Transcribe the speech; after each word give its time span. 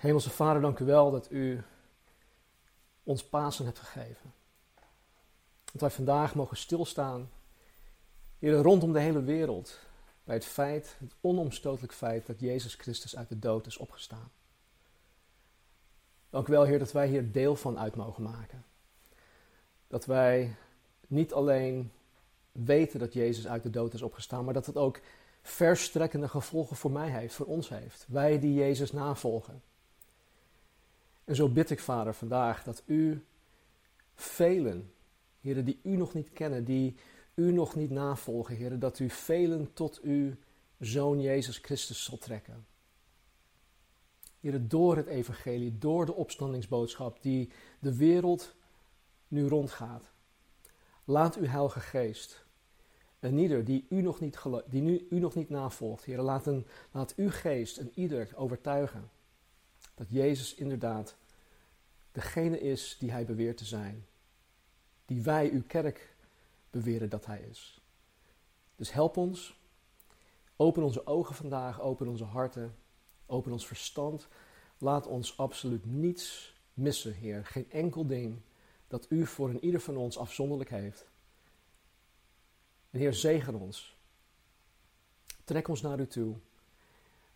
Hemelse 0.00 0.30
Vader, 0.30 0.62
dank 0.62 0.78
u 0.78 0.84
wel 0.84 1.10
dat 1.10 1.30
u 1.30 1.62
ons 3.02 3.24
Pasen 3.24 3.64
hebt 3.64 3.78
gegeven. 3.78 4.32
Dat 5.72 5.80
wij 5.80 5.90
vandaag 5.90 6.34
mogen 6.34 6.56
stilstaan, 6.56 7.30
hier 8.38 8.52
rondom 8.52 8.92
de 8.92 9.00
hele 9.00 9.22
wereld, 9.22 9.78
bij 10.24 10.34
het 10.34 10.44
feit, 10.44 10.96
het 10.98 11.14
onomstotelijk 11.20 11.92
feit 11.92 12.26
dat 12.26 12.40
Jezus 12.40 12.74
Christus 12.74 13.16
uit 13.16 13.28
de 13.28 13.38
dood 13.38 13.66
is 13.66 13.76
opgestaan. 13.76 14.30
Dank 16.30 16.48
u 16.48 16.52
wel, 16.52 16.64
Heer, 16.64 16.78
dat 16.78 16.92
wij 16.92 17.08
hier 17.08 17.32
deel 17.32 17.56
van 17.56 17.78
uit 17.78 17.94
mogen 17.94 18.22
maken. 18.22 18.64
Dat 19.86 20.04
wij 20.04 20.56
niet 21.06 21.32
alleen 21.32 21.92
weten 22.52 22.98
dat 22.98 23.12
Jezus 23.12 23.46
uit 23.46 23.62
de 23.62 23.70
dood 23.70 23.94
is 23.94 24.02
opgestaan, 24.02 24.44
maar 24.44 24.54
dat 24.54 24.66
het 24.66 24.76
ook 24.76 25.00
verstrekkende 25.42 26.28
gevolgen 26.28 26.76
voor 26.76 26.92
mij 26.92 27.10
heeft, 27.10 27.34
voor 27.34 27.46
ons 27.46 27.68
heeft. 27.68 28.06
Wij 28.08 28.38
die 28.38 28.54
Jezus 28.54 28.92
navolgen. 28.92 29.62
En 31.24 31.36
zo 31.36 31.48
bid 31.48 31.70
ik, 31.70 31.80
Vader, 31.80 32.14
vandaag 32.14 32.62
dat 32.62 32.82
u 32.86 33.24
velen, 34.14 34.92
heren, 35.40 35.64
die 35.64 35.80
u 35.82 35.96
nog 35.96 36.14
niet 36.14 36.32
kennen, 36.32 36.64
die 36.64 36.96
u 37.34 37.52
nog 37.52 37.74
niet 37.74 37.90
navolgen, 37.90 38.56
heren, 38.56 38.78
dat 38.78 38.98
u 38.98 39.10
velen 39.10 39.72
tot 39.72 40.00
uw 40.00 40.34
Zoon 40.78 41.20
Jezus 41.20 41.58
Christus 41.58 42.04
zal 42.04 42.18
trekken. 42.18 42.66
Heren, 44.40 44.68
door 44.68 44.96
het 44.96 45.06
evangelie, 45.06 45.78
door 45.78 46.06
de 46.06 46.14
opstandingsboodschap 46.14 47.22
die 47.22 47.52
de 47.78 47.96
wereld 47.96 48.54
nu 49.28 49.46
rondgaat. 49.46 50.10
Laat 51.04 51.36
uw 51.36 51.46
heilige 51.46 51.80
geest 51.80 52.44
en 53.18 53.38
ieder 53.38 53.64
die 53.64 53.86
u 53.88 54.02
nog 54.02 54.20
niet, 54.20 54.38
die 54.66 54.82
nu, 54.82 55.06
u 55.10 55.18
nog 55.18 55.34
niet 55.34 55.48
navolgt, 55.48 56.04
Heer, 56.04 56.20
laat, 56.20 56.46
een, 56.46 56.66
laat 56.90 57.14
uw 57.16 57.30
geest 57.30 57.78
en 57.78 57.90
ieder 57.94 58.30
overtuigen 58.34 59.10
dat 60.00 60.10
Jezus 60.10 60.54
inderdaad 60.54 61.16
degene 62.12 62.60
is 62.60 62.96
die 62.98 63.10
hij 63.10 63.24
beweert 63.24 63.56
te 63.56 63.64
zijn. 63.64 64.06
Die 65.06 65.22
wij, 65.22 65.50
uw 65.50 65.62
kerk, 65.66 66.14
beweren 66.70 67.08
dat 67.08 67.26
hij 67.26 67.40
is. 67.40 67.80
Dus 68.76 68.92
help 68.92 69.16
ons. 69.16 69.58
Open 70.56 70.82
onze 70.82 71.06
ogen 71.06 71.34
vandaag, 71.34 71.80
open 71.80 72.08
onze 72.08 72.24
harten, 72.24 72.76
open 73.26 73.52
ons 73.52 73.66
verstand. 73.66 74.28
Laat 74.78 75.06
ons 75.06 75.38
absoluut 75.38 75.84
niets 75.84 76.54
missen, 76.74 77.14
Heer. 77.14 77.46
Geen 77.46 77.70
enkel 77.70 78.06
ding 78.06 78.40
dat 78.88 79.06
u 79.08 79.26
voor 79.26 79.48
een 79.48 79.64
ieder 79.64 79.80
van 79.80 79.96
ons 79.96 80.18
afzonderlijk 80.18 80.70
heeft. 80.70 81.08
En 82.90 82.98
Heer, 82.98 83.14
zegen 83.14 83.54
ons. 83.54 83.96
Trek 85.44 85.68
ons 85.68 85.80
naar 85.80 86.00
u 86.00 86.06
toe. 86.06 86.36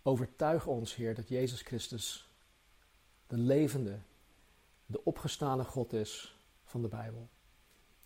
Overtuig 0.03 0.67
ons, 0.67 0.95
Heer, 0.95 1.15
dat 1.15 1.29
Jezus 1.29 1.63
Christus 1.63 2.24
de 3.27 3.37
levende, 3.37 3.99
de 4.87 5.05
opgestane 5.05 5.65
God 5.65 5.93
is 5.93 6.39
van 6.65 6.83
de 6.83 6.89
Bijbel. 6.89 7.29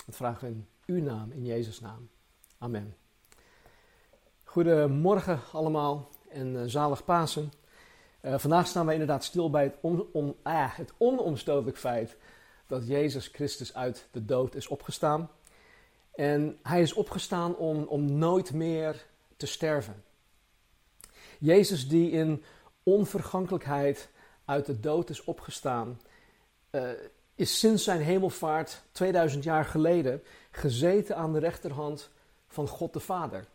Dat 0.07 0.17
vragen 0.17 0.49
we 0.49 0.55
in 0.55 0.67
uw 0.87 1.03
naam, 1.03 1.33
in 1.33 1.45
Jezus' 1.45 1.81
naam. 1.81 2.09
Amen. 2.59 2.97
Goedemorgen 4.45 5.41
allemaal 5.53 6.09
en 6.29 6.55
uh, 6.55 6.63
zalig 6.67 7.05
Pasen. 7.05 7.53
Uh, 8.23 8.39
vandaag 8.39 8.67
staan 8.67 8.87
we 8.87 8.93
inderdaad 8.93 9.25
stil 9.25 9.51
bij 9.51 9.63
het, 9.63 9.77
on, 10.13 10.37
ah, 10.43 10.77
het 10.77 10.93
onomstotelijk 10.99 11.79
feit 11.79 12.17
dat 12.67 12.87
Jezus 12.87 13.27
Christus 13.27 13.75
uit 13.75 14.09
de 14.11 14.25
dood 14.25 14.55
is 14.55 14.69
opgestaan. 14.69 15.31
En 16.15 16.59
hij 16.63 16.83
is 16.83 16.93
opgestaan 16.93 17.57
om, 17.57 17.83
om 17.83 18.13
nooit 18.13 18.53
meer 18.53 19.07
te 19.37 19.47
sterven. 19.47 20.05
Jezus 21.39 21.89
die 21.89 22.11
in 22.11 22.45
onvergankelijkheid 22.83 24.11
uit 24.49 24.67
de 24.67 24.81
dood 24.81 25.11
is 25.11 25.25
opgestaan, 25.25 26.01
uh, 26.71 26.91
is 27.35 27.59
sinds 27.59 27.85
zijn 27.85 28.01
hemelvaart 28.01 28.83
2000 28.93 29.45
jaar 29.45 29.65
geleden 29.65 30.23
gezeten 30.51 31.17
aan 31.17 31.33
de 31.33 31.39
rechterhand 31.39 32.11
van 32.47 32.69
God 32.69 32.93
de 32.93 33.01
Vader. 33.01 33.47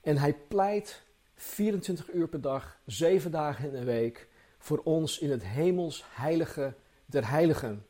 En 0.00 0.16
hij 0.16 0.34
pleit 0.48 1.02
24 1.34 2.12
uur 2.12 2.28
per 2.28 2.40
dag, 2.40 2.78
7 2.86 3.30
dagen 3.30 3.64
in 3.64 3.80
de 3.80 3.84
week 3.84 4.28
voor 4.58 4.80
ons 4.84 5.18
in 5.18 5.30
het 5.30 5.44
hemels 5.44 6.04
heilige 6.08 6.74
der 7.06 7.30
heiligen. 7.30 7.86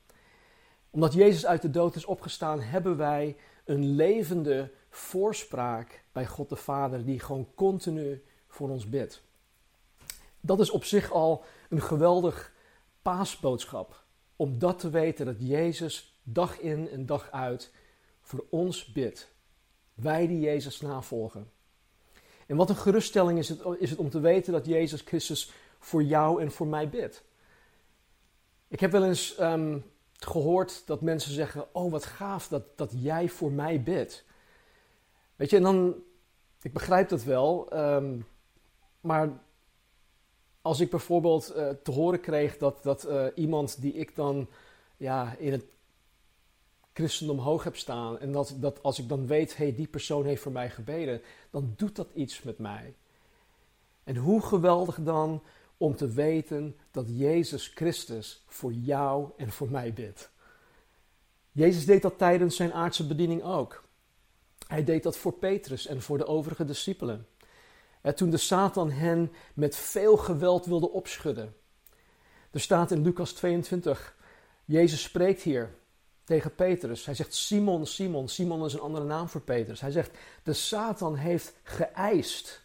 Omdat 0.90 1.12
Jezus 1.12 1.46
uit 1.46 1.62
de 1.62 1.70
dood 1.70 1.96
is 1.96 2.04
opgestaan, 2.04 2.60
hebben 2.60 2.96
wij 2.96 3.36
een 3.64 3.94
levende 3.94 4.70
voorspraak 4.90 6.02
bij 6.12 6.26
God 6.26 6.48
de 6.48 6.56
Vader 6.56 7.04
die 7.04 7.20
gewoon 7.20 7.48
continu 7.54 8.22
voor 8.48 8.70
ons 8.70 8.88
bidt. 8.88 9.22
Dat 10.48 10.60
is 10.60 10.70
op 10.70 10.84
zich 10.84 11.10
al 11.12 11.44
een 11.68 11.82
geweldig 11.82 12.52
paasboodschap. 13.02 14.04
Om 14.36 14.58
dat 14.58 14.78
te 14.78 14.90
weten 14.90 15.26
dat 15.26 15.36
Jezus 15.38 16.20
dag 16.22 16.58
in 16.58 16.88
en 16.88 17.06
dag 17.06 17.30
uit 17.30 17.72
voor 18.20 18.44
ons 18.50 18.92
bidt. 18.92 19.32
Wij 19.94 20.26
die 20.26 20.40
Jezus 20.40 20.80
navolgen. 20.80 21.50
En 22.46 22.56
wat 22.56 22.68
een 22.68 22.76
geruststelling 22.76 23.38
is 23.38 23.48
het, 23.48 23.60
is 23.78 23.90
het 23.90 23.98
om 23.98 24.10
te 24.10 24.20
weten 24.20 24.52
dat 24.52 24.66
Jezus 24.66 25.00
Christus 25.00 25.52
voor 25.78 26.02
jou 26.02 26.42
en 26.42 26.52
voor 26.52 26.66
mij 26.66 26.88
bidt. 26.88 27.24
Ik 28.68 28.80
heb 28.80 28.92
wel 28.92 29.04
eens 29.04 29.36
ehm, 29.36 29.78
gehoord 30.12 30.86
dat 30.86 31.00
mensen 31.00 31.32
zeggen: 31.32 31.74
Oh, 31.74 31.90
wat 31.90 32.04
gaaf 32.04 32.48
dat, 32.48 32.78
dat 32.78 32.92
jij 32.94 33.28
voor 33.28 33.52
mij 33.52 33.82
bidt. 33.82 34.24
Weet 35.36 35.50
je, 35.50 35.56
en 35.56 35.62
dan, 35.62 35.94
ik 36.62 36.72
begrijp 36.72 37.08
dat 37.08 37.22
wel, 37.22 37.78
um, 37.78 38.26
maar 39.00 39.46
als 40.68 40.80
ik 40.80 40.90
bijvoorbeeld 40.90 41.52
uh, 41.56 41.68
te 41.82 41.90
horen 41.90 42.20
kreeg 42.20 42.58
dat, 42.58 42.82
dat 42.82 43.08
uh, 43.08 43.26
iemand 43.34 43.80
die 43.80 43.92
ik 43.92 44.14
dan 44.14 44.48
ja, 44.96 45.34
in 45.38 45.52
het 45.52 45.64
christendom 46.92 47.38
hoog 47.38 47.64
heb 47.64 47.76
staan, 47.76 48.18
en 48.18 48.32
dat, 48.32 48.54
dat 48.56 48.82
als 48.82 48.98
ik 48.98 49.08
dan 49.08 49.26
weet, 49.26 49.56
hey, 49.56 49.74
die 49.74 49.86
persoon 49.86 50.24
heeft 50.24 50.42
voor 50.42 50.52
mij 50.52 50.70
gebeden, 50.70 51.20
dan 51.50 51.72
doet 51.76 51.96
dat 51.96 52.08
iets 52.14 52.42
met 52.42 52.58
mij. 52.58 52.94
En 54.04 54.16
hoe 54.16 54.42
geweldig 54.42 54.98
dan 55.02 55.42
om 55.76 55.96
te 55.96 56.08
weten 56.08 56.76
dat 56.90 57.04
Jezus 57.08 57.66
Christus 57.74 58.42
voor 58.46 58.72
jou 58.72 59.30
en 59.36 59.50
voor 59.52 59.70
mij 59.70 59.92
bidt. 59.92 60.30
Jezus 61.52 61.86
deed 61.86 62.02
dat 62.02 62.18
tijdens 62.18 62.56
zijn 62.56 62.72
aardse 62.72 63.06
bediening 63.06 63.42
ook. 63.42 63.84
Hij 64.66 64.84
deed 64.84 65.02
dat 65.02 65.16
voor 65.16 65.32
Petrus 65.32 65.86
en 65.86 66.02
voor 66.02 66.18
de 66.18 66.26
overige 66.26 66.64
discipelen. 66.64 67.26
En 68.08 68.14
toen 68.14 68.30
de 68.30 68.36
Satan 68.36 68.90
hen 68.90 69.32
met 69.54 69.76
veel 69.76 70.16
geweld 70.16 70.66
wilde 70.66 70.90
opschudden. 70.90 71.56
Er 72.50 72.60
staat 72.60 72.90
in 72.90 73.02
Lucas 73.02 73.32
22, 73.32 74.16
Jezus 74.64 75.02
spreekt 75.02 75.42
hier 75.42 75.74
tegen 76.24 76.54
Petrus. 76.54 77.04
Hij 77.04 77.14
zegt 77.14 77.34
Simon, 77.34 77.86
Simon. 77.86 78.28
Simon 78.28 78.64
is 78.64 78.72
een 78.72 78.80
andere 78.80 79.04
naam 79.04 79.28
voor 79.28 79.40
Petrus. 79.40 79.80
Hij 79.80 79.90
zegt, 79.90 80.18
de 80.42 80.52
Satan 80.52 81.16
heeft 81.16 81.54
geëist 81.62 82.64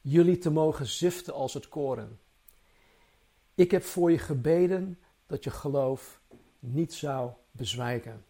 jullie 0.00 0.38
te 0.38 0.50
mogen 0.50 0.86
ziften 0.86 1.34
als 1.34 1.54
het 1.54 1.68
koren. 1.68 2.20
Ik 3.54 3.70
heb 3.70 3.84
voor 3.84 4.10
je 4.10 4.18
gebeden 4.18 4.98
dat 5.26 5.44
je 5.44 5.50
geloof 5.50 6.20
niet 6.58 6.94
zou 6.94 7.30
bezwijken. 7.50 8.24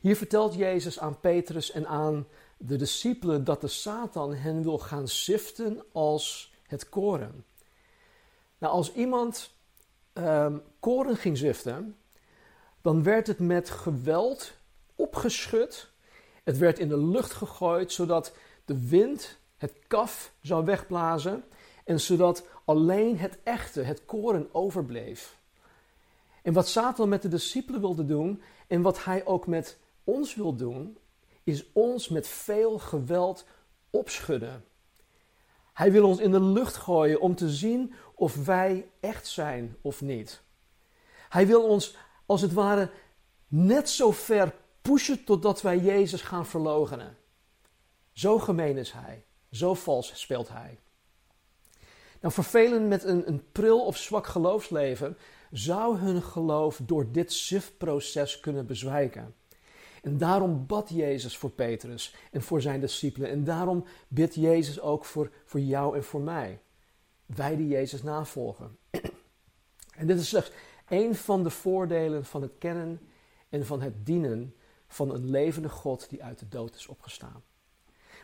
Hier 0.00 0.16
vertelt 0.16 0.54
Jezus 0.54 0.98
aan 0.98 1.20
Petrus 1.20 1.70
en 1.70 1.86
aan 1.86 2.26
de 2.64 2.76
discipelen 2.76 3.44
dat 3.44 3.60
de 3.60 3.68
Satan 3.68 4.34
hen 4.34 4.62
wil 4.62 4.78
gaan 4.78 5.08
ziften 5.08 5.82
als 5.92 6.52
het 6.66 6.88
koren. 6.88 7.44
Nou, 8.58 8.72
als 8.72 8.92
iemand 8.92 9.50
um, 10.14 10.62
koren 10.80 11.16
ging 11.16 11.38
ziften, 11.38 11.96
dan 12.80 13.02
werd 13.02 13.26
het 13.26 13.38
met 13.38 13.70
geweld 13.70 14.52
opgeschud. 14.94 15.90
Het 16.44 16.58
werd 16.58 16.78
in 16.78 16.88
de 16.88 16.98
lucht 16.98 17.32
gegooid, 17.32 17.92
zodat 17.92 18.36
de 18.64 18.88
wind 18.88 19.38
het 19.56 19.72
kaf 19.86 20.32
zou 20.42 20.64
wegblazen 20.64 21.44
en 21.84 22.00
zodat 22.00 22.46
alleen 22.64 23.18
het 23.18 23.38
echte, 23.42 23.80
het 23.80 24.04
koren, 24.04 24.48
overbleef. 24.52 25.36
En 26.42 26.52
wat 26.52 26.68
Satan 26.68 27.08
met 27.08 27.22
de 27.22 27.28
discipelen 27.28 27.80
wilde 27.80 28.06
doen 28.06 28.42
en 28.66 28.82
wat 28.82 29.04
hij 29.04 29.26
ook 29.26 29.46
met 29.46 29.78
ons 30.04 30.34
wil 30.34 30.56
doen, 30.56 30.96
is 31.44 31.72
ons 31.72 32.08
met 32.08 32.28
veel 32.28 32.78
geweld 32.78 33.46
opschudden. 33.90 34.64
Hij 35.72 35.92
wil 35.92 36.06
ons 36.06 36.18
in 36.18 36.30
de 36.30 36.40
lucht 36.40 36.76
gooien 36.76 37.20
om 37.20 37.34
te 37.34 37.50
zien 37.50 37.94
of 38.14 38.44
wij 38.44 38.90
echt 39.00 39.26
zijn 39.26 39.76
of 39.80 40.00
niet. 40.00 40.42
Hij 41.28 41.46
wil 41.46 41.68
ons 41.68 41.96
als 42.26 42.40
het 42.40 42.52
ware 42.52 42.90
net 43.48 43.90
zo 43.90 44.10
ver 44.10 44.54
pushen 44.82 45.24
totdat 45.24 45.62
wij 45.62 45.78
Jezus 45.78 46.22
gaan 46.22 46.46
verloochenen. 46.46 47.16
Zo 48.12 48.38
gemeen 48.38 48.76
is 48.76 48.92
hij. 48.92 49.24
Zo 49.50 49.74
vals 49.74 50.20
speelt 50.20 50.48
hij. 50.48 50.78
Nou, 52.20 52.34
vervelen 52.34 52.88
met 52.88 53.04
een, 53.04 53.28
een 53.28 53.50
pril 53.52 53.84
of 53.84 53.96
zwak 53.96 54.26
geloofsleven 54.26 55.16
zou 55.50 55.98
hun 55.98 56.22
geloof 56.22 56.80
door 56.82 57.12
dit 57.12 57.32
ziftproces 57.32 58.40
kunnen 58.40 58.66
bezwijken. 58.66 59.34
En 60.02 60.18
daarom 60.18 60.66
bad 60.66 60.88
Jezus 60.88 61.36
voor 61.36 61.50
Petrus 61.50 62.14
en 62.30 62.42
voor 62.42 62.60
zijn 62.60 62.80
discipelen. 62.80 63.30
En 63.30 63.44
daarom 63.44 63.84
bidt 64.08 64.34
Jezus 64.34 64.80
ook 64.80 65.04
voor, 65.04 65.30
voor 65.44 65.60
jou 65.60 65.96
en 65.96 66.04
voor 66.04 66.20
mij. 66.20 66.60
Wij 67.26 67.56
die 67.56 67.68
Jezus 67.68 68.02
navolgen. 68.02 68.76
En 69.92 70.06
dit 70.06 70.18
is 70.18 70.28
slechts 70.28 70.50
één 70.88 71.14
van 71.14 71.42
de 71.42 71.50
voordelen 71.50 72.24
van 72.24 72.42
het 72.42 72.52
kennen 72.58 73.00
en 73.48 73.66
van 73.66 73.82
het 73.82 74.06
dienen 74.06 74.54
van 74.86 75.14
een 75.14 75.30
levende 75.30 75.68
God 75.68 76.10
die 76.10 76.24
uit 76.24 76.38
de 76.38 76.48
dood 76.48 76.74
is 76.74 76.86
opgestaan. 76.86 77.42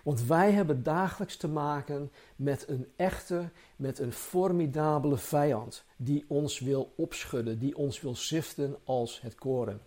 Want 0.03 0.23
wij 0.23 0.53
hebben 0.53 0.83
dagelijks 0.83 1.37
te 1.37 1.49
maken 1.49 2.13
met 2.37 2.69
een 2.69 2.93
echte, 2.97 3.51
met 3.77 3.99
een 3.99 4.13
formidabele 4.13 5.17
vijand 5.17 5.85
die 5.97 6.25
ons 6.29 6.59
wil 6.59 6.93
opschudden, 6.97 7.59
die 7.59 7.77
ons 7.77 8.01
wil 8.01 8.15
ziften 8.15 8.77
als 8.85 9.21
het 9.21 9.35
koren. 9.35 9.81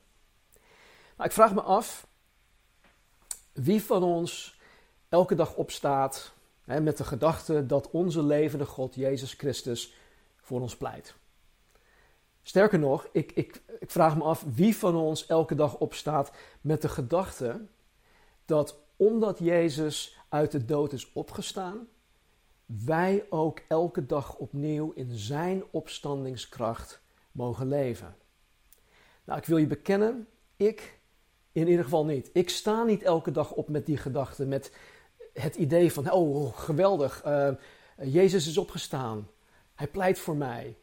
Nou, 1.21 1.33
ik 1.33 1.39
vraag 1.39 1.53
me 1.53 1.61
af 1.61 2.07
wie 3.53 3.83
van 3.83 4.03
ons 4.03 4.59
elke 5.09 5.35
dag 5.35 5.55
opstaat 5.55 6.33
hè, 6.65 6.79
met 6.79 6.97
de 6.97 7.03
gedachte 7.03 7.65
dat 7.65 7.89
onze 7.91 8.23
levende 8.23 8.65
God, 8.65 8.95
Jezus 8.95 9.33
Christus, 9.33 9.93
voor 10.37 10.61
ons 10.61 10.77
pleit. 10.77 11.15
Sterker 12.43 12.79
nog, 12.79 13.07
ik, 13.11 13.31
ik, 13.31 13.61
ik 13.79 13.91
vraag 13.91 14.17
me 14.17 14.23
af 14.23 14.45
wie 14.47 14.77
van 14.77 14.95
ons 14.95 15.25
elke 15.25 15.55
dag 15.55 15.77
opstaat 15.77 16.31
met 16.61 16.81
de 16.81 16.89
gedachte 16.89 17.65
dat 18.45 18.79
omdat 18.95 19.39
Jezus 19.39 20.19
uit 20.29 20.51
de 20.51 20.65
dood 20.65 20.93
is 20.93 21.13
opgestaan, 21.13 21.87
wij 22.65 23.25
ook 23.29 23.61
elke 23.67 24.05
dag 24.05 24.35
opnieuw 24.35 24.91
in 24.91 25.15
Zijn 25.15 25.63
opstandingskracht 25.71 27.01
mogen 27.31 27.67
leven. 27.67 28.15
Nou, 29.23 29.39
ik 29.39 29.45
wil 29.45 29.57
je 29.57 29.67
bekennen, 29.67 30.27
ik 30.55 30.99
in 31.51 31.67
ieder 31.67 31.83
geval 31.83 32.05
niet. 32.05 32.29
Ik 32.33 32.49
sta 32.49 32.83
niet 32.83 33.03
elke 33.03 33.31
dag 33.31 33.51
op 33.51 33.69
met 33.69 33.85
die 33.85 33.97
gedachte, 33.97 34.45
met 34.45 34.71
het 35.33 35.55
idee 35.55 35.93
van, 35.93 36.11
oh 36.11 36.57
geweldig, 36.57 37.25
uh, 37.25 37.49
Jezus 38.03 38.47
is 38.47 38.57
opgestaan, 38.57 39.27
Hij 39.75 39.87
pleit 39.87 40.19
voor 40.19 40.35
mij. 40.35 40.77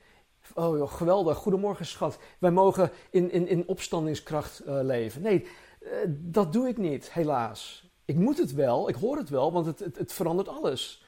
Oh 0.54 0.92
geweldig, 0.92 1.36
goedemorgen 1.36 1.86
schat, 1.86 2.18
wij 2.38 2.50
mogen 2.50 2.90
in, 3.10 3.30
in, 3.30 3.48
in 3.48 3.68
opstandingskracht 3.68 4.62
uh, 4.66 4.78
leven. 4.82 5.22
Nee, 5.22 5.46
uh, 5.80 5.90
dat 6.08 6.52
doe 6.52 6.68
ik 6.68 6.76
niet, 6.76 7.12
helaas. 7.12 7.90
Ik 8.04 8.16
moet 8.16 8.38
het 8.38 8.52
wel, 8.52 8.88
ik 8.88 8.94
hoor 8.94 9.16
het 9.16 9.28
wel, 9.28 9.52
want 9.52 9.66
het, 9.66 9.78
het, 9.78 9.98
het 9.98 10.12
verandert 10.12 10.48
alles. 10.48 11.04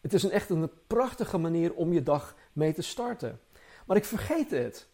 Het 0.00 0.12
is 0.12 0.22
een 0.22 0.30
echt 0.30 0.50
een 0.50 0.70
prachtige 0.86 1.38
manier 1.38 1.74
om 1.74 1.92
je 1.92 2.02
dag 2.02 2.34
mee 2.52 2.72
te 2.72 2.82
starten. 2.82 3.40
Maar 3.86 3.96
ik 3.96 4.04
vergeet 4.04 4.50
het. 4.50 4.88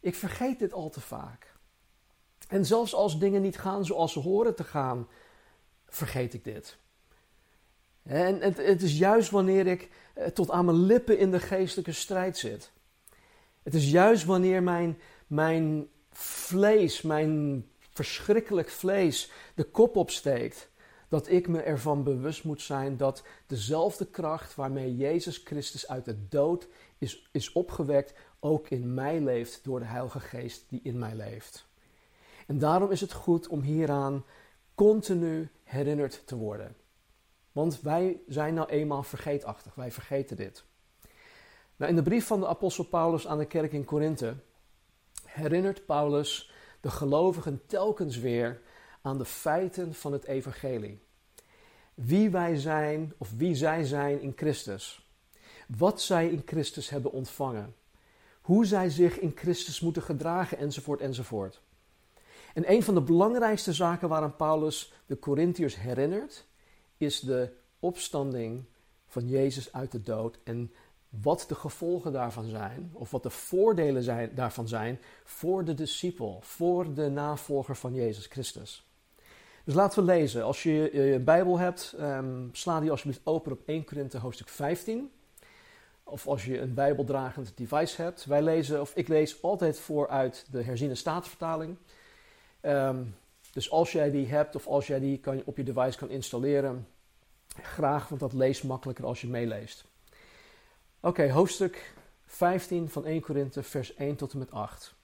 Ik 0.00 0.14
vergeet 0.14 0.58
dit 0.58 0.72
al 0.72 0.90
te 0.90 1.00
vaak. 1.00 1.49
En 2.50 2.66
zelfs 2.66 2.94
als 2.94 3.18
dingen 3.18 3.42
niet 3.42 3.58
gaan 3.58 3.84
zoals 3.84 4.12
ze 4.12 4.18
horen 4.18 4.54
te 4.54 4.64
gaan, 4.64 5.08
vergeet 5.88 6.34
ik 6.34 6.44
dit. 6.44 6.78
En 8.02 8.40
het, 8.40 8.56
het 8.56 8.82
is 8.82 8.98
juist 8.98 9.30
wanneer 9.30 9.66
ik 9.66 9.90
eh, 10.14 10.26
tot 10.26 10.50
aan 10.50 10.64
mijn 10.64 10.82
lippen 10.82 11.18
in 11.18 11.30
de 11.30 11.40
geestelijke 11.40 11.92
strijd 11.92 12.38
zit. 12.38 12.72
Het 13.62 13.74
is 13.74 13.90
juist 13.90 14.24
wanneer 14.24 14.62
mijn, 14.62 14.98
mijn 15.26 15.88
vlees, 16.12 17.02
mijn 17.02 17.64
verschrikkelijk 17.92 18.68
vlees 18.68 19.30
de 19.54 19.64
kop 19.64 19.96
opsteekt, 19.96 20.70
dat 21.08 21.28
ik 21.28 21.48
me 21.48 21.60
ervan 21.60 22.02
bewust 22.02 22.44
moet 22.44 22.62
zijn 22.62 22.96
dat 22.96 23.22
dezelfde 23.46 24.06
kracht 24.06 24.54
waarmee 24.54 24.96
Jezus 24.96 25.40
Christus 25.44 25.88
uit 25.88 26.04
de 26.04 26.28
dood 26.28 26.68
is, 26.98 27.28
is 27.32 27.52
opgewekt, 27.52 28.14
ook 28.40 28.68
in 28.68 28.94
mij 28.94 29.20
leeft 29.20 29.60
door 29.64 29.78
de 29.78 29.86
Heilige 29.86 30.20
Geest 30.20 30.64
die 30.68 30.80
in 30.82 30.98
mij 30.98 31.14
leeft. 31.14 31.68
En 32.50 32.58
daarom 32.58 32.90
is 32.90 33.00
het 33.00 33.12
goed 33.12 33.48
om 33.48 33.60
hieraan 33.60 34.24
continu 34.74 35.50
herinnerd 35.64 36.26
te 36.26 36.36
worden. 36.36 36.76
Want 37.52 37.80
wij 37.80 38.20
zijn 38.26 38.54
nou 38.54 38.68
eenmaal 38.68 39.02
vergeetachtig, 39.02 39.74
wij 39.74 39.90
vergeten 39.90 40.36
dit. 40.36 40.64
Nou, 41.76 41.90
in 41.90 41.96
de 41.96 42.02
brief 42.02 42.26
van 42.26 42.40
de 42.40 42.46
apostel 42.46 42.84
Paulus 42.84 43.26
aan 43.26 43.38
de 43.38 43.46
kerk 43.46 43.72
in 43.72 43.84
Korinthe 43.84 44.34
herinnert 45.24 45.86
Paulus 45.86 46.52
de 46.80 46.90
gelovigen 46.90 47.66
telkens 47.66 48.18
weer 48.18 48.60
aan 49.02 49.18
de 49.18 49.24
feiten 49.24 49.94
van 49.94 50.12
het 50.12 50.24
evangelie. 50.24 51.02
Wie 51.94 52.30
wij 52.30 52.56
zijn 52.56 53.12
of 53.18 53.32
wie 53.36 53.54
zij 53.54 53.84
zijn 53.84 54.20
in 54.20 54.32
Christus. 54.36 55.10
Wat 55.76 56.00
zij 56.00 56.28
in 56.28 56.42
Christus 56.46 56.88
hebben 56.88 57.12
ontvangen. 57.12 57.74
Hoe 58.40 58.66
zij 58.66 58.88
zich 58.88 59.18
in 59.18 59.32
Christus 59.34 59.80
moeten 59.80 60.02
gedragen 60.02 60.58
enzovoort 60.58 61.00
enzovoort. 61.00 61.60
En 62.54 62.72
een 62.72 62.82
van 62.82 62.94
de 62.94 63.00
belangrijkste 63.00 63.72
zaken 63.72 64.08
waaraan 64.08 64.36
Paulus 64.36 64.92
de 65.06 65.18
Corinthiërs 65.18 65.76
herinnert, 65.76 66.46
is 66.96 67.20
de 67.20 67.52
opstanding 67.78 68.64
van 69.06 69.28
Jezus 69.28 69.72
uit 69.72 69.92
de 69.92 70.02
dood 70.02 70.38
en 70.44 70.72
wat 71.08 71.44
de 71.48 71.54
gevolgen 71.54 72.12
daarvan 72.12 72.44
zijn, 72.44 72.90
of 72.92 73.10
wat 73.10 73.22
de 73.22 73.30
voordelen 73.30 74.02
zijn, 74.02 74.34
daarvan 74.34 74.68
zijn 74.68 75.00
voor 75.24 75.64
de 75.64 75.74
discipel, 75.74 76.38
voor 76.42 76.94
de 76.94 77.08
navolger 77.08 77.76
van 77.76 77.94
Jezus 77.94 78.26
Christus. 78.26 78.88
Dus 79.64 79.74
laten 79.74 79.98
we 79.98 80.12
lezen. 80.12 80.44
Als 80.44 80.62
je 80.62 80.90
je 80.92 81.18
Bijbel 81.18 81.58
hebt, 81.58 81.94
um, 82.00 82.48
sla 82.52 82.80
die 82.80 82.90
alsjeblieft 82.90 83.20
open 83.24 83.52
op 83.52 83.60
1 83.66 83.84
Korinthe 83.84 84.18
hoofdstuk 84.18 84.48
15. 84.48 85.10
Of 86.04 86.26
als 86.26 86.44
je 86.44 86.60
een 86.60 86.74
Bijbeldragend 86.74 87.52
device 87.56 88.02
hebt. 88.02 88.24
Wij 88.24 88.42
lezen, 88.42 88.80
of 88.80 88.92
ik 88.94 89.08
lees 89.08 89.42
altijd 89.42 89.78
vooruit 89.78 90.46
de 90.50 90.62
herziene 90.62 90.94
statenvertaling. 90.94 91.76
Um, 92.62 93.14
dus 93.52 93.70
als 93.70 93.92
jij 93.92 94.10
die 94.10 94.26
hebt 94.26 94.54
of 94.54 94.66
als 94.66 94.86
jij 94.86 95.00
die 95.00 95.18
kan, 95.18 95.42
op 95.44 95.56
je 95.56 95.62
device 95.62 95.98
kan 95.98 96.10
installeren, 96.10 96.86
graag, 97.62 98.08
want 98.08 98.20
dat 98.20 98.32
leest 98.32 98.64
makkelijker 98.64 99.04
als 99.04 99.20
je 99.20 99.28
meeleest. 99.28 99.84
Oké, 101.00 101.30
hoofdstuk 101.30 101.94
15 102.26 102.88
van 102.88 103.04
1 103.04 103.20
Korinthe, 103.20 103.62
vers 103.62 103.94
1 103.94 104.16
tot 104.16 104.32
en 104.32 104.38
met 104.38 104.50
8. 104.50 104.94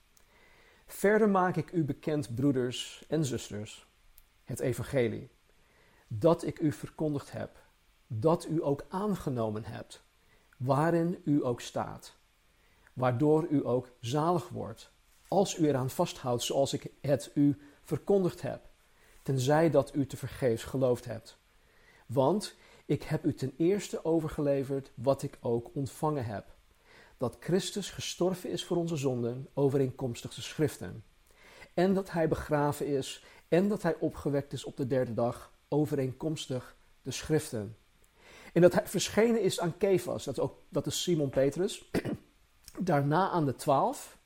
Verder 0.85 1.29
maak 1.29 1.55
ik 1.55 1.71
u 1.71 1.83
bekend, 1.83 2.35
broeders 2.35 3.05
en 3.07 3.25
zusters, 3.25 3.87
het 4.43 4.59
evangelie, 4.59 5.29
dat 6.07 6.43
ik 6.43 6.59
u 6.59 6.71
verkondigd 6.71 7.31
heb, 7.31 7.59
dat 8.07 8.45
u 8.45 8.63
ook 8.63 8.85
aangenomen 8.89 9.63
hebt, 9.63 10.03
waarin 10.57 11.21
u 11.23 11.45
ook 11.45 11.61
staat, 11.61 12.15
waardoor 12.93 13.47
u 13.49 13.65
ook 13.65 13.89
zalig 13.99 14.49
wordt 14.49 14.91
als 15.27 15.57
u 15.57 15.67
eraan 15.67 15.89
vasthoudt 15.89 16.43
zoals 16.43 16.73
ik 16.73 16.91
het 17.01 17.31
u 17.33 17.57
verkondigd 17.83 18.41
heb, 18.41 18.61
tenzij 19.23 19.69
dat 19.69 19.95
u 19.95 20.05
te 20.05 20.17
vergeefs 20.17 20.63
geloofd 20.63 21.05
hebt. 21.05 21.37
Want 22.05 22.55
ik 22.85 23.03
heb 23.03 23.25
u 23.25 23.33
ten 23.33 23.53
eerste 23.57 24.05
overgeleverd 24.05 24.91
wat 24.95 25.23
ik 25.23 25.37
ook 25.41 25.69
ontvangen 25.73 26.25
heb: 26.25 26.55
dat 27.17 27.37
Christus 27.39 27.89
gestorven 27.89 28.49
is 28.49 28.65
voor 28.65 28.77
onze 28.77 28.95
zonden, 28.95 29.47
overeenkomstig 29.53 30.33
de 30.33 30.41
schriften, 30.41 31.03
en 31.73 31.93
dat 31.93 32.11
hij 32.11 32.27
begraven 32.27 32.87
is, 32.87 33.23
en 33.47 33.67
dat 33.67 33.81
hij 33.81 33.95
opgewekt 33.99 34.53
is 34.53 34.63
op 34.63 34.77
de 34.77 34.87
derde 34.87 35.13
dag, 35.13 35.51
overeenkomstig 35.67 36.75
de 37.01 37.11
schriften. 37.11 37.77
En 38.53 38.61
dat 38.61 38.73
hij 38.73 38.87
verschenen 38.87 39.41
is 39.41 39.59
aan 39.59 39.77
Kefas, 39.77 40.23
dat 40.23 40.39
ook, 40.39 40.61
dat 40.69 40.85
is 40.85 41.01
Simon 41.01 41.29
Petrus, 41.29 41.91
daarna 42.79 43.29
aan 43.29 43.45
de 43.45 43.55
twaalf, 43.55 44.16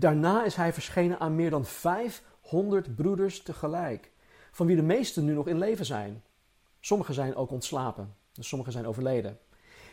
Daarna 0.00 0.44
is 0.44 0.54
hij 0.54 0.72
verschenen 0.72 1.20
aan 1.20 1.34
meer 1.34 1.50
dan 1.50 1.64
500 1.64 2.94
broeders 2.94 3.42
tegelijk, 3.42 4.10
van 4.52 4.66
wie 4.66 4.76
de 4.76 4.82
meesten 4.82 5.24
nu 5.24 5.32
nog 5.32 5.46
in 5.46 5.58
leven 5.58 5.86
zijn. 5.86 6.22
Sommigen 6.80 7.14
zijn 7.14 7.34
ook 7.34 7.50
ontslapen, 7.50 8.14
dus 8.32 8.48
sommigen 8.48 8.72
zijn 8.72 8.86
overleden. 8.86 9.38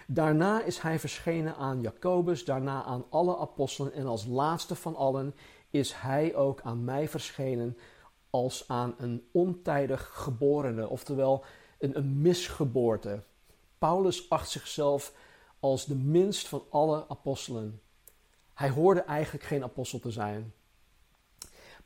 Daarna 0.07 0.63
is 0.63 0.79
hij 0.79 0.99
verschenen 0.99 1.55
aan 1.55 1.81
Jacobus, 1.81 2.45
daarna 2.45 2.83
aan 2.83 3.05
alle 3.09 3.37
apostelen 3.37 3.93
en 3.93 4.05
als 4.05 4.25
laatste 4.25 4.75
van 4.75 4.95
allen 4.95 5.35
is 5.69 5.93
hij 5.93 6.35
ook 6.35 6.61
aan 6.61 6.83
mij 6.83 7.09
verschenen 7.09 7.77
als 8.29 8.67
aan 8.67 8.95
een 8.97 9.27
ontijdig 9.31 10.09
geborene, 10.13 10.89
oftewel 10.89 11.43
een, 11.79 11.97
een 11.97 12.21
misgeboorte. 12.21 13.23
Paulus 13.77 14.29
acht 14.29 14.49
zichzelf 14.49 15.13
als 15.59 15.85
de 15.85 15.95
minst 15.95 16.47
van 16.47 16.63
alle 16.69 17.05
apostelen. 17.07 17.81
Hij 18.57 18.69
hoorde 18.69 19.01
eigenlijk 19.01 19.45
geen 19.45 19.63
apostel 19.63 19.99
te 19.99 20.11
zijn. 20.11 20.53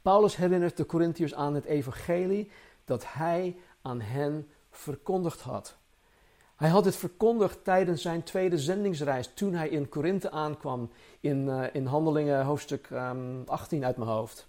Paulus 0.01 0.36
herinnert 0.36 0.78
de 0.78 0.86
Corinthiërs 0.86 1.34
aan 1.34 1.54
het 1.54 1.66
evangelie 1.66 2.51
dat 2.86 3.13
hij 3.13 3.56
aan 3.82 4.01
hen 4.01 4.50
verkondigd 4.70 5.42
had. 5.42 5.78
Hij 6.56 6.70
had 6.70 6.86
het 6.86 6.96
verkondigd 6.96 7.63
tijdens 7.63 8.01
zijn 8.01 8.24
tweede 8.24 8.58
zendingsreis 8.58 9.34
toen 9.34 9.54
hij 9.54 9.70
in 9.70 9.90
Korinthe 9.90 10.32
aankwam 10.32 10.92
in, 11.20 11.46
uh, 11.48 11.63
in 11.74 11.86
Handelingen 11.86 12.46
hoofdstuk 12.46 12.90
um, 12.90 12.98
ehm, 12.98 13.42
18 13.46 13.86
uit 13.86 13.98
mijn 13.98 14.10
hoofd. 14.10 14.48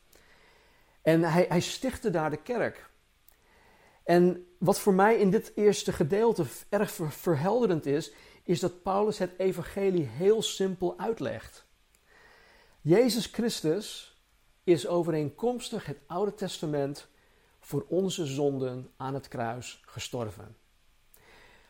En 1.03 1.23
hij, 1.23 1.47
hij 1.49 1.61
stichtte 1.61 2.11
daar 2.11 2.31
de 2.31 2.43
kerk. 2.43 2.91
En 4.05 4.47
wat 4.59 4.79
voor 4.79 4.95
mij 4.95 5.17
in 5.17 5.31
dit 5.31 5.53
eerste 5.55 5.93
gedeelte 5.93 6.45
erg 6.69 6.93
verhelderend 7.09 7.87
is, 7.87 8.13
is 8.43 8.61
dat 8.61 8.83
Paulus 8.83 9.19
het 9.19 9.39
evangelie 9.39 10.05
heel 10.05 10.43
simpel 10.43 10.99
uitlegt. 10.99 11.71
Jezus 12.85 13.27
Christus 13.27 14.17
is 14.65 14.87
overeenkomstig 14.87 15.87
het 15.87 15.99
Oude 16.07 16.35
Testament 16.35 17.09
voor 17.61 17.85
onze 17.89 18.27
zonden 18.27 18.91
aan 18.97 19.15
het 19.15 19.29
kruis 19.29 19.83
gestorven. 19.87 20.57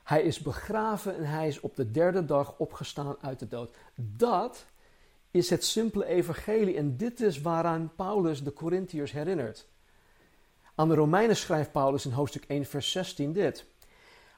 Hij 0.03 0.23
is 0.23 0.39
begraven 0.39 1.17
en 1.17 1.25
hij 1.25 1.49
is 1.49 1.61
op 1.61 1.77
de 1.77 1.91
derde 1.91 2.25
dag 2.25 2.59
opgestaan 2.59 3.17
uit 3.21 3.39
de 3.39 3.49
dood. 3.49 3.75
Dat 3.95 4.67
is 5.31 5.51
het 5.51 5.65
simpele 5.65 6.05
evangelie 6.07 6.77
en 6.77 6.97
dit 6.97 7.21
is 7.21 7.41
waaraan 7.41 7.93
Paulus 7.97 8.43
de 8.43 8.53
Corinthiërs 8.53 9.13
herinnert. 9.13 9.69
Aan 10.75 10.89
de 10.89 10.95
Romeinen 10.95 11.37
schrijft 11.37 11.73
Paulus 11.73 12.07
in 12.07 12.13
hoofdstuk 12.13 12.45
1, 12.45 12.65
vers 12.65 12.91
16 12.91 13.33
dit. 13.33 13.65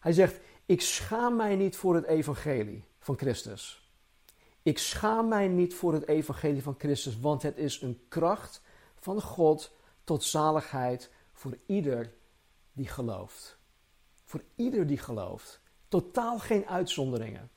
Hij 0.00 0.12
zegt: 0.12 0.40
Ik 0.66 0.80
schaam 0.80 1.36
mij 1.36 1.56
niet 1.56 1.76
voor 1.76 1.94
het 1.94 2.04
evangelie 2.04 2.84
van 2.98 3.18
Christus. 3.18 3.83
Ik 4.64 4.78
schaam 4.78 5.28
mij 5.28 5.48
niet 5.48 5.74
voor 5.74 5.92
het 5.92 6.08
evangelie 6.08 6.62
van 6.62 6.74
Christus, 6.78 7.20
want 7.20 7.42
het 7.42 7.56
is 7.56 7.82
een 7.82 8.00
kracht 8.08 8.60
van 8.98 9.22
God 9.22 9.72
tot 10.04 10.24
zaligheid 10.24 11.10
voor 11.32 11.58
ieder 11.66 12.12
die 12.72 12.88
gelooft. 12.88 13.58
Voor 14.24 14.42
ieder 14.54 14.86
die 14.86 14.98
gelooft. 14.98 15.60
Totaal 15.88 16.38
geen 16.38 16.66
uitzonderingen. 16.66 17.50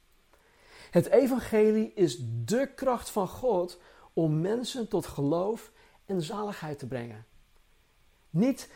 Het 0.92 1.06
evangelie 1.06 1.94
is 1.94 2.18
de 2.46 2.72
kracht 2.76 3.10
van 3.10 3.28
God 3.28 3.80
om 4.14 4.42
mensen 4.42 4.88
tot 4.88 5.06
geloof 5.06 5.72
en 6.06 6.22
zaligheid 6.22 6.80
te 6.80 6.88
brengen. 6.88 7.26
Niet 8.30 8.70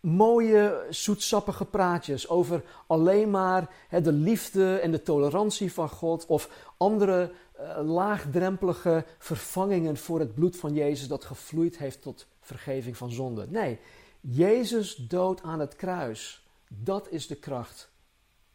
mooie, 0.00 0.86
zoetsappige 0.90 1.64
praatjes 1.64 2.28
over 2.28 2.64
alleen 2.86 3.30
maar 3.30 3.74
de 3.90 4.12
liefde 4.12 4.76
en 4.76 4.90
de 4.90 5.02
tolerantie 5.02 5.72
van 5.72 5.88
God 5.88 6.26
of 6.26 6.48
andere 6.76 7.32
uh, 7.60 7.80
laagdrempelige 7.82 9.04
vervangingen 9.18 9.96
voor 9.96 10.20
het 10.20 10.34
bloed 10.34 10.56
van 10.56 10.74
Jezus 10.74 11.08
dat 11.08 11.24
gevloeid 11.24 11.78
heeft 11.78 12.02
tot 12.02 12.26
vergeving 12.40 12.96
van 12.96 13.10
zonde. 13.10 13.46
Nee, 13.48 13.78
Jezus 14.20 14.96
dood 14.96 15.42
aan 15.42 15.60
het 15.60 15.76
kruis, 15.76 16.46
dat 16.68 17.08
is 17.10 17.26
de 17.26 17.34
kracht 17.36 17.90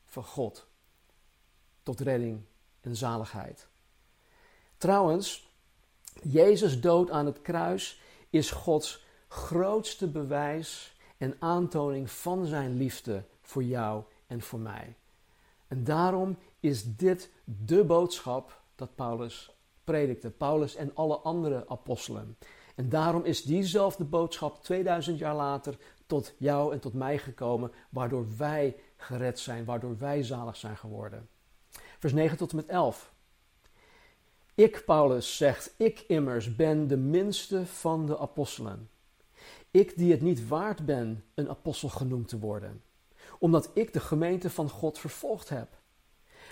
van 0.06 0.24
God 0.24 0.68
tot 1.84 2.00
redding 2.00 2.42
en 2.82 2.96
zaligheid. 2.96 3.68
Trouwens, 4.78 5.50
Jezus 6.24 6.82
dood 6.82 7.10
aan 7.10 7.26
het 7.26 7.42
kruis 7.42 8.02
is 8.30 8.52
Gods 8.52 9.06
grootste 9.28 10.08
bewijs 10.08 10.98
en 11.18 11.36
aantoning 11.40 12.12
van 12.12 12.46
zijn 12.46 12.78
liefde 12.78 13.24
voor 13.42 13.64
jou 13.64 14.04
en 14.28 14.42
voor 14.42 14.60
mij. 14.60 14.96
En 15.68 15.84
daarom 15.84 16.38
is 16.60 16.96
dit 16.96 17.30
de 17.44 17.84
boodschap 17.84 18.59
dat 18.80 18.96
Paulus 18.96 19.56
predikte, 19.84 20.30
Paulus 20.30 20.76
en 20.76 20.96
alle 20.96 21.16
andere 21.16 21.66
apostelen. 21.68 22.38
En 22.76 22.90
daarom 22.90 23.24
is 23.24 23.44
diezelfde 23.44 24.04
boodschap 24.04 24.64
2000 24.64 25.18
jaar 25.18 25.36
later 25.36 25.78
tot 26.06 26.34
jou 26.38 26.74
en 26.74 26.80
tot 26.80 26.94
mij 26.94 27.18
gekomen, 27.18 27.72
waardoor 27.90 28.26
wij 28.38 28.76
gered 28.98 29.40
zijn, 29.40 29.66
waardoor 29.66 29.98
wij 29.98 30.24
zalig 30.24 30.56
zijn 30.56 30.78
geworden. 30.78 31.30
Vers 32.00 32.14
9 32.14 32.38
tot 32.38 32.50
en 32.50 32.56
met 32.56 32.68
11. 32.68 33.14
Ik, 34.56 34.84
Paulus, 34.86 35.38
zegt, 35.38 35.74
ik 35.78 36.00
immers 36.00 36.56
ben 36.56 36.88
de 36.88 36.98
minste 36.98 37.66
van 37.66 38.06
de 38.06 38.20
apostelen. 38.20 38.90
Ik 39.72 39.98
die 39.98 40.12
het 40.12 40.22
niet 40.22 40.48
waard 40.48 40.86
ben 40.86 41.24
een 41.34 41.50
apostel 41.50 41.90
genoemd 41.90 42.28
te 42.28 42.40
worden, 42.40 42.84
omdat 43.40 43.72
ik 43.74 43.94
de 43.94 44.00
gemeente 44.00 44.50
van 44.50 44.70
God 44.70 45.00
vervolgd 45.00 45.50
heb. 45.50 45.79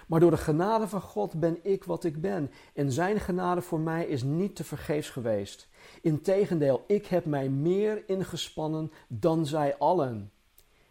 Maar 0.07 0.19
door 0.19 0.31
de 0.31 0.37
genade 0.37 0.87
van 0.87 1.01
God 1.01 1.39
ben 1.39 1.59
ik 1.61 1.83
wat 1.83 2.03
ik 2.03 2.21
ben, 2.21 2.51
en 2.73 2.91
zijn 2.91 3.19
genade 3.19 3.61
voor 3.61 3.79
mij 3.79 4.05
is 4.05 4.23
niet 4.23 4.55
te 4.55 4.63
vergeefs 4.63 5.09
geweest. 5.09 5.67
Integendeel, 6.01 6.83
ik 6.87 7.05
heb 7.05 7.25
mij 7.25 7.49
meer 7.49 8.09
ingespannen 8.09 8.91
dan 9.07 9.45
zij 9.45 9.77
allen. 9.77 10.31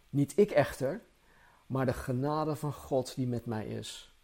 Niet 0.09 0.33
ik 0.35 0.51
echter, 0.51 1.01
maar 1.65 1.85
de 1.85 1.93
genade 1.93 2.55
van 2.55 2.73
God 2.73 3.15
die 3.15 3.27
met 3.27 3.45
mij 3.45 3.67
is. 3.67 4.15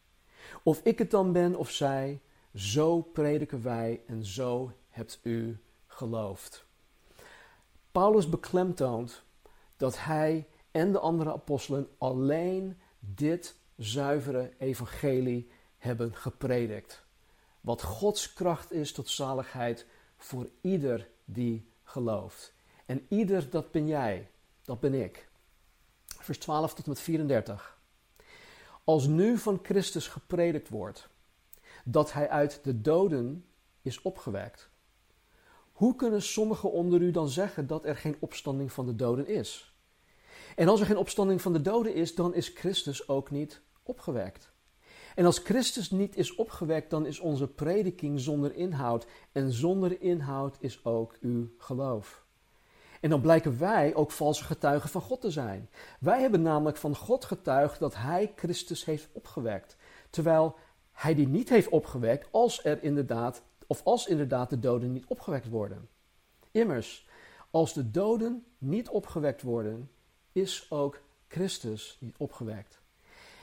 Of 0.64 0.80
ik 0.84 1.00
het 1.00 1.12
dan 1.12 1.32
ben 1.32 1.56
of 1.56 1.70
zij, 1.70 2.22
zo 2.54 3.02
prediken 3.02 3.64
wij 3.64 4.02
en 4.08 4.26
zo 4.26 4.72
hebt 4.90 5.20
u 5.24 5.60
geloofd. 5.88 6.66
Paulus 7.92 8.30
beklemtoont 8.30 9.24
dat 9.78 10.04
hij 10.04 10.48
en 10.72 10.92
de 10.92 11.00
andere 11.00 11.34
apostelen 11.34 11.88
alleen 11.98 12.78
dit 13.00 13.56
zuivere 13.78 14.52
evangelie 14.58 15.50
hebben 15.78 16.16
gepredikt. 16.16 17.04
Wat 17.62 17.82
Gods 17.82 18.34
kracht 18.34 18.72
is 18.72 18.92
tot 18.92 19.10
zaligheid 19.10 19.86
voor 20.18 20.50
ieder 20.62 21.10
die 21.26 21.68
gelooft. 21.84 22.54
En 22.86 23.06
ieder, 23.10 23.50
dat 23.50 23.72
ben 23.72 23.88
jij, 23.88 24.30
dat 24.64 24.80
ben 24.80 24.94
ik. 24.94 25.30
Vers 26.06 26.38
12 26.38 26.74
tot 26.74 26.88
met 26.88 27.00
34. 27.00 27.78
Als 28.84 29.08
nu 29.08 29.38
van 29.38 29.60
Christus 29.64 30.08
gepredikt 30.08 30.70
wordt 30.70 31.10
dat 31.86 32.14
hij 32.14 32.30
uit 32.30 32.64
de 32.64 32.82
doden 32.82 33.46
is 33.82 34.02
opgewekt, 34.02 34.70
hoe 35.72 35.96
kunnen 35.96 36.22
sommigen 36.22 36.72
onder 36.72 37.02
u 37.02 37.12
dan 37.12 37.30
zeggen 37.30 37.68
dat 37.68 37.86
er 37.86 37.96
geen 37.96 38.16
opstanding 38.20 38.72
van 38.72 38.86
de 38.86 38.96
doden 38.96 39.28
is? 39.28 39.73
En 40.56 40.68
als 40.68 40.80
er 40.80 40.86
geen 40.86 40.98
opstanding 40.98 41.42
van 41.42 41.54
de 41.54 41.62
doden 41.62 41.94
is, 41.94 42.16
dan 42.16 42.34
is 42.34 42.48
Christus 42.48 43.08
ook 43.08 43.32
niet 43.32 43.62
opgewekt. 43.84 44.52
En 45.16 45.26
als 45.26 45.40
Christus 45.40 45.92
niet 45.92 46.16
is 46.16 46.36
opgewekt, 46.36 46.90
dan 46.90 47.06
is 47.06 47.20
onze 47.20 47.48
prediking 47.48 48.20
zonder 48.20 48.56
inhoud. 48.56 49.06
En 49.32 49.52
zonder 49.52 50.02
inhoud 50.02 50.58
is 50.60 50.86
ook 50.86 51.18
uw 51.22 51.50
geloof. 51.58 52.26
En 53.02 53.10
dan 53.10 53.22
blijken 53.22 53.60
wij 53.60 53.96
ook 53.96 54.12
valse 54.12 54.44
getuigen 54.44 54.90
van 54.90 55.02
God 55.02 55.22
te 55.22 55.32
zijn. 55.32 55.70
Wij 56.00 56.22
hebben 56.22 56.42
namelijk 56.42 56.78
van 56.78 56.96
God 56.96 57.26
getuigd 57.26 57.80
dat 57.80 57.96
Hij 57.96 58.34
Christus 58.36 58.86
heeft 58.86 59.10
opgewekt. 59.12 59.78
Terwijl 60.10 60.56
Hij 60.92 61.16
die 61.16 61.28
niet 61.28 61.50
heeft 61.50 61.70
opgewekt, 61.70 62.28
als 62.32 62.66
er 62.66 62.84
inderdaad, 62.84 63.44
of 63.68 63.82
als 63.84 64.08
inderdaad 64.08 64.50
de 64.50 64.60
doden 64.60 64.92
niet 64.92 65.06
opgewekt 65.08 65.50
worden. 65.50 65.90
Immers, 66.52 67.08
als 67.52 67.74
de 67.74 67.92
doden 67.92 68.46
niet 68.58 68.90
opgewekt 68.90 69.42
worden, 69.42 69.90
is 70.34 70.66
ook 70.70 71.02
Christus 71.28 71.98
niet 72.00 72.16
opgewekt. 72.18 72.82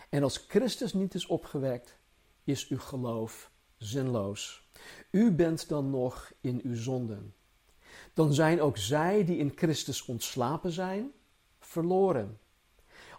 En 0.09 0.23
als 0.23 0.45
Christus 0.49 0.93
niet 0.93 1.15
is 1.15 1.27
opgewekt, 1.27 1.97
is 2.45 2.69
uw 2.69 2.79
geloof 2.79 3.51
zinloos. 3.77 4.69
U 5.11 5.33
bent 5.33 5.69
dan 5.69 5.91
nog 5.91 6.33
in 6.41 6.61
uw 6.65 6.77
zonden. 6.77 7.35
Dan 8.15 8.33
zijn 8.33 8.61
ook 8.61 8.77
zij 8.77 9.25
die 9.25 9.37
in 9.37 9.53
Christus 9.55 10.05
ontslapen 10.05 10.73
zijn, 10.73 11.13
verloren. 11.59 12.39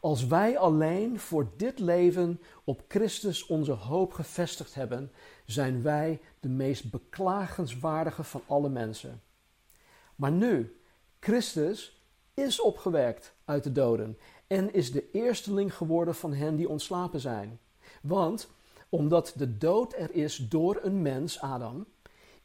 Als 0.01 0.27
wij 0.27 0.57
alleen 0.57 1.19
voor 1.19 1.51
dit 1.57 1.79
leven 1.79 2.41
op 2.63 2.83
Christus 2.87 3.45
onze 3.45 3.71
hoop 3.71 4.13
gevestigd 4.13 4.73
hebben, 4.73 5.11
zijn 5.45 5.81
wij 5.81 6.21
de 6.39 6.49
meest 6.49 6.91
beklagenswaardige 6.91 8.23
van 8.23 8.41
alle 8.47 8.69
mensen. 8.69 9.21
Maar 10.15 10.31
nu, 10.31 10.81
Christus 11.19 12.00
is 12.41 12.62
opgewekt 12.62 13.33
uit 13.45 13.63
de 13.63 13.71
doden 13.71 14.17
en 14.48 14.74
is 14.74 14.91
de 14.91 15.12
eersteling 15.12 15.75
geworden 15.75 16.15
van 16.15 16.33
hen 16.33 16.55
die 16.55 16.69
ontslapen 16.69 17.19
zijn. 17.19 17.60
Want 18.01 18.50
omdat 18.89 19.33
de 19.36 19.57
dood 19.57 19.93
er 19.93 20.13
is 20.13 20.36
door 20.36 20.79
een 20.81 21.01
mens, 21.01 21.41
Adam, 21.41 21.86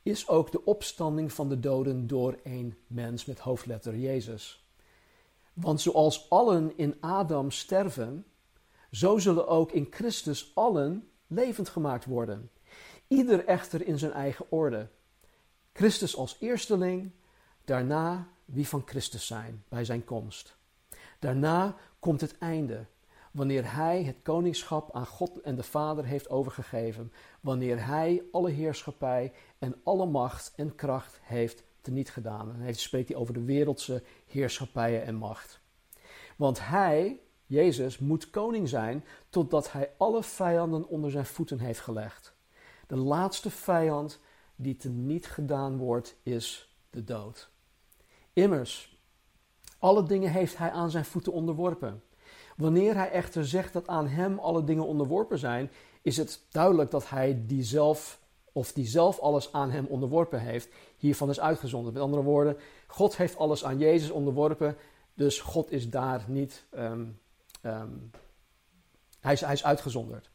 is 0.02 0.28
ook 0.28 0.52
de 0.52 0.64
opstanding 0.64 1.32
van 1.32 1.48
de 1.48 1.60
doden 1.60 2.06
door 2.06 2.38
een 2.42 2.76
mens 2.86 3.24
met 3.24 3.38
hoofdletter 3.38 3.96
Jezus. 3.96 4.66
Want 5.52 5.80
zoals 5.80 6.30
allen 6.30 6.72
in 6.76 6.96
Adam 7.00 7.50
sterven, 7.50 8.24
zo 8.90 9.18
zullen 9.18 9.48
ook 9.48 9.72
in 9.72 9.86
Christus 9.90 10.50
allen 10.54 11.08
levend 11.26 11.68
gemaakt 11.68 12.04
worden. 12.04 12.50
Ieder 13.08 13.44
echter 13.44 13.86
in 13.86 13.98
zijn 13.98 14.12
eigen 14.12 14.46
orde. 14.48 14.88
Christus 15.72 16.16
als 16.16 16.36
eersteling, 16.40 17.10
daarna 17.64 18.28
wie 18.46 18.68
van 18.68 18.82
Christus 18.84 19.26
zijn 19.26 19.64
bij 19.68 19.84
zijn 19.84 20.04
komst. 20.04 20.56
Daarna 21.18 21.76
komt 21.98 22.20
het 22.20 22.38
einde, 22.38 22.86
wanneer 23.30 23.74
Hij 23.74 24.02
het 24.02 24.16
koningschap 24.22 24.94
aan 24.94 25.06
God 25.06 25.40
en 25.40 25.56
de 25.56 25.62
Vader 25.62 26.04
heeft 26.04 26.28
overgegeven, 26.28 27.12
wanneer 27.40 27.86
Hij 27.86 28.22
alle 28.32 28.50
heerschappij 28.50 29.32
en 29.58 29.80
alle 29.84 30.06
macht 30.06 30.52
en 30.56 30.74
kracht 30.74 31.20
heeft 31.22 31.62
teniet 31.80 32.10
gedaan. 32.10 32.52
En 32.52 32.60
hij 32.60 32.72
spreekt 32.72 33.08
hij 33.08 33.16
over 33.16 33.34
de 33.34 33.44
wereldse 33.44 34.02
heerschappijen 34.26 35.04
en 35.04 35.14
macht. 35.14 35.60
Want 36.36 36.66
Hij, 36.66 37.20
Jezus, 37.46 37.98
moet 37.98 38.30
koning 38.30 38.68
zijn 38.68 39.04
totdat 39.28 39.72
hij 39.72 39.90
alle 39.96 40.22
vijanden 40.22 40.88
onder 40.88 41.10
zijn 41.10 41.26
voeten 41.26 41.58
heeft 41.58 41.80
gelegd. 41.80 42.34
De 42.86 42.96
laatste 42.96 43.50
vijand 43.50 44.20
die 44.56 44.76
teniet 44.76 45.26
gedaan 45.26 45.76
wordt, 45.76 46.16
is 46.22 46.76
de 46.90 47.04
dood. 47.04 47.50
Immers, 48.36 48.98
alle 49.78 50.02
dingen 50.02 50.30
heeft 50.30 50.56
hij 50.56 50.70
aan 50.70 50.90
zijn 50.90 51.04
voeten 51.04 51.32
onderworpen. 51.32 52.02
Wanneer 52.56 52.94
hij 52.94 53.10
echter 53.10 53.46
zegt 53.46 53.72
dat 53.72 53.86
aan 53.86 54.08
hem 54.08 54.38
alle 54.38 54.64
dingen 54.64 54.86
onderworpen 54.86 55.38
zijn, 55.38 55.70
is 56.02 56.16
het 56.16 56.40
duidelijk 56.50 56.90
dat 56.90 57.08
hij 57.08 57.42
die 57.46 57.62
zelf, 57.62 58.20
of 58.52 58.72
die 58.72 58.86
zelf 58.86 59.18
alles 59.18 59.52
aan 59.52 59.70
hem 59.70 59.86
onderworpen 59.86 60.40
heeft, 60.40 60.68
hiervan 60.96 61.30
is 61.30 61.40
uitgezonderd. 61.40 61.94
Met 61.94 62.02
andere 62.02 62.22
woorden, 62.22 62.56
God 62.86 63.16
heeft 63.16 63.36
alles 63.36 63.64
aan 63.64 63.78
Jezus 63.78 64.10
onderworpen, 64.10 64.76
dus 65.14 65.40
God 65.40 65.70
is 65.70 65.90
daar 65.90 66.24
niet, 66.28 66.64
ehm, 66.70 67.04
ehm, 67.60 67.90
hij, 69.20 69.32
is, 69.32 69.40
hij 69.40 69.52
is 69.52 69.64
uitgezonderd. 69.64 70.30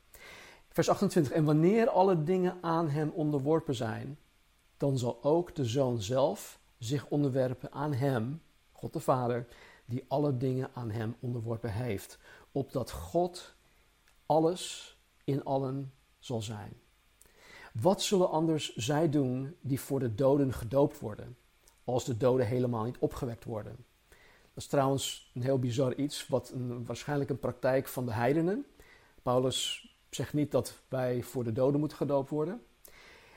Vers 0.70 0.90
28, 0.90 1.32
en 1.32 1.46
wanneer 1.46 1.90
alle 1.90 2.24
dingen 2.24 2.58
aan 2.62 2.90
hem 2.90 3.10
onderworpen 3.10 3.76
zijn, 3.76 4.18
dan 4.78 4.98
zal 4.98 5.24
ook 5.24 5.56
de 5.56 5.66
Zoon 5.66 6.02
zelf 6.02 6.60
zich 6.84 7.08
onderwerpen 7.08 7.72
aan 7.72 7.94
hem, 7.94 8.42
God 8.72 8.94
de 8.94 9.00
Vader, 9.00 9.48
die 9.86 10.06
alle 10.08 10.38
dingen 10.38 10.70
aan 10.74 10.92
hem 10.92 11.16
onderworpen 11.20 11.74
heeft, 11.74 12.20
opdat 12.52 12.92
God 12.92 13.56
alles 14.26 14.98
in 15.24 15.44
allen 15.44 15.94
zal 16.20 16.42
zijn. 16.42 16.74
Wat 17.74 18.02
zullen 18.02 18.30
anders 18.30 18.76
zij 18.76 19.10
doen 19.10 19.56
die 19.62 19.80
voor 19.80 20.00
de 20.00 20.16
doden 20.16 20.54
gedoopt 20.54 21.00
worden, 21.00 21.38
als 21.84 22.06
de 22.06 22.18
doden 22.18 22.46
helemaal 22.46 22.84
niet 22.84 22.98
opgewekt 22.98 23.44
worden? 23.44 23.86
Dat 24.54 24.64
is 24.64 24.68
trouwens 24.68 25.32
een 25.34 25.42
heel 25.42 25.60
bizar 25.60 25.96
iets, 25.96 26.28
wat 26.28 26.50
een, 26.50 26.86
waarschijnlijk 26.86 27.30
een 27.30 27.40
praktijk 27.40 27.88
van 27.88 28.06
de 28.06 28.14
heidenen. 28.14 28.66
Paulus 29.22 29.90
zegt 30.10 30.34
niet 30.34 30.52
dat 30.52 30.82
wij 30.88 31.24
voor 31.24 31.44
de 31.44 31.52
doden 31.52 31.80
moeten 31.80 31.98
gedoopt 31.98 32.30
worden. 32.30 32.62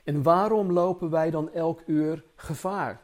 En 0.04 0.22
waarom 0.22 0.72
lopen 0.72 1.10
wij 1.10 1.30
dan 1.30 1.52
elk 1.52 1.82
uur 1.86 2.24
gevaar? 2.36 3.03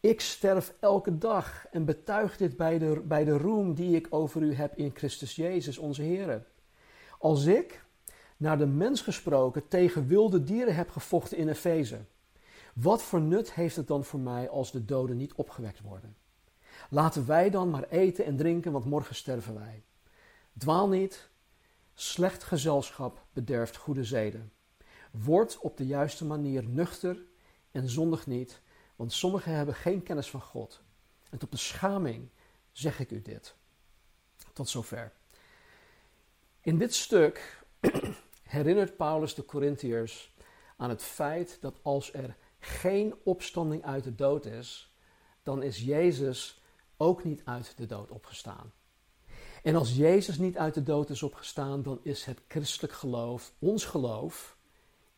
Ik 0.00 0.20
sterf 0.20 0.74
elke 0.80 1.18
dag 1.18 1.66
en 1.70 1.84
betuig 1.84 2.36
dit 2.36 2.56
bij 2.56 2.78
de, 2.78 3.02
bij 3.04 3.24
de 3.24 3.38
roem 3.38 3.74
die 3.74 3.96
ik 3.96 4.06
over 4.10 4.42
u 4.42 4.54
heb 4.54 4.76
in 4.76 4.90
Christus 4.94 5.36
Jezus, 5.36 5.78
onze 5.78 6.02
Heer. 6.02 6.46
Als 7.18 7.44
ik, 7.44 7.84
naar 8.36 8.58
de 8.58 8.66
mens 8.66 9.00
gesproken, 9.00 9.68
tegen 9.68 10.06
wilde 10.06 10.42
dieren 10.42 10.74
heb 10.74 10.90
gevochten 10.90 11.36
in 11.38 11.48
Efeze, 11.48 11.98
wat 12.74 13.02
voor 13.02 13.20
nut 13.20 13.52
heeft 13.52 13.76
het 13.76 13.86
dan 13.86 14.04
voor 14.04 14.20
mij 14.20 14.48
als 14.48 14.72
de 14.72 14.84
doden 14.84 15.16
niet 15.16 15.34
opgewekt 15.34 15.80
worden? 15.80 16.16
Laten 16.90 17.26
wij 17.26 17.50
dan 17.50 17.70
maar 17.70 17.88
eten 17.88 18.24
en 18.24 18.36
drinken, 18.36 18.72
want 18.72 18.84
morgen 18.84 19.14
sterven 19.14 19.54
wij. 19.54 19.82
Dwaal 20.58 20.88
niet, 20.88 21.28
slecht 21.94 22.44
gezelschap 22.44 23.24
bederft 23.32 23.76
goede 23.76 24.04
zeden. 24.04 24.52
Word 25.10 25.58
op 25.58 25.76
de 25.76 25.86
juiste 25.86 26.24
manier 26.24 26.64
nuchter 26.64 27.24
en 27.70 27.88
zondig 27.88 28.26
niet, 28.26 28.60
want 28.96 29.12
sommigen 29.12 29.52
hebben 29.52 29.74
geen 29.74 30.02
kennis 30.02 30.30
van 30.30 30.40
God. 30.40 30.82
En 31.30 31.38
tot 31.38 31.50
beschaming 31.50 32.28
zeg 32.72 33.00
ik 33.00 33.10
u 33.10 33.22
dit. 33.22 33.54
Tot 34.52 34.68
zover. 34.68 35.12
In 36.60 36.78
dit 36.78 36.94
stuk 36.94 37.64
herinnert 38.42 38.96
Paulus 38.96 39.34
de 39.34 39.44
Corinthiërs 39.44 40.34
aan 40.76 40.90
het 40.90 41.02
feit 41.02 41.58
dat 41.60 41.78
als 41.82 42.12
er 42.12 42.36
geen 42.58 43.14
opstanding 43.24 43.84
uit 43.84 44.04
de 44.04 44.14
dood 44.14 44.44
is, 44.44 44.94
dan 45.42 45.62
is 45.62 45.78
Jezus 45.78 46.62
ook 46.96 47.24
niet 47.24 47.42
uit 47.44 47.76
de 47.76 47.86
dood 47.86 48.10
opgestaan. 48.10 48.72
En 49.62 49.76
als 49.76 49.96
Jezus 49.96 50.38
niet 50.38 50.58
uit 50.58 50.74
de 50.74 50.82
dood 50.82 51.10
is 51.10 51.22
opgestaan, 51.22 51.82
dan 51.82 52.00
is 52.02 52.24
het 52.24 52.40
christelijk 52.48 52.92
geloof, 52.92 53.52
ons 53.58 53.84
geloof, 53.84 54.56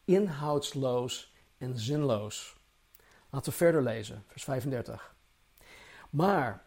inhoudsloos 0.04 1.32
en 1.58 1.78
zinloos. 1.78 2.57
Laten 3.30 3.50
we 3.50 3.56
verder 3.56 3.82
lezen, 3.82 4.24
vers 4.26 4.44
35. 4.44 5.14
Maar 6.10 6.66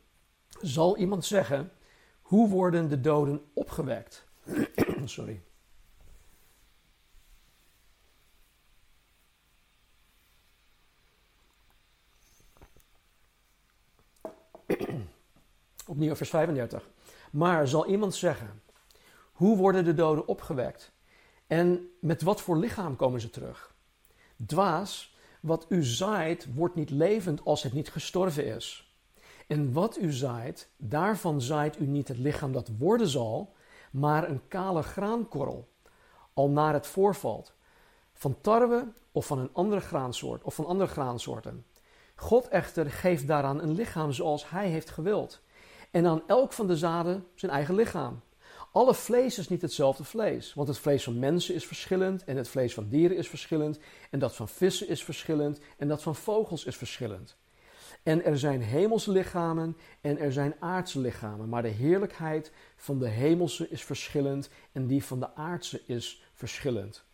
zal 0.60 0.96
iemand 0.96 1.24
zeggen: 1.24 1.72
Hoe 2.20 2.48
worden 2.48 2.88
de 2.88 3.00
doden 3.00 3.50
opgewekt? 3.52 4.26
Sorry. 5.04 5.42
Opnieuw 15.86 16.16
vers 16.16 16.30
35. 16.30 16.88
Maar 17.30 17.68
zal 17.68 17.86
iemand 17.86 18.14
zeggen: 18.14 18.62
Hoe 19.32 19.56
worden 19.56 19.84
de 19.84 19.94
doden 19.94 20.28
opgewekt? 20.28 20.92
En 21.46 21.90
met 22.00 22.22
wat 22.22 22.40
voor 22.40 22.56
lichaam 22.56 22.96
komen 22.96 23.20
ze 23.20 23.30
terug? 23.30 23.74
Dwaas, 24.46 25.16
wat 25.40 25.66
u 25.68 25.84
zaait, 25.84 26.54
wordt 26.54 26.74
niet 26.74 26.90
levend 26.90 27.44
als 27.44 27.62
het 27.62 27.72
niet 27.72 27.90
gestorven 27.90 28.46
is. 28.46 28.92
En 29.46 29.72
wat 29.72 29.98
u 29.98 30.12
zaait, 30.12 30.68
daarvan 30.76 31.40
zaait 31.40 31.78
u 31.80 31.86
niet 31.86 32.08
het 32.08 32.18
lichaam 32.18 32.52
dat 32.52 32.70
worden 32.78 33.08
zal, 33.08 33.54
maar 33.90 34.28
een 34.28 34.40
kale 34.48 34.82
graankorrel, 34.82 35.68
al 36.32 36.48
naar 36.50 36.72
het 36.72 36.86
voorvalt, 36.86 37.54
van 38.12 38.40
tarwe 38.40 38.86
of 39.12 39.26
van 39.26 39.38
een 39.38 39.50
andere 39.52 39.80
graansoort 39.80 40.42
of 40.42 40.54
van 40.54 40.66
andere 40.66 40.90
graansoorten. 40.90 41.64
God 42.14 42.48
echter 42.48 42.90
geeft 42.90 43.26
daaraan 43.26 43.62
een 43.62 43.72
lichaam 43.72 44.12
zoals 44.12 44.50
hij 44.50 44.68
heeft 44.68 44.90
gewild, 44.90 45.40
en 45.90 46.06
aan 46.06 46.22
elk 46.26 46.52
van 46.52 46.66
de 46.66 46.76
zaden 46.76 47.26
zijn 47.34 47.52
eigen 47.52 47.74
lichaam. 47.74 48.20
Alle 48.78 48.94
vlees 48.94 49.38
is 49.38 49.48
niet 49.48 49.62
hetzelfde 49.62 50.04
vlees, 50.04 50.54
want 50.54 50.68
het 50.68 50.78
vlees 50.78 51.04
van 51.04 51.18
mensen 51.18 51.54
is 51.54 51.66
verschillend 51.66 52.24
en 52.24 52.36
het 52.36 52.48
vlees 52.48 52.74
van 52.74 52.88
dieren 52.88 53.16
is 53.16 53.28
verschillend 53.28 53.78
en 54.10 54.18
dat 54.18 54.34
van 54.34 54.48
vissen 54.48 54.88
is 54.88 55.04
verschillend 55.04 55.60
en 55.76 55.88
dat 55.88 56.02
van 56.02 56.14
vogels 56.14 56.64
is 56.64 56.76
verschillend. 56.76 57.36
En 58.02 58.24
er 58.24 58.38
zijn 58.38 58.62
hemelse 58.62 59.10
lichamen 59.10 59.76
en 60.00 60.18
er 60.18 60.32
zijn 60.32 60.54
aardse 60.58 61.00
lichamen, 61.00 61.48
maar 61.48 61.62
de 61.62 61.68
heerlijkheid 61.68 62.52
van 62.76 62.98
de 62.98 63.08
hemelse 63.08 63.68
is 63.68 63.84
verschillend 63.84 64.50
en 64.72 64.86
die 64.86 65.04
van 65.04 65.20
de 65.20 65.34
aardse 65.34 65.80
is 65.86 66.22
verschillend. 66.34 67.04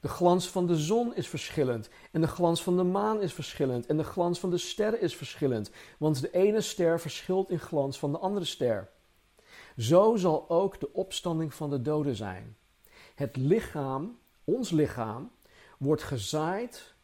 De 0.00 0.08
glans 0.08 0.50
van 0.50 0.66
de 0.66 0.76
zon 0.76 1.14
is 1.14 1.28
verschillend 1.28 1.88
en 2.12 2.20
de 2.20 2.26
glans 2.26 2.62
van 2.62 2.76
de 2.76 2.82
maan 2.82 3.22
is 3.22 3.32
verschillend 3.32 3.86
en 3.86 3.96
de 3.96 4.04
glans 4.04 4.40
van 4.40 4.50
de 4.50 4.58
sterren 4.58 5.00
is 5.00 5.16
verschillend, 5.16 5.70
want 5.98 6.20
de 6.20 6.30
ene 6.30 6.60
ster 6.60 7.00
verschilt 7.00 7.50
in 7.50 7.60
glans 7.60 7.98
van 7.98 8.12
de 8.12 8.18
andere 8.18 8.44
ster. 8.44 8.92
Zo 9.76 10.16
zal 10.16 10.50
ook 10.50 10.80
de 10.80 10.92
opstanding 10.92 11.54
van 11.54 11.70
de 11.70 11.82
doden 11.82 12.16
zijn. 12.16 12.56
Het 13.14 13.36
lichaam, 13.36 14.18
ons 14.44 14.70
lichaam, 14.70 15.30
wordt 15.78 16.02
gezaaid 16.02 16.94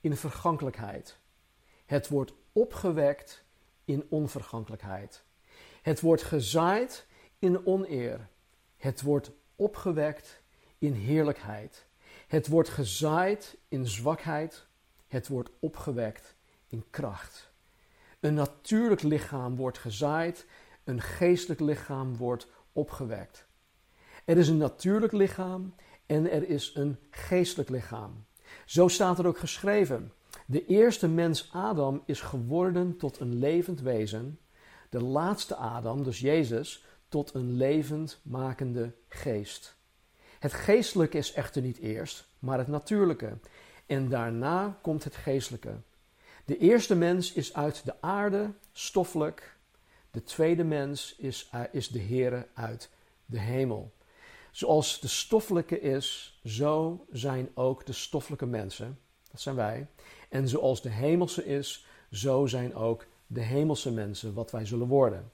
in 0.00 0.16
vergankelijkheid. 0.16 1.18
Het 1.86 2.08
wordt 2.08 2.32
opgewekt 2.52 3.44
in 3.84 4.06
onvergankelijkheid. 4.08 5.24
Het 5.82 6.00
wordt 6.00 6.22
gezaaid 6.22 7.06
in 7.38 7.66
oneer. 7.66 8.28
Het 8.76 9.02
wordt 9.02 9.30
opgewekt 9.56 10.42
in 10.78 10.92
heerlijkheid. 10.92 11.86
Het 12.26 12.46
wordt 12.46 12.68
gezaaid 12.68 13.56
in 13.68 13.86
zwakheid. 13.86 14.66
Het 15.06 15.28
wordt 15.28 15.50
opgewekt 15.60 16.34
in 16.66 16.84
kracht. 16.90 17.50
Een 18.20 18.34
natuurlijk 18.34 19.02
lichaam 19.02 19.56
wordt 19.56 19.78
gezaaid 19.78 20.46
een 20.86 21.00
geestelijk 21.00 21.60
lichaam 21.60 22.16
wordt 22.16 22.46
opgewekt. 22.72 23.46
Er 24.24 24.36
is 24.36 24.48
een 24.48 24.56
natuurlijk 24.56 25.12
lichaam 25.12 25.74
en 26.06 26.30
er 26.30 26.48
is 26.48 26.72
een 26.74 26.96
geestelijk 27.10 27.68
lichaam. 27.68 28.24
Zo 28.64 28.88
staat 28.88 29.18
er 29.18 29.26
ook 29.26 29.38
geschreven. 29.38 30.12
De 30.46 30.66
eerste 30.66 31.08
mens 31.08 31.48
Adam 31.52 32.02
is 32.04 32.20
geworden 32.20 32.96
tot 32.96 33.20
een 33.20 33.38
levend 33.38 33.80
wezen. 33.80 34.38
De 34.90 35.02
laatste 35.02 35.54
Adam, 35.54 36.02
dus 36.02 36.18
Jezus, 36.18 36.84
tot 37.08 37.34
een 37.34 37.56
levend 37.56 38.20
makende 38.22 38.92
geest. 39.08 39.76
Het 40.38 40.52
geestelijke 40.52 41.18
is 41.18 41.32
echter 41.32 41.62
niet 41.62 41.78
eerst, 41.78 42.28
maar 42.38 42.58
het 42.58 42.68
natuurlijke. 42.68 43.38
En 43.86 44.08
daarna 44.08 44.78
komt 44.82 45.04
het 45.04 45.16
geestelijke. 45.16 45.74
De 46.44 46.58
eerste 46.58 46.96
mens 46.96 47.32
is 47.32 47.54
uit 47.54 47.84
de 47.84 47.94
aarde, 48.00 48.50
stoffelijk, 48.72 49.55
de 50.16 50.22
tweede 50.22 50.64
mens 50.64 51.14
is, 51.18 51.50
uh, 51.54 51.60
is 51.72 51.88
de 51.88 52.00
Heere 52.00 52.46
uit 52.54 52.90
de 53.26 53.38
hemel. 53.38 53.92
Zoals 54.50 55.00
de 55.00 55.08
stoffelijke 55.08 55.80
is, 55.80 56.38
zo 56.44 57.06
zijn 57.10 57.50
ook 57.54 57.86
de 57.86 57.92
stoffelijke 57.92 58.46
mensen. 58.46 58.98
Dat 59.30 59.40
zijn 59.40 59.56
wij. 59.56 59.86
En 60.28 60.48
zoals 60.48 60.82
de 60.82 60.88
hemelse 60.88 61.44
is, 61.44 61.86
zo 62.10 62.46
zijn 62.46 62.74
ook 62.74 63.06
de 63.26 63.40
hemelse 63.40 63.92
mensen, 63.92 64.34
wat 64.34 64.50
wij 64.50 64.66
zullen 64.66 64.86
worden. 64.86 65.32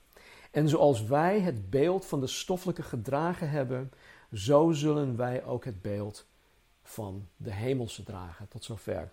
En 0.51 0.68
zoals 0.68 1.05
wij 1.05 1.40
het 1.40 1.71
beeld 1.71 2.07
van 2.07 2.21
de 2.21 2.27
stoffelijke 2.27 2.83
gedragen 2.83 3.51
hebben, 3.51 3.92
zo 4.33 4.71
zullen 4.73 5.16
wij 5.16 5.45
ook 5.45 5.64
het 5.64 5.83
beeld 5.83 6.27
van 6.83 7.29
de 7.37 7.53
hemelse 7.53 8.03
dragen. 8.03 8.49
Tot 8.49 8.64
zover. 8.64 9.12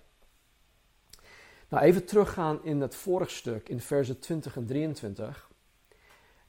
Nou, 1.70 1.84
even 1.84 2.06
teruggaan 2.06 2.64
in 2.64 2.82
het 2.82 2.96
vorige 2.96 3.32
stuk, 3.32 3.70
in 3.70 3.80
versen 3.80 4.20
20 4.20 4.56
en 4.56 4.66
23. 4.66 5.49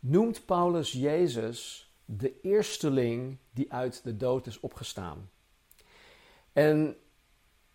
Noemt 0.01 0.47
Paulus 0.47 0.93
Jezus 0.93 1.91
de 2.05 2.41
eersteling 2.43 3.39
die 3.51 3.73
uit 3.73 4.05
de 4.05 4.17
dood 4.17 4.47
is 4.47 4.61
opgestaan. 4.61 5.31
En 6.53 6.97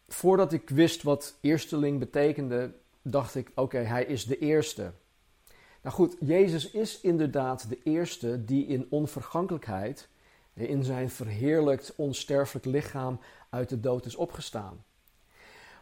voordat 0.07 0.53
ik 0.53 0.69
wist 0.69 1.03
wat 1.03 1.37
eersteling 1.41 1.99
betekende, 1.99 2.73
dacht 3.01 3.35
ik: 3.35 3.51
oké, 3.55 3.77
hij 3.77 4.05
is 4.05 4.25
de 4.25 4.37
eerste. 4.37 4.91
Nou 5.81 5.95
goed, 5.95 6.15
Jezus 6.19 6.71
is 6.71 7.01
inderdaad 7.01 7.69
de 7.69 7.79
eerste 7.83 8.45
die 8.45 8.65
in 8.65 8.87
onvergankelijkheid, 8.89 10.09
in 10.53 10.83
zijn 10.83 11.09
verheerlijkt 11.09 11.93
onsterfelijk 11.95 12.65
lichaam, 12.65 13.19
uit 13.49 13.69
de 13.69 13.79
dood 13.79 14.05
is 14.05 14.15
opgestaan. 14.15 14.83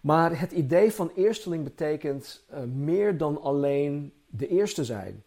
Maar 0.01 0.39
het 0.39 0.51
idee 0.51 0.91
van 0.91 1.11
eersteling 1.15 1.63
betekent 1.63 2.43
uh, 2.51 2.63
meer 2.63 3.17
dan 3.17 3.41
alleen 3.41 4.13
de 4.27 4.47
eerste 4.47 4.83
zijn. 4.85 5.23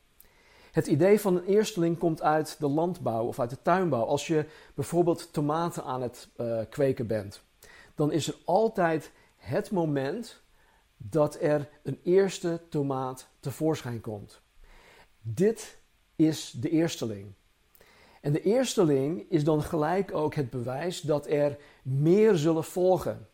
Het 0.77 0.87
idee 0.87 1.21
van 1.21 1.37
een 1.37 1.45
eersteling 1.45 1.99
komt 1.99 2.23
uit 2.23 2.57
de 2.59 2.69
landbouw 2.69 3.27
of 3.27 3.41
uit 3.41 3.51
de 3.51 3.62
tuinbouw. 3.62 4.05
Als 4.05 4.27
je 4.27 4.47
bijvoorbeeld 4.75 5.33
tomaten 5.33 5.85
aan 5.85 6.03
het 6.03 6.29
uh, 6.37 6.61
kweken 6.71 7.07
bent, 7.07 7.43
dan 7.95 8.12
is 8.12 8.29
er 8.29 8.37
altijd 8.45 9.12
het 9.37 9.71
moment 9.71 10.43
dat 10.97 11.41
er 11.41 11.69
een 11.83 12.01
eerste 12.03 12.61
tomaat 12.69 13.29
tevoorschijn 13.41 14.01
komt. 14.01 14.41
Dit 15.21 15.79
is 16.17 16.51
de 16.51 16.71
eersteling. 16.71 17.33
En 18.21 18.33
de 18.33 18.43
eersteling 18.43 19.31
is 19.31 19.45
dan 19.45 19.62
gelijk 19.62 20.15
ook 20.15 20.35
het 20.35 20.51
bewijs 20.51 21.01
dat 21.01 21.27
er 21.27 21.57
meer 21.83 22.35
zullen 22.35 22.65
volgen. 22.65 23.29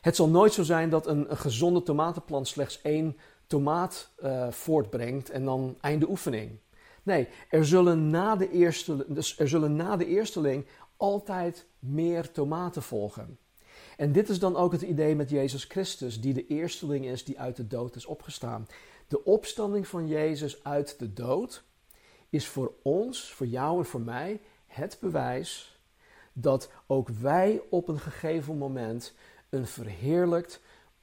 Het 0.00 0.16
zal 0.16 0.28
nooit 0.28 0.52
zo 0.52 0.62
zijn 0.62 0.90
dat 0.90 1.06
een, 1.06 1.30
een 1.30 1.36
gezonde 1.36 1.82
tomatenplant 1.82 2.48
slechts 2.48 2.82
één 2.82 3.16
tomaat 3.46 4.12
uh, 4.22 4.50
voortbrengt 4.50 5.30
en 5.30 5.44
dan 5.44 5.76
einde 5.80 6.08
oefening. 6.08 6.58
Nee, 7.02 7.28
er 7.50 7.66
zullen, 7.66 8.10
na 8.10 8.36
de 8.36 8.50
eerste, 8.50 9.04
dus 9.08 9.38
er 9.38 9.48
zullen 9.48 9.76
na 9.76 9.96
de 9.96 10.06
eersteling 10.06 10.66
altijd 10.96 11.66
meer 11.78 12.32
tomaten 12.32 12.82
volgen. 12.82 13.38
En 13.96 14.12
dit 14.12 14.28
is 14.28 14.38
dan 14.38 14.56
ook 14.56 14.72
het 14.72 14.82
idee 14.82 15.16
met 15.16 15.30
Jezus 15.30 15.64
Christus, 15.64 16.20
die 16.20 16.34
de 16.34 16.46
eersteling 16.46 17.06
is 17.06 17.24
die 17.24 17.40
uit 17.40 17.56
de 17.56 17.66
dood 17.66 17.96
is 17.96 18.06
opgestaan. 18.06 18.66
De 19.08 19.24
opstanding 19.24 19.86
van 19.86 20.08
Jezus 20.08 20.64
uit 20.64 20.98
de 20.98 21.12
dood 21.12 21.64
is 22.30 22.46
voor 22.46 22.72
ons, 22.82 23.32
voor 23.32 23.46
jou 23.46 23.78
en 23.78 23.84
voor 23.84 24.00
mij, 24.00 24.40
het 24.66 24.98
bewijs 25.00 25.78
dat 26.32 26.70
ook 26.86 27.08
wij 27.08 27.62
op 27.70 27.88
een 27.88 27.98
gegeven 27.98 28.58
moment 28.58 29.14
een 29.48 29.66
verheerlijkt, 29.66 30.60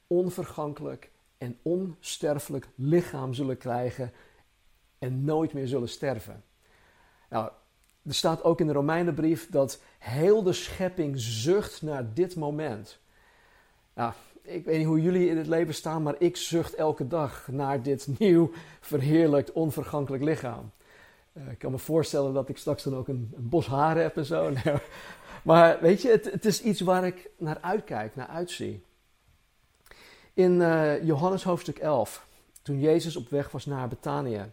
onvergankelijk 0.08 1.11
en 1.42 1.58
onsterfelijk 1.62 2.68
lichaam 2.76 3.34
zullen 3.34 3.58
krijgen 3.58 4.12
en 5.00 5.24
nooit 5.24 5.54
meer 5.54 5.68
zullen 5.68 5.90
sterven. 5.90 6.44
Nou, 7.30 7.52
er 8.04 8.14
staat 8.14 8.44
ook 8.44 8.60
in 8.60 8.68
de 8.68 8.74
Romeinenbrief 8.74 9.50
dat 9.50 9.82
heel 10.00 10.44
de 10.44 10.54
schepping 10.54 11.20
zucht 11.20 11.82
naar 11.82 12.14
dit 12.14 12.36
moment. 12.36 13.00
Nou, 13.94 14.14
ik 14.42 14.66
weet 14.66 14.78
niet 14.78 14.88
hoe 14.88 15.02
jullie 15.02 15.30
in 15.30 15.38
het 15.38 15.48
leven 15.48 15.74
staan, 15.74 16.04
maar 16.04 16.16
ik 16.18 16.38
zucht 16.38 16.76
elke 16.76 17.08
dag 17.08 17.48
naar 17.52 17.82
dit 17.82 18.08
nieuw, 18.20 18.52
verheerlijkt, 18.80 19.52
onvergankelijk 19.52 20.24
lichaam. 20.24 20.72
Uh, 21.34 21.52
ik 21.52 21.60
kan 21.60 21.72
me 21.72 21.78
voorstellen 21.78 22.34
dat 22.34 22.50
ik 22.50 22.58
straks 22.58 22.84
dan 22.84 22.96
ook 22.96 23.08
een, 23.08 23.32
een 23.36 23.50
bos 23.50 23.68
haren 23.68 24.04
heb 24.04 24.18
en 24.18 24.26
zo. 24.26 24.54
maar 25.44 25.80
weet 25.82 26.02
je, 26.02 26.10
het, 26.10 26.32
het, 26.32 26.46
is 26.46 26.62
iets 26.62 26.82
waar 26.82 27.06
ik 27.06 27.30
naar 27.38 27.58
uitkijk, 27.62 28.16
naar 28.16 28.28
uitzie. 28.28 28.84
In 30.34 30.52
uh, 30.52 31.04
Johannes 31.04 31.44
hoofdstuk 31.44 31.78
11, 31.78 32.28
toen 32.62 32.80
Jezus 32.80 33.16
op 33.16 33.30
weg 33.30 33.52
was 33.52 33.66
naar 33.66 33.88
Betanië 33.88 34.52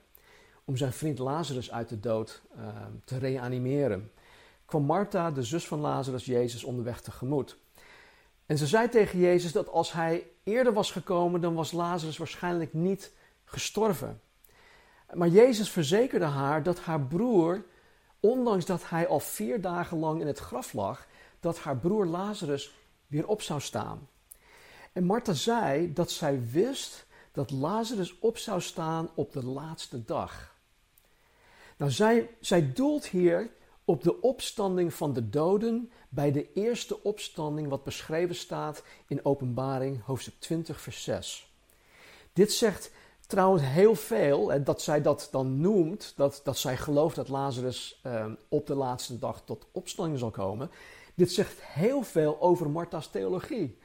om 0.64 0.76
zijn 0.76 0.92
vriend 0.92 1.18
Lazarus 1.18 1.70
uit 1.70 1.88
de 1.88 2.00
dood 2.00 2.42
uh, 2.56 2.66
te 3.04 3.18
reanimeren, 3.18 4.12
kwam 4.64 4.82
Martha, 4.82 5.30
de 5.30 5.42
zus 5.42 5.66
van 5.66 5.80
Lazarus, 5.80 6.24
Jezus 6.24 6.64
onderweg 6.64 7.00
tegemoet. 7.00 7.58
En 8.46 8.58
ze 8.58 8.66
zei 8.66 8.88
tegen 8.88 9.18
Jezus 9.18 9.52
dat 9.52 9.68
als 9.68 9.92
hij 9.92 10.26
eerder 10.44 10.72
was 10.72 10.90
gekomen, 10.90 11.40
dan 11.40 11.54
was 11.54 11.72
Lazarus 11.72 12.16
waarschijnlijk 12.16 12.74
niet 12.74 13.12
gestorven. 13.44 14.20
Maar 15.14 15.28
Jezus 15.28 15.70
verzekerde 15.70 16.24
haar 16.24 16.62
dat 16.62 16.80
haar 16.80 17.00
broer, 17.00 17.64
ondanks 18.20 18.64
dat 18.64 18.88
hij 18.88 19.08
al 19.08 19.20
vier 19.20 19.60
dagen 19.60 19.98
lang 19.98 20.20
in 20.20 20.26
het 20.26 20.38
graf 20.38 20.72
lag, 20.72 21.06
dat 21.40 21.58
haar 21.58 21.76
broer 21.76 22.06
Lazarus 22.06 22.74
weer 23.06 23.26
op 23.26 23.42
zou 23.42 23.60
staan. 23.60 24.08
En 24.92 25.04
Martha 25.04 25.32
zei 25.32 25.92
dat 25.92 26.10
zij 26.10 26.48
wist 26.50 27.06
dat 27.32 27.50
Lazarus 27.50 28.18
op 28.18 28.38
zou 28.38 28.60
staan 28.60 29.10
op 29.14 29.32
de 29.32 29.44
laatste 29.44 30.04
dag. 30.04 30.56
Nou, 31.76 31.90
zij, 31.90 32.30
zij 32.40 32.72
doelt 32.72 33.06
hier 33.06 33.50
op 33.84 34.02
de 34.02 34.20
opstanding 34.20 34.94
van 34.94 35.12
de 35.12 35.28
doden 35.28 35.90
bij 36.08 36.32
de 36.32 36.52
eerste 36.52 37.02
opstanding 37.02 37.68
wat 37.68 37.84
beschreven 37.84 38.34
staat 38.34 38.82
in 39.06 39.24
Openbaring 39.24 40.04
hoofdstuk 40.04 40.34
20 40.38 40.80
vers 40.80 41.02
6. 41.02 41.52
Dit 42.32 42.52
zegt 42.52 42.90
trouwens 43.26 43.62
heel 43.62 43.94
veel, 43.94 44.52
en 44.52 44.64
dat 44.64 44.82
zij 44.82 45.02
dat 45.02 45.28
dan 45.30 45.60
noemt, 45.60 46.12
dat, 46.16 46.40
dat 46.44 46.58
zij 46.58 46.76
gelooft 46.76 47.16
dat 47.16 47.28
Lazarus 47.28 48.00
eh, 48.02 48.26
op 48.48 48.66
de 48.66 48.74
laatste 48.74 49.18
dag 49.18 49.42
tot 49.44 49.66
opstanding 49.72 50.18
zal 50.18 50.30
komen. 50.30 50.70
Dit 51.14 51.32
zegt 51.32 51.62
heel 51.62 52.02
veel 52.02 52.40
over 52.40 52.70
Martha's 52.70 53.10
theologie. 53.10 53.78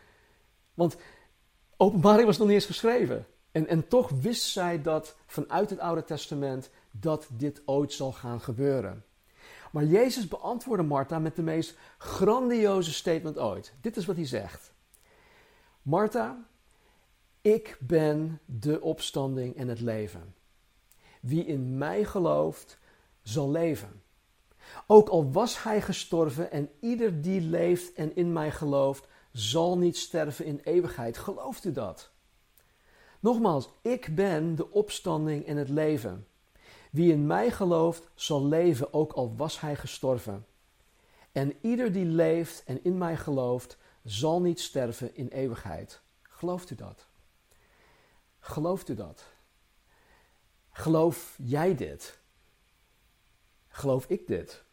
Want 0.74 0.98
openbaring 1.78 2.26
was 2.26 2.38
nog 2.38 2.48
niet 2.48 2.56
eens 2.56 2.66
geschreven. 2.66 3.28
En, 3.52 3.68
en 3.68 3.88
toch 3.88 4.10
wist 4.10 4.44
zij 4.44 4.82
dat 4.82 5.16
vanuit 5.26 5.70
het 5.70 5.80
Oude 5.80 6.04
Testament 6.04 6.70
dat 6.92 7.28
dit 7.32 7.62
ooit 7.66 7.94
zal 7.94 8.12
gaan 8.12 8.42
gebeuren. 8.42 9.04
Maar 9.72 9.86
Jezus 9.86 10.28
beantwoordde 10.28 10.86
Martha 10.86 11.20
met 11.20 11.36
de 11.36 11.42
meest 11.42 11.78
grandioze 11.98 12.94
statement 12.94 13.38
ooit. 13.38 13.74
Dit 13.82 13.98
is 13.98 14.06
wat 14.06 14.16
hij 14.16 14.26
zegt. 14.26 14.74
Martha, 15.82 16.46
ik 17.42 17.78
ben 17.80 18.40
de 18.46 18.82
opstanding 18.82 19.56
en 19.56 19.68
het 19.68 19.80
leven. 19.80 20.36
Wie 21.22 21.46
in 21.46 21.78
mij 21.78 22.06
gelooft, 22.06 22.78
zal 23.22 23.52
leven. 23.52 24.02
Ook 24.88 25.10
al 25.10 25.32
was 25.32 25.64
hij 25.64 25.82
gestorven 25.82 26.52
en 26.52 26.70
ieder 26.80 27.22
die 27.22 27.42
leeft 27.42 27.94
en 27.94 28.16
in 28.16 28.34
mij 28.34 28.52
gelooft, 28.52 29.08
zal 29.34 29.78
niet 29.78 29.98
sterven 29.98 30.46
in 30.46 30.62
eeuwigheid. 30.64 31.18
Gelooft 31.18 31.66
u 31.66 31.72
dat? 31.72 32.12
Nogmaals, 33.20 33.70
ik 33.82 34.16
ben 34.16 34.56
de 34.56 34.72
opstanding 34.72 35.46
en 35.46 35.58
het 35.58 35.70
leven. 35.70 36.28
Wie 36.92 37.12
in 37.12 37.26
mij 37.26 37.52
gelooft, 37.52 38.10
zal 38.16 38.46
leven, 38.46 38.94
ook 38.94 39.14
al 39.14 39.36
was 39.36 39.60
hij 39.60 39.76
gestorven. 39.76 40.46
En 41.32 41.54
ieder 41.62 41.92
die 41.92 42.06
leeft 42.06 42.64
en 42.66 42.84
in 42.84 42.98
mij 42.98 43.18
gelooft, 43.18 43.78
zal 44.04 44.42
niet 44.42 44.60
sterven 44.60 45.16
in 45.16 45.28
eeuwigheid. 45.28 46.02
Gelooft 46.22 46.70
u 46.70 46.76
dat? 46.76 47.08
Gelooft 48.40 48.90
u 48.90 48.96
dat? 48.96 49.24
Geloof 50.72 51.38
jij 51.44 51.76
dit? 51.76 52.20
Geloof 53.68 54.06
ik 54.08 54.28
dit? 54.28 54.64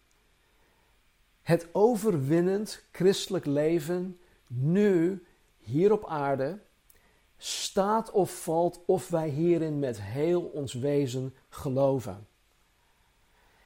Het 1.43 1.69
overwinnend 1.73 2.85
christelijk 2.93 3.47
leven 3.47 4.20
nu 4.53 5.25
hier 5.59 5.93
op 5.93 6.07
aarde 6.07 6.59
staat 7.37 8.11
of 8.11 8.43
valt 8.43 8.81
of 8.87 9.09
wij 9.09 9.29
hierin 9.29 9.79
met 9.79 10.01
heel 10.01 10.43
ons 10.43 10.73
wezen 10.73 11.35
geloven. 11.49 12.27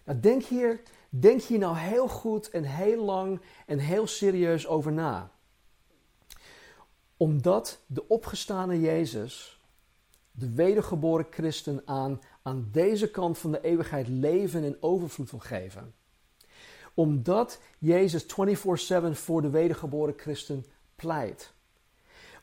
Nou, 0.04 0.20
denk, 0.20 0.42
hier, 0.42 0.80
denk 1.08 1.42
hier 1.42 1.58
nou 1.58 1.76
heel 1.76 2.08
goed 2.08 2.50
en 2.50 2.64
heel 2.64 3.04
lang 3.04 3.40
en 3.66 3.78
heel 3.78 4.06
serieus 4.06 4.66
over 4.66 4.92
na. 4.92 5.30
Omdat 7.16 7.80
de 7.86 8.08
opgestane 8.08 8.80
Jezus, 8.80 9.60
de 10.30 10.50
wedergeboren 10.50 11.26
christen, 11.30 11.82
aan, 11.84 12.20
aan 12.42 12.68
deze 12.72 13.10
kant 13.10 13.38
van 13.38 13.52
de 13.52 13.60
eeuwigheid 13.60 14.08
leven 14.08 14.62
in 14.64 14.76
overvloed 14.80 15.30
wil 15.30 15.40
geven. 15.40 15.94
Omdat 16.94 17.60
Jezus 17.78 18.24
24-7 18.24 18.26
voor 19.12 19.42
de 19.42 19.50
wedergeboren 19.50 20.14
christen 20.16 20.64
pleit 20.96 21.54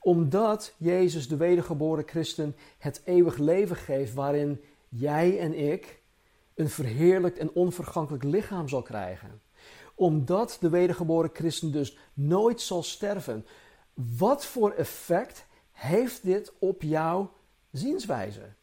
omdat 0.01 0.73
Jezus, 0.77 1.27
de 1.27 1.37
wedergeboren 1.37 2.07
christen, 2.07 2.55
het 2.77 3.01
eeuwig 3.05 3.37
leven 3.37 3.75
geeft 3.75 4.13
waarin 4.13 4.61
jij 4.89 5.39
en 5.39 5.53
ik 5.53 6.01
een 6.53 6.69
verheerlijkt 6.69 7.37
en 7.37 7.51
onvergankelijk 7.51 8.23
lichaam 8.23 8.67
zal 8.67 8.81
krijgen. 8.81 9.41
Omdat 9.95 10.57
de 10.59 10.69
wedergeboren 10.69 11.29
christen 11.33 11.71
dus 11.71 11.97
nooit 12.13 12.61
zal 12.61 12.83
sterven. 12.83 13.45
Wat 13.93 14.45
voor 14.45 14.71
effect 14.71 15.45
heeft 15.71 16.23
dit 16.23 16.53
op 16.59 16.81
jouw 16.81 17.33
zienswijze? 17.71 18.53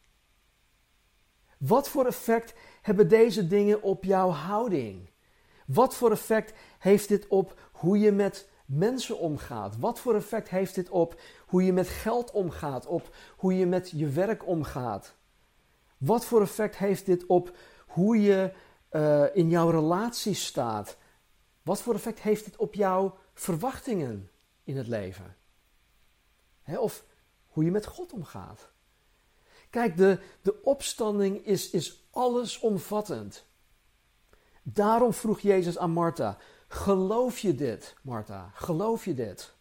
Wat 1.57 1.89
voor 1.89 2.05
effect 2.05 2.53
hebben 2.81 3.07
deze 3.07 3.47
dingen 3.47 3.81
op 3.81 4.03
jouw 4.03 4.29
houding? 4.29 5.09
Wat 5.65 5.95
voor 5.95 6.11
effect 6.11 6.53
heeft 6.79 7.07
dit 7.07 7.27
op 7.27 7.59
hoe 7.71 7.99
je 7.99 8.11
met 8.11 8.49
mensen 8.69 9.19
omgaat? 9.19 9.77
Wat 9.77 9.99
voor 9.99 10.15
effect 10.15 10.49
heeft 10.49 10.75
dit 10.75 10.89
op 10.89 11.21
hoe 11.47 11.63
je 11.63 11.73
met 11.73 11.87
geld 11.87 12.31
omgaat, 12.31 12.85
op 12.85 13.15
hoe 13.37 13.57
je 13.57 13.65
met 13.65 13.89
je 13.89 14.07
werk 14.07 14.47
omgaat? 14.47 15.15
Wat 15.97 16.25
voor 16.25 16.41
effect 16.41 16.77
heeft 16.77 17.05
dit 17.05 17.25
op 17.25 17.57
hoe 17.87 18.21
je 18.21 18.53
uh, 18.91 19.35
in 19.35 19.49
jouw 19.49 19.69
relatie 19.69 20.33
staat. 20.33 20.97
Wat 21.61 21.81
voor 21.81 21.93
effect 21.93 22.19
heeft 22.19 22.45
dit 22.45 22.57
op 22.57 22.73
jouw 22.73 23.17
verwachtingen 23.33 24.29
in 24.63 24.77
het 24.77 24.87
leven? 24.87 25.37
of 26.77 27.03
hoe 27.47 27.63
je 27.63 27.71
met 27.71 27.85
God 27.85 28.13
omgaat. 28.13 28.71
Kijk, 29.69 29.97
de, 29.97 30.19
de 30.41 30.61
opstanding 30.63 31.45
is, 31.45 31.69
is 31.69 32.07
allesomvattend. 32.11 33.45
Daarom 34.63 35.13
vroeg 35.13 35.39
Jezus 35.39 35.77
aan 35.77 35.91
Martha: 35.91 36.37
Geloof 36.71 37.39
je 37.39 37.55
dit, 37.55 37.95
Martha? 38.01 38.51
Geloof 38.53 39.05
je 39.05 39.13
dit? 39.13 39.53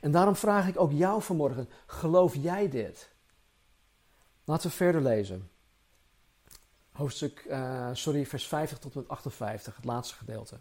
En 0.00 0.10
daarom 0.10 0.36
vraag 0.36 0.68
ik 0.68 0.80
ook 0.80 0.92
jou 0.92 1.22
vanmorgen: 1.22 1.68
geloof 1.86 2.34
jij 2.34 2.68
dit? 2.68 3.10
Laten 4.44 4.70
we 4.70 4.76
verder 4.76 5.00
lezen. 5.00 5.50
Hoofdstuk, 6.92 7.44
uh, 7.48 7.90
sorry, 7.92 8.26
vers 8.26 8.46
50 8.46 8.78
tot 8.78 8.94
en 8.94 9.00
met 9.00 9.08
58, 9.08 9.76
het 9.76 9.84
laatste 9.84 10.14
gedeelte. 10.14 10.60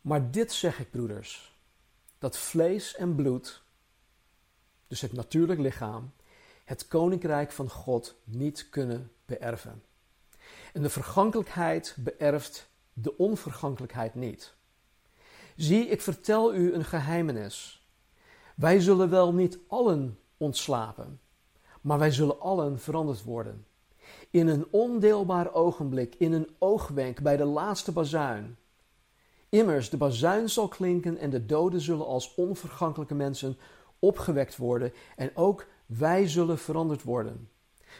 Maar 0.00 0.30
dit 0.30 0.52
zeg 0.52 0.78
ik, 0.78 0.90
broeders: 0.90 1.58
dat 2.18 2.38
vlees 2.38 2.94
en 2.94 3.14
bloed, 3.14 3.62
dus 4.86 5.00
het 5.00 5.12
natuurlijk 5.12 5.60
lichaam, 5.60 6.12
het 6.64 6.88
koninkrijk 6.88 7.52
van 7.52 7.70
God 7.70 8.14
niet 8.24 8.68
kunnen 8.68 9.12
beërven. 9.26 9.82
En 10.72 10.82
de 10.82 10.90
vergankelijkheid 10.90 11.96
beërft 11.98 12.72
de 12.94 13.16
onvergankelijkheid 13.16 14.14
niet. 14.14 14.54
Zie, 15.56 15.86
ik 15.86 16.00
vertel 16.00 16.54
u 16.54 16.72
een 16.72 16.84
geheimenis. 16.84 17.86
Wij 18.56 18.80
zullen 18.80 19.10
wel 19.10 19.34
niet 19.34 19.58
allen 19.68 20.18
ontslapen, 20.36 21.20
maar 21.80 21.98
wij 21.98 22.10
zullen 22.10 22.40
allen 22.40 22.80
veranderd 22.80 23.22
worden. 23.22 23.66
In 24.30 24.48
een 24.48 24.66
ondeelbaar 24.70 25.52
ogenblik, 25.52 26.14
in 26.14 26.32
een 26.32 26.48
oogwenk 26.58 27.22
bij 27.22 27.36
de 27.36 27.44
laatste 27.44 27.92
bazuin. 27.92 28.56
Immers, 29.48 29.90
de 29.90 29.96
bazuin 29.96 30.50
zal 30.50 30.68
klinken 30.68 31.18
en 31.18 31.30
de 31.30 31.46
doden 31.46 31.80
zullen 31.80 32.06
als 32.06 32.34
onvergankelijke 32.34 33.14
mensen 33.14 33.58
opgewekt 33.98 34.56
worden 34.56 34.92
en 35.16 35.30
ook 35.34 35.66
wij 35.86 36.28
zullen 36.28 36.58
veranderd 36.58 37.02
worden. 37.02 37.48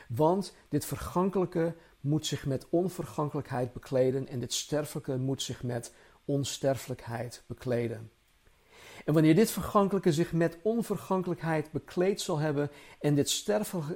Want 0.09 0.55
dit 0.69 0.85
vergankelijke 0.85 1.75
moet 2.05 2.27
zich 2.27 2.47
met 2.47 2.67
onvergankelijkheid 2.71 3.73
bekleden 3.73 4.29
en 4.29 4.39
dit 4.41 4.53
sterfelijke 4.53 5.17
moet 5.17 5.43
zich 5.43 5.63
met 5.63 5.93
onsterfelijkheid 6.25 7.43
bekleden. 7.47 8.11
En 9.05 9.13
wanneer 9.13 9.35
dit 9.35 9.51
vergankelijke 9.51 10.13
zich 10.13 10.33
met 10.33 10.59
onvergankelijkheid 10.63 11.71
bekleed 11.71 12.21
zal 12.21 12.39
hebben 12.39 12.71
en 13.01 13.15
dit 13.15 13.45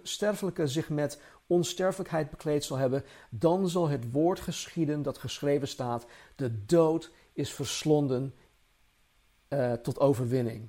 sterfelijke 0.02 0.66
zich 0.66 0.88
met 0.88 1.20
onsterfelijkheid 1.46 2.30
bekleed 2.30 2.64
zal 2.64 2.76
hebben, 2.76 3.04
dan 3.30 3.68
zal 3.68 3.88
het 3.88 4.12
woord 4.12 4.40
geschieden 4.40 5.02
dat 5.02 5.18
geschreven 5.18 5.68
staat: 5.68 6.06
de 6.36 6.64
dood 6.64 7.10
is 7.32 7.52
verslonden 7.52 8.34
uh, 9.48 9.72
tot 9.72 10.00
overwinning. 10.00 10.68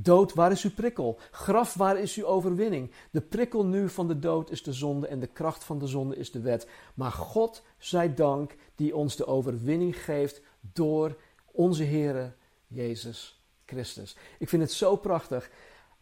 Dood, 0.00 0.34
waar 0.34 0.50
is 0.50 0.64
uw 0.64 0.70
prikkel? 0.70 1.18
Graf, 1.30 1.74
waar 1.74 1.98
is 1.98 2.16
uw 2.16 2.24
overwinning? 2.24 2.90
De 3.10 3.20
prikkel 3.20 3.66
nu 3.66 3.88
van 3.88 4.08
de 4.08 4.18
dood 4.18 4.50
is 4.50 4.62
de 4.62 4.72
zonde 4.72 5.06
en 5.06 5.20
de 5.20 5.26
kracht 5.26 5.64
van 5.64 5.78
de 5.78 5.86
zonde 5.86 6.16
is 6.16 6.30
de 6.30 6.40
wet. 6.40 6.68
Maar 6.94 7.12
God 7.12 7.62
zij 7.78 8.14
dank 8.14 8.56
die 8.74 8.96
ons 8.96 9.16
de 9.16 9.26
overwinning 9.26 10.04
geeft 10.04 10.40
door 10.60 11.16
onze 11.44 11.84
Heere 11.84 12.32
Jezus 12.66 13.42
Christus. 13.66 14.16
Ik 14.38 14.48
vind 14.48 14.62
het 14.62 14.72
zo 14.72 14.96
prachtig. 14.96 15.50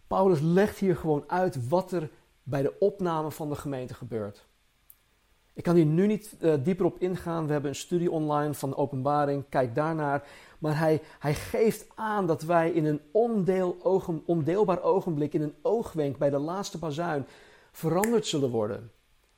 Paulus 0.06 0.40
legt 0.40 0.78
hier 0.78 0.96
gewoon 0.96 1.24
uit 1.26 1.68
wat 1.68 1.92
er 1.92 2.10
bij 2.42 2.62
de 2.62 2.78
opname 2.78 3.30
van 3.30 3.48
de 3.48 3.56
gemeente 3.56 3.94
gebeurt. 3.94 4.46
Ik 5.54 5.62
kan 5.62 5.74
hier 5.74 5.86
nu 5.86 6.06
niet 6.06 6.36
uh, 6.40 6.54
dieper 6.62 6.86
op 6.86 6.98
ingaan. 6.98 7.46
We 7.46 7.52
hebben 7.52 7.70
een 7.70 7.76
studie 7.76 8.10
online 8.10 8.54
van 8.54 8.76
openbaring. 8.76 9.44
Kijk 9.48 9.74
daarnaar. 9.74 10.28
Maar 10.58 10.78
hij, 10.78 11.02
hij 11.18 11.34
geeft 11.34 11.86
aan 11.94 12.26
dat 12.26 12.42
wij 12.42 12.70
in 12.70 12.84
een 12.84 13.00
ondeel, 13.12 13.76
ondeelbaar 14.26 14.82
ogenblik, 14.82 15.32
in 15.32 15.42
een 15.42 15.54
oogwenk 15.62 16.18
bij 16.18 16.30
de 16.30 16.38
laatste 16.38 16.78
bazuin, 16.78 17.26
veranderd 17.72 18.26
zullen 18.26 18.50
worden. 18.50 18.90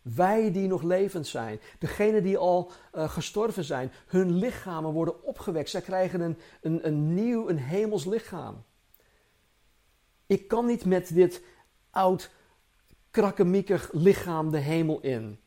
Wij 0.03 0.53
die 0.53 0.69
nog 0.69 0.83
levend 0.83 1.27
zijn, 1.27 1.61
degenen 1.79 2.23
die 2.23 2.39
al 2.39 2.71
uh, 2.95 3.11
gestorven 3.11 3.65
zijn, 3.65 3.93
hun 4.07 4.33
lichamen 4.33 4.93
worden 4.93 5.25
opgewekt. 5.25 5.71
Zij 5.71 5.81
krijgen 5.81 6.21
een, 6.21 6.39
een, 6.61 6.87
een 6.87 7.15
nieuw, 7.15 7.49
een 7.49 7.59
hemels 7.59 8.05
lichaam. 8.05 8.65
Ik 10.27 10.49
kan 10.49 10.67
niet 10.67 10.85
met 10.85 11.15
dit 11.15 11.43
oud, 11.91 12.31
krakkemiekig 13.11 13.91
lichaam 13.93 14.51
de 14.51 14.59
hemel 14.59 15.01
in. 15.01 15.41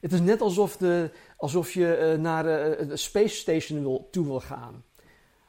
Het 0.00 0.12
is 0.12 0.20
net 0.20 0.40
alsof, 0.40 0.76
de, 0.76 1.10
alsof 1.36 1.72
je 1.72 2.14
uh, 2.14 2.22
naar 2.22 2.44
uh, 2.44 2.88
de 2.88 2.96
Space 2.96 3.36
Station 3.36 3.82
wil, 3.82 4.08
toe 4.10 4.26
wil 4.26 4.40
gaan. 4.40 4.84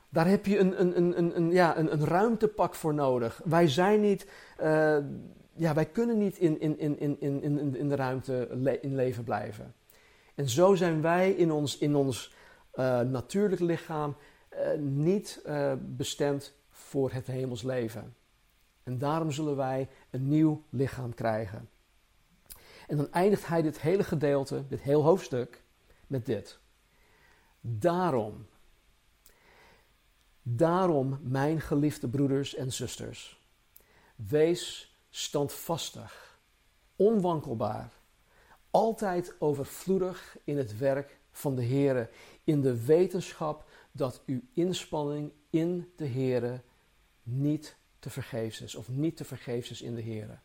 Daar 0.10 0.28
heb 0.28 0.46
je 0.46 0.60
een, 0.60 0.82
een, 0.82 1.18
een, 1.18 1.36
een, 1.36 1.52
ja, 1.52 1.78
een, 1.78 1.94
een 1.94 2.06
ruimtepak 2.06 2.76
voor 2.76 2.94
nodig. 2.94 3.42
Wij 3.44 3.68
zijn 3.68 4.02
niet, 4.02 4.28
uh, 4.62 4.98
ja, 5.54 5.74
wij 5.74 5.86
kunnen 5.86 6.18
niet 6.18 6.38
in, 6.38 6.60
in, 6.60 6.80
in, 6.80 7.00
in, 7.00 7.42
in, 7.42 7.76
in 7.76 7.90
de 7.90 7.96
ruimte 7.96 8.48
in 8.82 8.96
leven 8.96 9.24
blijven. 9.24 9.74
En 10.36 10.50
zo 10.50 10.76
zijn 10.76 11.02
wij 11.02 11.32
in 11.32 11.52
ons, 11.52 11.78
in 11.78 11.96
ons 11.96 12.34
uh, 12.76 13.00
natuurlijk 13.00 13.62
lichaam 13.62 14.16
uh, 14.54 14.60
niet 14.80 15.42
bestemd 15.80 16.54
voor 16.70 17.12
het 17.12 17.28
hemels 17.28 17.64
leven. 17.64 18.16
En 18.84 18.98
daarom 18.98 19.32
zullen 19.32 19.56
wij 19.56 19.90
een 20.10 20.28
nieuw 20.28 20.64
lichaam 20.70 21.14
krijgen. 21.14 21.70
En 22.88 22.98
dan 22.98 23.12
eindigt 23.12 23.48
hij 23.48 23.62
dit 23.62 23.82
hele 23.82 24.04
gedeelte, 24.04 24.64
dit 24.68 24.82
heel 24.82 25.04
hoofdstuk, 25.04 25.62
met 26.08 26.26
dit. 26.26 26.60
Daarom, 27.62 28.46
Daarom, 30.42 31.20
mijn 31.22 31.62
geliefde 31.62 32.08
broeders 32.08 32.56
en 32.56 32.74
zusters, 32.74 33.40
wees 34.16 34.96
standvastig, 35.10 36.40
onwankelbaar, 36.96 37.92
altijd 38.72 39.36
overvloedig 39.40 40.38
in 40.44 40.58
het 40.58 40.78
werk 40.78 41.18
van 41.32 41.56
de 41.56 41.66
Heere, 41.66 42.10
in 42.44 42.62
de 42.62 42.86
wetenschap 42.86 43.70
dat 43.92 44.22
uw 44.26 44.42
inspanning 44.54 45.32
in 45.50 45.92
de 45.96 46.08
Heere 46.08 46.62
niet 47.24 47.76
te 48.00 48.10
vergeefs 48.10 48.62
is, 48.62 48.76
of 48.76 48.90
niet 48.90 49.18
te 49.18 49.26
vergeefs 49.26 49.72
is 49.72 49.82
in 49.82 49.96
de 49.96 50.04
Heere. 50.04 50.38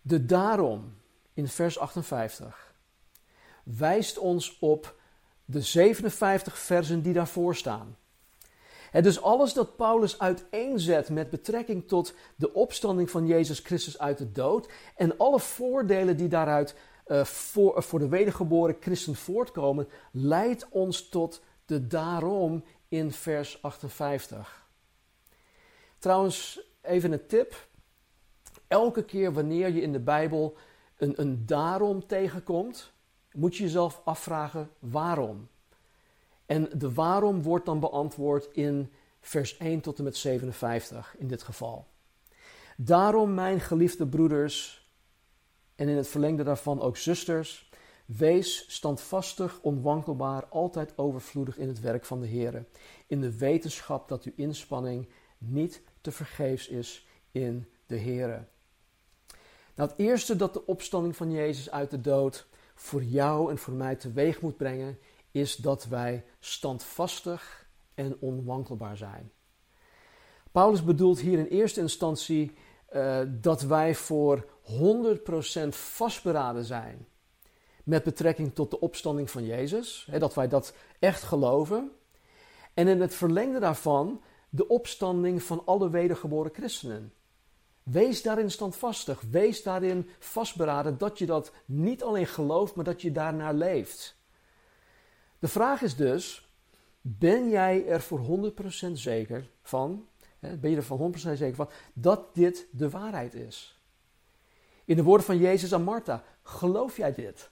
De 0.00 0.26
daarom 0.26 0.94
in 1.34 1.48
vers 1.48 1.78
58 1.78 2.74
wijst 3.62 4.18
ons 4.18 4.58
op 4.58 5.00
de 5.44 5.60
57 5.60 6.58
versen 6.58 7.02
die 7.02 7.12
daarvoor 7.12 7.56
staan. 7.56 7.96
Dus 8.92 9.22
alles 9.22 9.52
dat 9.52 9.76
Paulus 9.76 10.18
uiteenzet 10.18 11.10
met 11.10 11.30
betrekking 11.30 11.88
tot 11.88 12.14
de 12.36 12.54
opstanding 12.54 13.10
van 13.10 13.26
Jezus 13.26 13.58
Christus 13.58 13.98
uit 13.98 14.18
de 14.18 14.32
dood 14.32 14.68
en 14.96 15.18
alle 15.18 15.40
voordelen 15.40 16.16
die 16.16 16.28
daaruit 16.28 16.74
uh, 17.06 17.24
voor, 17.24 17.82
voor 17.82 17.98
de 17.98 18.08
wedergeboren 18.08 18.76
christen 18.80 19.14
voortkomen, 19.14 19.88
leidt 20.12 20.68
ons 20.68 21.08
tot 21.08 21.42
de 21.66 21.86
daarom 21.86 22.64
in 22.88 23.12
vers 23.12 23.62
58. 23.62 24.66
Trouwens, 25.98 26.60
even 26.82 27.12
een 27.12 27.26
tip. 27.26 27.66
Elke 28.68 29.04
keer 29.04 29.32
wanneer 29.32 29.68
je 29.68 29.80
in 29.80 29.92
de 29.92 30.00
Bijbel 30.00 30.56
een, 30.96 31.20
een 31.20 31.46
daarom 31.46 32.06
tegenkomt, 32.06 32.92
moet 33.32 33.56
je 33.56 33.62
jezelf 33.62 34.00
afvragen 34.04 34.70
waarom. 34.78 35.48
En 36.48 36.68
de 36.78 36.92
waarom 36.92 37.42
wordt 37.42 37.66
dan 37.66 37.80
beantwoord 37.80 38.48
in 38.52 38.92
vers 39.20 39.56
1 39.56 39.80
tot 39.80 39.98
en 39.98 40.04
met 40.04 40.16
57 40.16 41.14
in 41.18 41.28
dit 41.28 41.42
geval. 41.42 41.86
Daarom, 42.76 43.34
mijn 43.34 43.60
geliefde 43.60 44.06
broeders, 44.06 44.86
en 45.74 45.88
in 45.88 45.96
het 45.96 46.08
verlengde 46.08 46.42
daarvan 46.42 46.80
ook 46.80 46.96
zusters, 46.96 47.70
wees 48.06 48.64
standvastig, 48.68 49.58
onwankelbaar, 49.62 50.46
altijd 50.46 50.98
overvloedig 50.98 51.58
in 51.58 51.68
het 51.68 51.80
werk 51.80 52.04
van 52.04 52.20
de 52.20 52.26
Heer, 52.26 52.64
in 53.06 53.20
de 53.20 53.38
wetenschap 53.38 54.08
dat 54.08 54.24
uw 54.24 54.32
inspanning 54.36 55.08
niet 55.38 55.82
te 56.00 56.10
vergeefs 56.10 56.68
is 56.68 57.06
in 57.30 57.66
de 57.86 57.96
Heer. 57.96 58.48
Nou, 59.74 59.90
het 59.90 59.98
eerste 59.98 60.36
dat 60.36 60.52
de 60.52 60.66
opstanding 60.66 61.16
van 61.16 61.30
Jezus 61.30 61.70
uit 61.70 61.90
de 61.90 62.00
dood 62.00 62.46
voor 62.74 63.02
jou 63.02 63.50
en 63.50 63.58
voor 63.58 63.74
mij 63.74 63.96
teweeg 63.96 64.40
moet 64.40 64.56
brengen, 64.56 64.98
is 65.30 65.56
dat 65.56 65.84
wij 65.84 66.24
standvastig 66.38 67.68
en 67.94 68.16
onwankelbaar 68.20 68.96
zijn. 68.96 69.32
Paulus 70.52 70.84
bedoelt 70.84 71.20
hier 71.20 71.38
in 71.38 71.46
eerste 71.46 71.80
instantie 71.80 72.54
uh, 72.92 73.20
dat 73.28 73.62
wij 73.62 73.94
voor 73.94 74.46
100% 74.64 75.68
vastberaden 75.68 76.64
zijn 76.64 77.06
met 77.84 78.04
betrekking 78.04 78.54
tot 78.54 78.70
de 78.70 78.80
opstanding 78.80 79.30
van 79.30 79.44
Jezus, 79.44 80.06
hè, 80.10 80.18
dat 80.18 80.34
wij 80.34 80.48
dat 80.48 80.74
echt 80.98 81.22
geloven. 81.22 81.90
En 82.74 82.88
in 82.88 83.00
het 83.00 83.14
verlengde 83.14 83.58
daarvan 83.58 84.22
de 84.50 84.68
opstanding 84.68 85.42
van 85.42 85.62
alle 85.64 85.90
wedergeboren 85.90 86.54
christenen. 86.54 87.12
Wees 87.82 88.22
daarin 88.22 88.50
standvastig. 88.50 89.22
Wees 89.30 89.62
daarin 89.62 90.08
vastberaden 90.18 90.98
dat 90.98 91.18
je 91.18 91.26
dat 91.26 91.52
niet 91.64 92.02
alleen 92.02 92.26
gelooft, 92.26 92.74
maar 92.74 92.84
dat 92.84 93.02
je 93.02 93.12
daarnaar 93.12 93.54
leeft. 93.54 94.17
De 95.38 95.48
vraag 95.48 95.82
is 95.82 95.96
dus: 95.96 96.48
ben 97.00 97.48
jij 97.48 97.86
er 97.86 98.00
voor 98.00 98.52
100% 98.88 98.92
zeker 98.92 99.50
van, 99.62 100.08
ben 100.38 100.70
je 100.70 100.76
er 100.76 100.82
van 100.82 101.14
100% 101.14 101.16
zeker 101.16 101.54
van, 101.54 101.70
dat 101.92 102.34
dit 102.34 102.66
de 102.70 102.90
waarheid 102.90 103.34
is? 103.34 103.82
In 104.84 104.96
de 104.96 105.02
woorden 105.02 105.26
van 105.26 105.38
Jezus 105.38 105.72
aan 105.72 105.82
Martha, 105.82 106.24
geloof 106.42 106.96
jij 106.96 107.14
dit? 107.14 107.50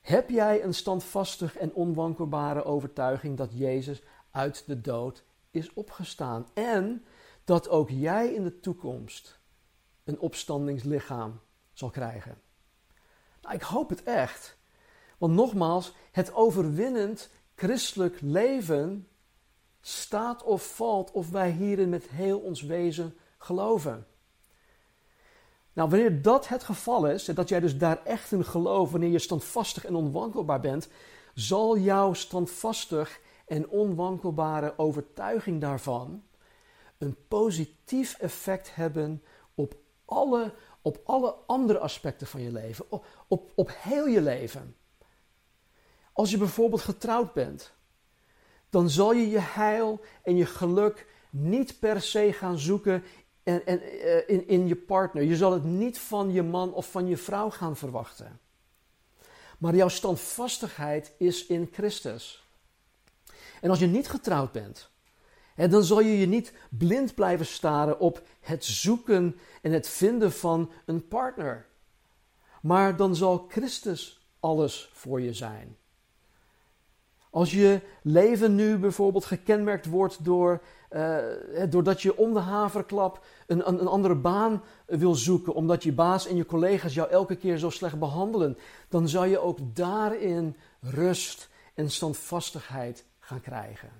Heb 0.00 0.30
jij 0.30 0.64
een 0.64 0.74
standvastig 0.74 1.56
en 1.56 1.74
onwankelbare 1.74 2.64
overtuiging 2.64 3.36
dat 3.36 3.50
Jezus 3.52 4.02
uit 4.30 4.66
de 4.66 4.80
dood 4.80 5.24
is 5.50 5.72
opgestaan 5.72 6.46
en 6.54 7.04
dat 7.44 7.68
ook 7.68 7.90
jij 7.90 8.32
in 8.32 8.42
de 8.42 8.60
toekomst 8.60 9.40
een 10.04 10.18
opstandingslichaam 10.18 11.40
zal 11.72 11.90
krijgen? 11.90 12.40
Nou, 13.42 13.54
ik 13.54 13.62
hoop 13.62 13.88
het 13.88 14.02
echt. 14.02 14.58
Want 15.22 15.34
nogmaals, 15.34 15.92
het 16.12 16.34
overwinnend 16.34 17.30
christelijk 17.54 18.20
leven 18.20 19.08
staat 19.80 20.42
of 20.42 20.74
valt 20.74 21.10
of 21.10 21.30
wij 21.30 21.50
hierin 21.50 21.88
met 21.88 22.08
heel 22.08 22.38
ons 22.38 22.62
wezen 22.62 23.14
geloven. 23.38 24.06
Nou, 25.72 25.88
wanneer 25.88 26.22
dat 26.22 26.48
het 26.48 26.64
geval 26.64 27.06
is, 27.06 27.28
en 27.28 27.34
dat 27.34 27.48
jij 27.48 27.60
dus 27.60 27.78
daar 27.78 28.04
echt 28.04 28.32
in 28.32 28.44
gelooft, 28.44 28.90
wanneer 28.90 29.10
je 29.10 29.18
standvastig 29.18 29.84
en 29.84 29.94
onwankelbaar 29.94 30.60
bent, 30.60 30.88
zal 31.34 31.78
jouw 31.78 32.12
standvastig 32.12 33.20
en 33.46 33.68
onwankelbare 33.68 34.74
overtuiging 34.76 35.60
daarvan 35.60 36.22
een 36.98 37.16
positief 37.28 38.18
effect 38.18 38.74
hebben 38.74 39.22
op 39.54 39.74
alle, 40.04 40.54
op 40.80 41.00
alle 41.04 41.34
andere 41.46 41.78
aspecten 41.78 42.26
van 42.26 42.40
je 42.42 42.52
leven, 42.52 42.84
op, 42.88 43.06
op, 43.28 43.50
op 43.54 43.70
heel 43.74 44.06
je 44.06 44.20
leven. 44.20 44.76
Als 46.12 46.30
je 46.30 46.38
bijvoorbeeld 46.38 46.82
getrouwd 46.82 47.32
bent, 47.32 47.72
dan 48.70 48.90
zal 48.90 49.12
je 49.12 49.30
je 49.30 49.40
heil 49.40 50.00
en 50.22 50.36
je 50.36 50.46
geluk 50.46 51.06
niet 51.30 51.78
per 51.78 52.00
se 52.00 52.32
gaan 52.32 52.58
zoeken 52.58 53.04
en, 53.42 53.66
en, 53.66 53.82
uh, 53.82 54.28
in, 54.28 54.48
in 54.48 54.66
je 54.66 54.76
partner. 54.76 55.22
Je 55.22 55.36
zal 55.36 55.52
het 55.52 55.64
niet 55.64 55.98
van 55.98 56.32
je 56.32 56.42
man 56.42 56.72
of 56.72 56.90
van 56.90 57.06
je 57.06 57.16
vrouw 57.16 57.50
gaan 57.50 57.76
verwachten. 57.76 58.40
Maar 59.58 59.74
jouw 59.74 59.88
standvastigheid 59.88 61.12
is 61.16 61.46
in 61.46 61.68
Christus. 61.72 62.46
En 63.60 63.70
als 63.70 63.78
je 63.78 63.86
niet 63.86 64.08
getrouwd 64.08 64.52
bent, 64.52 64.90
hè, 65.54 65.68
dan 65.68 65.84
zal 65.84 66.00
je 66.00 66.18
je 66.18 66.26
niet 66.26 66.52
blind 66.68 67.14
blijven 67.14 67.46
staren 67.46 67.98
op 67.98 68.22
het 68.40 68.64
zoeken 68.64 69.38
en 69.62 69.72
het 69.72 69.88
vinden 69.88 70.32
van 70.32 70.72
een 70.84 71.08
partner. 71.08 71.66
Maar 72.62 72.96
dan 72.96 73.16
zal 73.16 73.46
Christus 73.48 74.26
alles 74.40 74.90
voor 74.92 75.20
je 75.20 75.32
zijn. 75.32 75.76
Als 77.32 77.50
je 77.50 77.80
leven 78.02 78.54
nu 78.54 78.78
bijvoorbeeld 78.78 79.24
gekenmerkt 79.24 79.86
wordt 79.86 80.24
door, 80.24 80.62
uh, 80.90 81.18
doordat 81.68 82.02
je 82.02 82.16
om 82.16 82.32
de 82.32 82.38
haverklap 82.38 83.24
een, 83.46 83.68
een, 83.68 83.80
een, 83.80 83.86
andere 83.86 84.14
baan 84.14 84.62
wil 84.86 85.14
zoeken, 85.14 85.54
omdat 85.54 85.82
je 85.82 85.92
baas 85.92 86.26
en 86.26 86.36
je 86.36 86.46
collega's 86.46 86.94
jou 86.94 87.10
elke 87.10 87.36
keer 87.36 87.58
zo 87.58 87.70
slecht 87.70 87.98
behandelen, 87.98 88.58
dan 88.88 89.08
zal 89.08 89.24
je 89.24 89.38
ook 89.38 89.58
daarin 89.74 90.56
rust 90.80 91.48
en 91.74 91.90
standvastigheid 91.90 93.04
gaan 93.18 93.40
krijgen. 93.40 93.90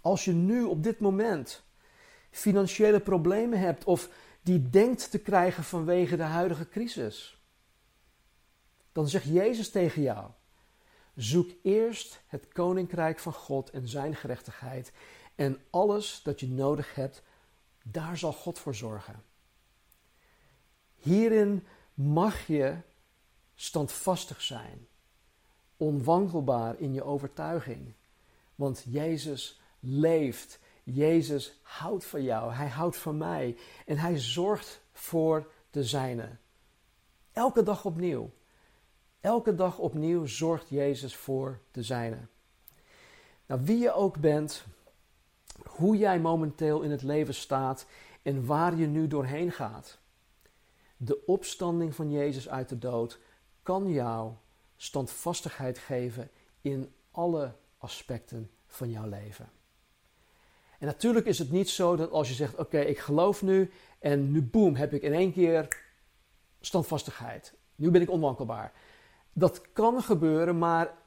Als 0.00 0.24
je 0.24 0.32
nu 0.32 0.62
op 0.62 0.82
dit 0.82 1.00
moment 1.00 1.62
financiële 2.30 3.00
problemen 3.00 3.58
hebt 3.58 3.84
of 3.84 4.08
die 4.42 4.70
denkt 4.70 5.10
te 5.10 5.18
krijgen 5.18 5.64
vanwege 5.64 6.16
de 6.16 6.22
huidige 6.22 6.68
crisis, 6.68 7.42
dan 8.92 9.08
zegt 9.08 9.24
Jezus 9.24 9.70
tegen 9.70 10.02
jou 10.02 10.30
Zoek 11.20 11.50
eerst 11.62 12.20
het 12.26 12.48
koninkrijk 12.48 13.18
van 13.18 13.32
God 13.32 13.70
en 13.70 13.88
zijn 13.88 14.16
gerechtigheid. 14.16 14.92
En 15.34 15.58
alles 15.70 16.20
dat 16.22 16.40
je 16.40 16.48
nodig 16.48 16.94
hebt, 16.94 17.22
daar 17.82 18.18
zal 18.18 18.32
God 18.32 18.58
voor 18.58 18.74
zorgen. 18.74 19.22
Hierin 20.94 21.66
mag 21.94 22.46
je 22.46 22.76
standvastig 23.54 24.42
zijn, 24.42 24.86
onwankelbaar 25.76 26.78
in 26.78 26.92
je 26.92 27.04
overtuiging. 27.04 27.94
Want 28.54 28.84
Jezus 28.88 29.60
leeft. 29.80 30.58
Jezus 30.82 31.60
houdt 31.62 32.04
van 32.04 32.22
jou. 32.22 32.52
Hij 32.52 32.68
houdt 32.68 32.96
van 32.96 33.16
mij. 33.16 33.56
En 33.86 33.98
hij 33.98 34.18
zorgt 34.18 34.80
voor 34.92 35.52
de 35.70 35.84
zijne. 35.84 36.36
Elke 37.32 37.62
dag 37.62 37.84
opnieuw. 37.84 38.30
Elke 39.20 39.54
dag 39.54 39.78
opnieuw 39.78 40.26
zorgt 40.26 40.68
Jezus 40.68 41.16
voor 41.16 41.60
de 41.70 41.82
zijne. 41.82 42.18
Nou, 43.46 43.60
wie 43.64 43.78
je 43.78 43.92
ook 43.92 44.18
bent, 44.18 44.64
hoe 45.66 45.96
jij 45.96 46.20
momenteel 46.20 46.80
in 46.80 46.90
het 46.90 47.02
leven 47.02 47.34
staat 47.34 47.86
en 48.22 48.46
waar 48.46 48.76
je 48.76 48.86
nu 48.86 49.06
doorheen 49.06 49.52
gaat. 49.52 49.98
De 50.96 51.26
opstanding 51.26 51.94
van 51.94 52.10
Jezus 52.10 52.48
uit 52.48 52.68
de 52.68 52.78
dood 52.78 53.18
kan 53.62 53.92
jou 53.92 54.32
standvastigheid 54.76 55.78
geven 55.78 56.30
in 56.60 56.92
alle 57.10 57.52
aspecten 57.78 58.50
van 58.66 58.90
jouw 58.90 59.08
leven. 59.08 59.48
En 60.78 60.86
natuurlijk 60.86 61.26
is 61.26 61.38
het 61.38 61.50
niet 61.50 61.68
zo 61.68 61.96
dat 61.96 62.10
als 62.10 62.28
je 62.28 62.34
zegt: 62.34 62.56
Oké, 62.56 62.78
ik 62.78 62.98
geloof 62.98 63.42
nu 63.42 63.70
en 63.98 64.32
nu 64.32 64.42
boem, 64.42 64.74
heb 64.74 64.92
ik 64.92 65.02
in 65.02 65.12
één 65.12 65.32
keer 65.32 65.68
standvastigheid. 66.60 67.54
Nu 67.74 67.90
ben 67.90 68.00
ik 68.00 68.10
onwankelbaar. 68.10 68.72
Dat 69.32 69.72
kan 69.72 70.02
gebeuren, 70.02 70.58
maar 70.58 70.98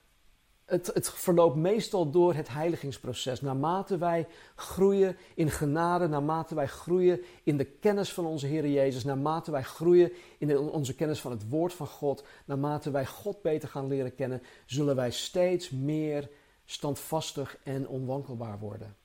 het, 0.66 0.88
het, 0.94 1.10
verloopt 1.10 1.56
meestal 1.56 2.12
door 2.12 2.34
het 2.34 2.50
heiligingsproces. 2.50 3.42
Naarmate 3.42 3.98
wij 3.98 4.28
groeien 4.56 5.18
in 5.36 5.52
genade, 5.52 6.08
naarmate 6.08 6.56
wij 6.56 6.68
groeien 6.68 7.22
in 7.44 7.58
de 7.58 7.66
kennis 7.66 8.14
van 8.14 8.26
onze 8.26 8.48
Heer 8.48 8.68
Jezus, 8.68 9.04
naarmate 9.04 9.52
wij 9.52 9.64
groeien 9.64 10.12
in 10.38 10.58
onze 10.58 10.96
kennis 10.96 11.22
van 11.22 11.32
het 11.32 11.50
Woord 11.50 11.74
van 11.74 11.88
God, 11.88 12.24
naarmate 12.46 12.92
wij 12.92 13.06
God 13.06 13.42
beter 13.42 13.70
gaan 13.70 13.88
leren 13.88 14.16
kennen, 14.16 14.42
zullen 14.66 14.96
wij 14.96 15.12
steeds 15.12 15.70
meer 15.70 16.30
standvastig 16.66 17.58
en 17.64 17.88
onwankelbaar 17.88 18.60
worden. 18.60 18.96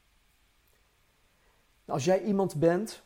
Als 1.87 2.04
jij 2.04 2.22
iemand 2.22 2.54
bent 2.59 3.02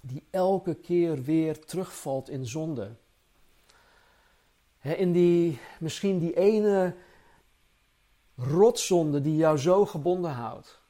die 0.00 0.26
elke 0.30 0.74
keer 0.74 1.22
weer 1.22 1.64
terugvalt 1.64 2.28
in 2.28 2.46
zonde, 2.46 2.96
in 4.82 5.12
die, 5.12 5.60
misschien 5.78 6.18
die 6.18 6.36
ene 6.36 6.94
rotzonde 8.36 9.20
die 9.20 9.36
jou 9.36 9.58
zo 9.58 9.86
gebonden 9.86 10.30
houdt. 10.30 10.80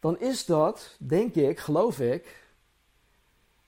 Dan 0.00 0.20
is 0.20 0.44
dat, 0.44 0.96
denk 0.98 1.34
ik, 1.34 1.58
geloof 1.58 2.00
ik, 2.00 2.46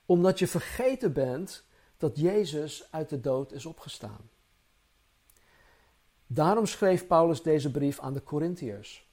omdat 0.06 0.38
je 0.38 0.46
vergeten 0.46 1.12
bent 1.12 1.64
dat 1.96 2.18
Jezus 2.18 2.88
uit 2.90 3.08
de 3.08 3.20
dood 3.20 3.52
is 3.52 3.66
opgestaan. 3.66 4.30
Daarom 6.26 6.66
schreef 6.66 7.06
Paulus 7.06 7.42
deze 7.42 7.70
brief 7.70 8.00
aan 8.00 8.12
de 8.12 8.22
Corinthiërs. 8.22 9.08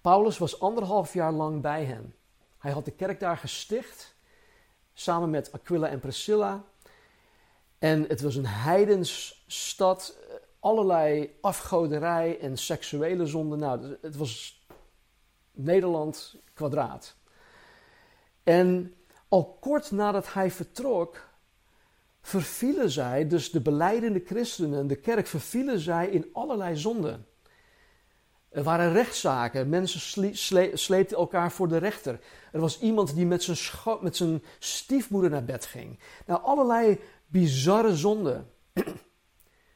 Paulus 0.00 0.38
was 0.38 0.60
anderhalf 0.60 1.12
jaar 1.12 1.32
lang 1.32 1.60
bij 1.60 1.84
hen. 1.84 2.14
Hij 2.58 2.72
had 2.72 2.84
de 2.84 2.90
kerk 2.90 3.20
daar 3.20 3.36
gesticht, 3.36 4.14
samen 4.92 5.30
met 5.30 5.52
Aquila 5.52 5.88
en 5.88 6.00
Priscilla. 6.00 6.64
En 7.84 8.04
het 8.08 8.20
was 8.20 8.36
een 8.36 8.46
heidensstad, 8.46 10.16
allerlei 10.60 11.36
afgoderij 11.40 12.38
en 12.40 12.56
seksuele 12.56 13.26
zonde. 13.26 13.56
Nou, 13.56 13.96
het 14.00 14.16
was 14.16 14.62
Nederland 15.52 16.36
kwadraat. 16.54 17.14
En 18.42 18.94
al 19.28 19.56
kort 19.60 19.90
nadat 19.90 20.32
hij 20.32 20.50
vertrok, 20.50 21.28
vervielen 22.20 22.90
zij, 22.90 23.28
dus 23.28 23.50
de 23.50 23.60
beleidende 23.60 24.22
christenen, 24.26 24.86
de 24.86 24.96
kerk, 24.96 25.26
vervielen 25.26 25.78
zij 25.78 26.08
in 26.08 26.28
allerlei 26.32 26.76
zonden. 26.76 27.26
Er 28.48 28.62
waren 28.62 28.92
rechtszaken, 28.92 29.68
mensen 29.68 30.00
sleepten 30.78 31.16
elkaar 31.16 31.52
voor 31.52 31.68
de 31.68 31.76
rechter. 31.76 32.20
Er 32.52 32.60
was 32.60 32.80
iemand 32.80 33.14
die 33.14 33.26
met 33.26 33.42
zijn, 33.42 33.58
met 34.00 34.16
zijn 34.16 34.42
stiefmoeder 34.58 35.30
naar 35.30 35.44
bed 35.44 35.66
ging. 35.66 35.98
Nou, 36.26 36.42
allerlei 36.42 37.00
bizarre 37.26 37.96
zonde. 37.96 38.44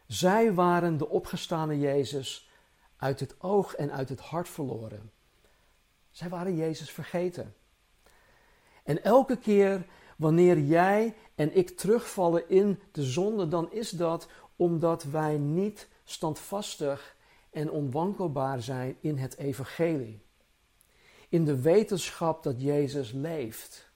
Zij 0.07 0.55
waren 0.55 0.97
de 0.97 1.09
opgestane 1.09 1.79
Jezus 1.79 2.51
uit 2.97 3.21
het 3.21 3.35
oog 3.41 3.75
en 3.75 3.93
uit 3.93 4.09
het 4.09 4.21
hart 4.21 4.49
verloren. 4.49 5.11
Zij 6.11 6.29
waren 6.29 6.57
Jezus 6.57 6.91
vergeten. 6.91 7.55
En 8.85 9.05
elke 9.05 9.37
keer 9.37 9.87
wanneer 10.17 10.59
jij 10.59 11.15
en 11.35 11.57
ik 11.57 11.71
terugvallen 11.71 12.49
in 12.49 12.81
de 12.93 13.03
zonde, 13.03 13.49
dan 13.49 13.73
is 13.73 13.91
dat 13.91 14.29
omdat 14.57 15.03
wij 15.03 15.39
niet 15.39 15.89
standvastig 16.05 17.17
en 17.51 17.71
onwankelbaar 17.71 18.63
zijn 18.63 18.97
in 19.01 19.17
het 19.17 19.37
evangelie. 19.37 20.27
in 21.29 21.45
de 21.45 21.61
wetenschap 21.61 22.43
dat 22.43 22.63
Jezus 22.63 23.13
leeft. 23.13 23.88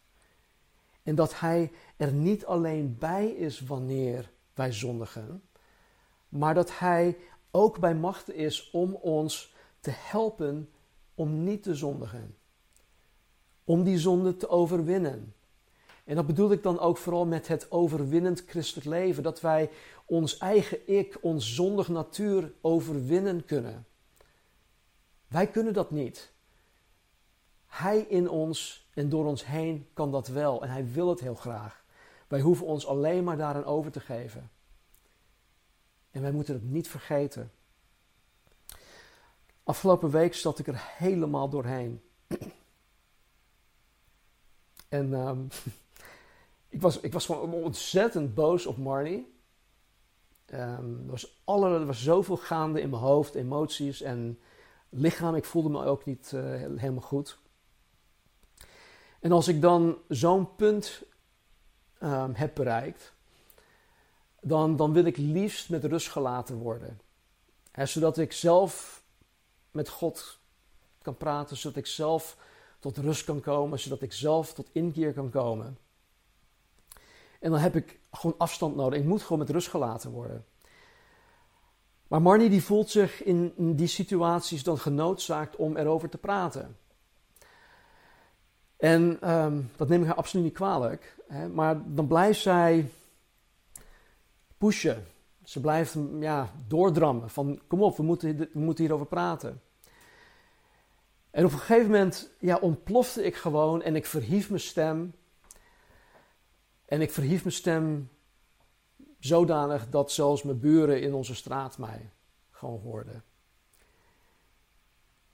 En 1.02 1.14
dat 1.14 1.40
Hij 1.40 1.72
er 1.96 2.12
niet 2.12 2.46
alleen 2.46 2.96
bij 2.98 3.26
is 3.26 3.60
wanneer 3.60 4.30
wij 4.54 4.72
zondigen, 4.72 5.42
maar 6.28 6.54
dat 6.54 6.78
Hij 6.78 7.16
ook 7.50 7.78
bij 7.78 7.94
macht 7.94 8.32
is 8.32 8.70
om 8.70 8.94
ons 8.94 9.54
te 9.80 9.90
helpen 9.94 10.68
om 11.14 11.44
niet 11.44 11.62
te 11.62 11.74
zondigen. 11.74 12.36
Om 13.64 13.84
die 13.84 13.98
zonde 13.98 14.36
te 14.36 14.48
overwinnen. 14.48 15.34
En 16.04 16.14
dat 16.14 16.26
bedoel 16.26 16.52
ik 16.52 16.62
dan 16.62 16.78
ook 16.78 16.96
vooral 16.96 17.26
met 17.26 17.48
het 17.48 17.70
overwinnend 17.70 18.44
christelijk 18.46 18.86
leven. 18.86 19.22
Dat 19.22 19.40
wij 19.40 19.70
ons 20.06 20.38
eigen 20.38 20.88
ik, 20.88 21.18
ons 21.20 21.54
zondig 21.54 21.88
natuur 21.88 22.52
overwinnen 22.60 23.44
kunnen. 23.44 23.86
Wij 25.28 25.46
kunnen 25.46 25.72
dat 25.72 25.90
niet. 25.90 26.32
Hij 27.66 27.98
in 28.00 28.28
ons 28.28 28.81
en 28.94 29.08
door 29.08 29.26
ons 29.26 29.46
heen 29.46 29.88
kan 29.92 30.10
dat 30.10 30.28
wel 30.28 30.62
en 30.62 30.70
hij 30.70 30.92
wil 30.92 31.08
het 31.08 31.20
heel 31.20 31.34
graag. 31.34 31.84
Wij 32.28 32.40
hoeven 32.40 32.66
ons 32.66 32.86
alleen 32.86 33.24
maar 33.24 33.36
daaraan 33.36 33.64
over 33.64 33.90
te 33.90 34.00
geven. 34.00 34.50
En 36.10 36.22
wij 36.22 36.32
moeten 36.32 36.54
het 36.54 36.62
niet 36.62 36.88
vergeten. 36.88 37.52
Afgelopen 39.62 40.10
week 40.10 40.34
zat 40.34 40.58
ik 40.58 40.66
er 40.66 40.82
helemaal 40.96 41.48
doorheen. 41.48 42.02
en 44.88 45.12
um, 45.12 45.48
ik, 46.68 46.80
was, 46.80 47.00
ik 47.00 47.12
was 47.12 47.26
gewoon 47.26 47.52
ontzettend 47.52 48.34
boos 48.34 48.66
op 48.66 48.76
Marnie. 48.76 49.30
Um, 50.54 51.02
er, 51.04 51.10
was 51.10 51.40
alle, 51.44 51.78
er 51.78 51.86
was 51.86 52.02
zoveel 52.02 52.36
gaande 52.36 52.80
in 52.80 52.90
mijn 52.90 53.02
hoofd, 53.02 53.34
emoties 53.34 54.00
en 54.00 54.38
lichaam. 54.88 55.34
Ik 55.34 55.44
voelde 55.44 55.68
me 55.68 55.84
ook 55.84 56.04
niet 56.04 56.32
uh, 56.34 56.42
helemaal 56.76 57.00
goed. 57.00 57.38
En 59.22 59.32
als 59.32 59.48
ik 59.48 59.60
dan 59.60 59.98
zo'n 60.08 60.54
punt 60.56 61.02
um, 62.02 62.34
heb 62.34 62.54
bereikt, 62.54 63.12
dan, 64.40 64.76
dan 64.76 64.92
wil 64.92 65.04
ik 65.04 65.16
liefst 65.16 65.70
met 65.70 65.84
rust 65.84 66.08
gelaten 66.08 66.56
worden. 66.56 67.00
Zodat 67.84 68.18
ik 68.18 68.32
zelf 68.32 69.02
met 69.70 69.88
God 69.88 70.38
kan 71.02 71.16
praten, 71.16 71.56
zodat 71.56 71.76
ik 71.76 71.86
zelf 71.86 72.36
tot 72.78 72.96
rust 72.96 73.24
kan 73.24 73.40
komen, 73.40 73.78
zodat 73.78 74.02
ik 74.02 74.12
zelf 74.12 74.54
tot 74.54 74.68
inkeer 74.72 75.12
kan 75.12 75.30
komen. 75.30 75.78
En 77.40 77.50
dan 77.50 77.60
heb 77.60 77.76
ik 77.76 77.98
gewoon 78.10 78.38
afstand 78.38 78.76
nodig. 78.76 78.98
Ik 78.98 79.04
moet 79.04 79.22
gewoon 79.22 79.38
met 79.38 79.50
rust 79.50 79.68
gelaten 79.68 80.10
worden. 80.10 80.44
Maar 82.08 82.22
Marnie 82.22 82.50
die 82.50 82.64
voelt 82.64 82.90
zich 82.90 83.22
in 83.22 83.52
die 83.76 83.86
situaties 83.86 84.62
dan 84.62 84.78
genoodzaakt 84.78 85.56
om 85.56 85.76
erover 85.76 86.08
te 86.08 86.18
praten. 86.18 86.76
En 88.82 89.30
um, 89.30 89.70
dat 89.76 89.88
neem 89.88 90.00
ik 90.00 90.06
haar 90.06 90.16
absoluut 90.16 90.44
niet 90.44 90.54
kwalijk. 90.54 91.16
Hè, 91.28 91.48
maar 91.48 91.94
dan 91.94 92.06
blijft 92.06 92.40
zij 92.40 92.90
pushen. 94.58 95.06
Ze 95.44 95.60
blijft 95.60 95.96
ja, 96.20 96.52
doordrammen 96.66 97.30
van 97.30 97.60
kom 97.66 97.82
op, 97.82 97.96
we 97.96 98.02
moeten, 98.02 98.36
we 98.36 98.48
moeten 98.52 98.84
hierover 98.84 99.06
praten. 99.06 99.60
En 101.30 101.44
op 101.44 101.52
een 101.52 101.58
gegeven 101.58 101.90
moment 101.90 102.30
ja, 102.38 102.56
ontplofte 102.56 103.24
ik 103.24 103.36
gewoon 103.36 103.82
en 103.82 103.96
ik 103.96 104.06
verhief 104.06 104.48
mijn 104.48 104.60
stem. 104.60 105.14
En 106.84 107.00
ik 107.00 107.12
verhief 107.12 107.42
mijn 107.42 107.54
stem 107.54 108.10
zodanig 109.18 109.88
dat 109.88 110.12
zelfs 110.12 110.42
mijn 110.42 110.60
buren 110.60 111.02
in 111.02 111.14
onze 111.14 111.34
straat 111.34 111.78
mij 111.78 112.10
gewoon 112.50 112.80
hoorden. 112.80 113.24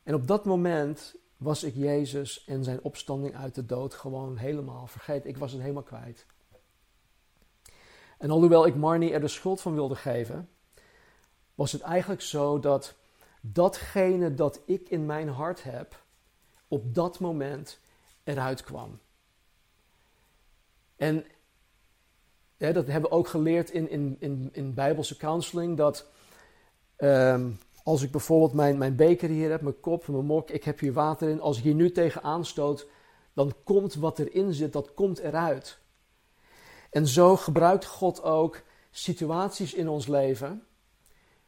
En 0.03 0.14
op 0.14 0.26
dat 0.26 0.44
moment 0.44 1.16
was 1.39 1.62
ik 1.62 1.74
Jezus 1.74 2.45
en 2.45 2.64
zijn 2.64 2.82
opstanding 2.82 3.36
uit 3.36 3.55
de 3.55 3.66
dood 3.66 3.95
gewoon 3.95 4.36
helemaal 4.36 4.86
vergeten. 4.86 5.30
Ik 5.30 5.36
was 5.36 5.53
het 5.53 5.61
helemaal 5.61 5.82
kwijt. 5.82 6.26
En 8.18 8.30
alhoewel 8.30 8.66
ik 8.66 8.74
Marnie 8.74 9.12
er 9.12 9.20
de 9.20 9.28
schuld 9.28 9.61
van 9.61 9.74
wilde 9.74 9.97
geven, 9.97 10.49
was 11.55 11.72
het 11.72 11.80
eigenlijk 11.80 12.20
zo 12.20 12.59
dat 12.59 12.95
datgene 13.41 14.34
dat 14.34 14.61
ik 14.64 14.89
in 14.89 15.07
mijn 15.07 15.28
hart 15.28 15.62
heb, 15.62 16.03
op 16.68 16.95
dat 16.95 17.20
moment 17.20 17.80
eruit 18.24 18.62
kwam. 18.62 19.01
En 20.97 21.26
dat 22.57 22.86
hebben 22.86 23.11
we 23.11 23.16
ook 23.16 23.28
geleerd 23.28 23.70
in, 23.70 23.91
in, 23.91 24.16
in, 24.18 24.49
in 24.53 24.74
Bijbelse 24.74 25.16
counseling, 25.16 25.76
dat 25.76 26.07
um, 26.99 27.59
als 27.89 28.03
ik 28.03 28.11
bijvoorbeeld 28.11 28.53
mijn, 28.53 28.78
mijn 28.78 28.97
beker 28.97 29.28
hier 29.28 29.51
heb, 29.51 29.61
mijn 29.61 29.80
kop, 29.80 30.09
mijn 30.09 30.24
mok, 30.24 30.51
ik 30.51 30.64
heb 30.64 30.78
hier 30.78 30.93
water 30.93 31.28
in. 31.28 31.41
Als 31.41 31.59
ik 31.59 31.62
hier 31.62 31.74
nu 31.74 31.93
tegen 31.93 32.22
aanstoot, 32.22 32.86
dan 33.32 33.55
komt 33.64 33.95
wat 33.95 34.18
erin 34.18 34.53
zit, 34.53 34.72
dat 34.72 34.95
komt 34.95 35.18
eruit. 35.18 35.78
En 36.91 37.07
zo 37.07 37.36
gebruikt 37.36 37.84
God 37.84 38.22
ook 38.22 38.62
situaties 38.91 39.74
in 39.74 39.89
ons 39.89 40.07
leven 40.07 40.66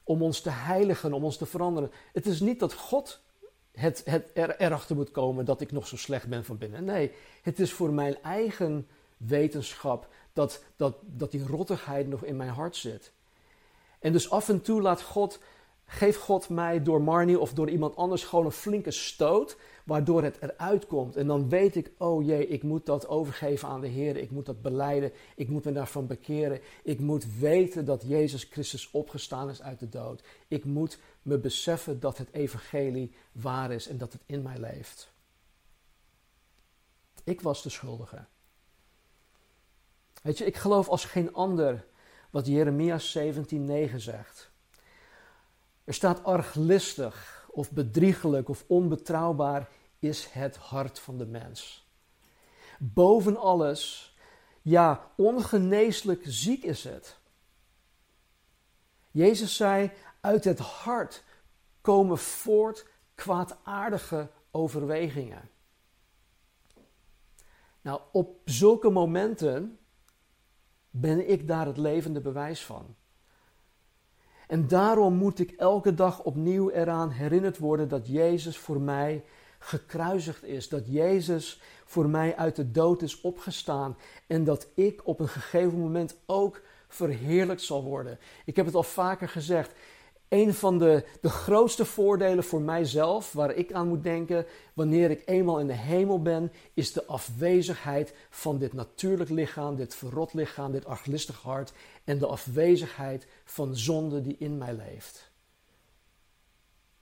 om 0.04 0.22
ons 0.22 0.40
te 0.40 0.50
heiligen, 0.50 1.12
om 1.12 1.24
ons 1.24 1.36
te 1.36 1.46
veranderen. 1.46 1.90
Het 2.12 2.26
is 2.26 2.40
niet 2.40 2.60
dat 2.60 2.72
God 2.72 3.20
het, 3.72 4.02
het 4.04 4.30
er, 4.34 4.60
erachter 4.60 4.96
moet 4.96 5.10
komen 5.10 5.44
dat 5.44 5.60
ik 5.60 5.72
nog 5.72 5.86
zo 5.86 5.96
slecht 5.96 6.28
ben 6.28 6.44
van 6.44 6.58
binnen. 6.58 6.84
Nee, 6.84 7.12
het 7.42 7.60
is 7.60 7.72
voor 7.72 7.92
mijn 7.92 8.22
eigen 8.22 8.88
wetenschap 9.16 10.08
dat, 10.32 10.64
dat, 10.76 10.96
dat 11.00 11.30
die 11.30 11.46
rottigheid 11.46 12.08
nog 12.08 12.24
in 12.24 12.36
mijn 12.36 12.50
hart 12.50 12.76
zit. 12.76 13.12
En 13.98 14.12
dus 14.12 14.30
af 14.30 14.48
en 14.48 14.62
toe 14.62 14.80
laat 14.80 15.02
God 15.02 15.38
geeft 15.92 16.18
God 16.18 16.48
mij 16.48 16.82
door 16.82 17.02
Marnie 17.02 17.38
of 17.38 17.52
door 17.52 17.70
iemand 17.70 17.96
anders 17.96 18.24
gewoon 18.24 18.44
een 18.44 18.52
flinke 18.52 18.90
stoot, 18.90 19.56
waardoor 19.84 20.22
het 20.22 20.38
eruit 20.40 20.86
komt. 20.86 21.16
En 21.16 21.26
dan 21.26 21.48
weet 21.48 21.76
ik, 21.76 21.92
oh 21.98 22.24
jee, 22.24 22.46
ik 22.46 22.62
moet 22.62 22.86
dat 22.86 23.08
overgeven 23.08 23.68
aan 23.68 23.80
de 23.80 23.88
Heer, 23.88 24.16
ik 24.16 24.30
moet 24.30 24.46
dat 24.46 24.62
beleiden, 24.62 25.12
ik 25.36 25.48
moet 25.48 25.64
me 25.64 25.72
daarvan 25.72 26.06
bekeren. 26.06 26.60
Ik 26.82 27.00
moet 27.00 27.38
weten 27.38 27.84
dat 27.84 28.04
Jezus 28.06 28.44
Christus 28.44 28.90
opgestaan 28.90 29.50
is 29.50 29.62
uit 29.62 29.78
de 29.78 29.88
dood. 29.88 30.22
Ik 30.48 30.64
moet 30.64 30.98
me 31.22 31.38
beseffen 31.38 32.00
dat 32.00 32.18
het 32.18 32.32
evangelie 32.32 33.14
waar 33.32 33.72
is 33.72 33.88
en 33.88 33.98
dat 33.98 34.12
het 34.12 34.22
in 34.26 34.42
mij 34.42 34.58
leeft. 34.58 35.12
Ik 37.24 37.40
was 37.40 37.62
de 37.62 37.70
schuldige. 37.70 38.24
Weet 40.22 40.38
je, 40.38 40.44
ik 40.44 40.56
geloof 40.56 40.88
als 40.88 41.04
geen 41.04 41.34
ander 41.34 41.86
wat 42.30 42.46
Jeremia 42.46 42.98
17:9 42.98 43.96
zegt. 43.96 44.49
Er 45.90 45.96
staat 45.96 46.24
arglistig 46.24 47.46
of 47.50 47.70
bedriegelijk 47.70 48.48
of 48.48 48.64
onbetrouwbaar 48.66 49.68
is 49.98 50.26
het 50.26 50.56
hart 50.56 50.98
van 50.98 51.18
de 51.18 51.26
mens. 51.26 51.88
Boven 52.78 53.36
alles, 53.36 54.14
ja, 54.62 55.10
ongeneeslijk 55.16 56.22
ziek 56.24 56.64
is 56.64 56.84
het. 56.84 57.18
Jezus 59.10 59.56
zei, 59.56 59.90
uit 60.20 60.44
het 60.44 60.58
hart 60.58 61.24
komen 61.80 62.18
voort 62.18 62.86
kwaadaardige 63.14 64.30
overwegingen. 64.50 65.50
Nou, 67.80 68.00
op 68.12 68.40
zulke 68.44 68.90
momenten 68.90 69.78
ben 70.90 71.30
ik 71.30 71.48
daar 71.48 71.66
het 71.66 71.76
levende 71.76 72.20
bewijs 72.20 72.64
van. 72.64 72.96
En 74.50 74.68
daarom 74.68 75.14
moet 75.14 75.38
ik 75.38 75.50
elke 75.50 75.94
dag 75.94 76.22
opnieuw 76.22 76.70
eraan 76.70 77.10
herinnerd 77.10 77.58
worden 77.58 77.88
dat 77.88 78.06
Jezus 78.06 78.58
voor 78.58 78.80
mij 78.80 79.24
gekruisigd 79.58 80.44
is. 80.44 80.68
Dat 80.68 80.82
Jezus 80.86 81.60
voor 81.84 82.08
mij 82.08 82.36
uit 82.36 82.56
de 82.56 82.70
dood 82.70 83.02
is 83.02 83.20
opgestaan. 83.20 83.96
En 84.26 84.44
dat 84.44 84.68
ik 84.74 85.00
op 85.04 85.20
een 85.20 85.28
gegeven 85.28 85.78
moment 85.78 86.16
ook 86.26 86.60
verheerlijkt 86.88 87.62
zal 87.62 87.84
worden. 87.84 88.18
Ik 88.44 88.56
heb 88.56 88.66
het 88.66 88.74
al 88.74 88.82
vaker 88.82 89.28
gezegd. 89.28 89.72
Een 90.30 90.54
van 90.54 90.78
de, 90.78 91.04
de 91.20 91.28
grootste 91.28 91.84
voordelen 91.84 92.44
voor 92.44 92.60
mijzelf, 92.60 93.32
waar 93.32 93.54
ik 93.54 93.72
aan 93.72 93.88
moet 93.88 94.02
denken 94.02 94.46
wanneer 94.74 95.10
ik 95.10 95.22
eenmaal 95.26 95.60
in 95.60 95.66
de 95.66 95.72
hemel 95.72 96.22
ben, 96.22 96.52
is 96.74 96.92
de 96.92 97.04
afwezigheid 97.04 98.14
van 98.28 98.58
dit 98.58 98.72
natuurlijk 98.72 99.30
lichaam, 99.30 99.76
dit 99.76 99.94
verrot 99.94 100.32
lichaam, 100.34 100.72
dit 100.72 100.84
arglistig 100.84 101.42
hart 101.42 101.72
en 102.04 102.18
de 102.18 102.26
afwezigheid 102.26 103.26
van 103.44 103.76
zonde 103.76 104.20
die 104.20 104.36
in 104.38 104.58
mij 104.58 104.74
leeft. 104.74 105.30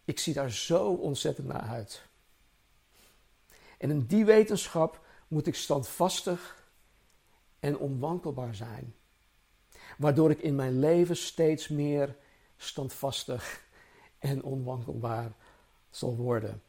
Ik 0.04 0.18
zie 0.18 0.34
daar 0.34 0.50
zo 0.50 0.88
ontzettend 0.88 1.46
naar 1.46 1.62
uit. 1.62 2.02
En 3.78 3.90
in 3.90 4.06
die 4.06 4.24
wetenschap 4.24 5.04
moet 5.28 5.46
ik 5.46 5.54
standvastig 5.54 6.70
en 7.60 7.78
onwankelbaar 7.78 8.54
zijn, 8.54 8.94
waardoor 9.98 10.30
ik 10.30 10.40
in 10.40 10.54
mijn 10.54 10.78
leven 10.78 11.16
steeds 11.16 11.68
meer 11.68 12.16
standvastig 12.58 13.66
en 14.18 14.42
onwankelbaar 14.42 15.32
zal 15.90 16.16
worden. 16.16 16.62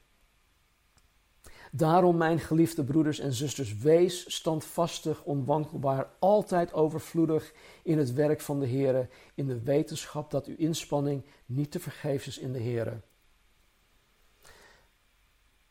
Daarom, 1.72 2.18
mijn 2.18 2.40
geliefde 2.40 2.84
broeders 2.84 3.20
en 3.20 3.34
zusters, 3.34 3.78
wees 3.78 4.34
standvastig, 4.34 5.24
onwankelbaar, 5.24 6.10
altijd 6.20 6.74
overvloedig 6.74 7.54
in 7.84 7.98
het 7.98 8.14
werk 8.14 8.42
van 8.42 8.60
de 8.60 8.66
Heer, 8.66 9.10
in 9.34 9.48
de 9.48 9.62
wetenschap 9.62 10.32
dat 10.32 10.46
uw 10.46 10.56
inspanning 10.58 11.24
niet 11.46 11.72
te 11.72 11.80
vergeefs 11.80 12.28
is 12.28 12.38
in 12.38 12.54
de 12.54 12.60
Heer. 12.60 13.02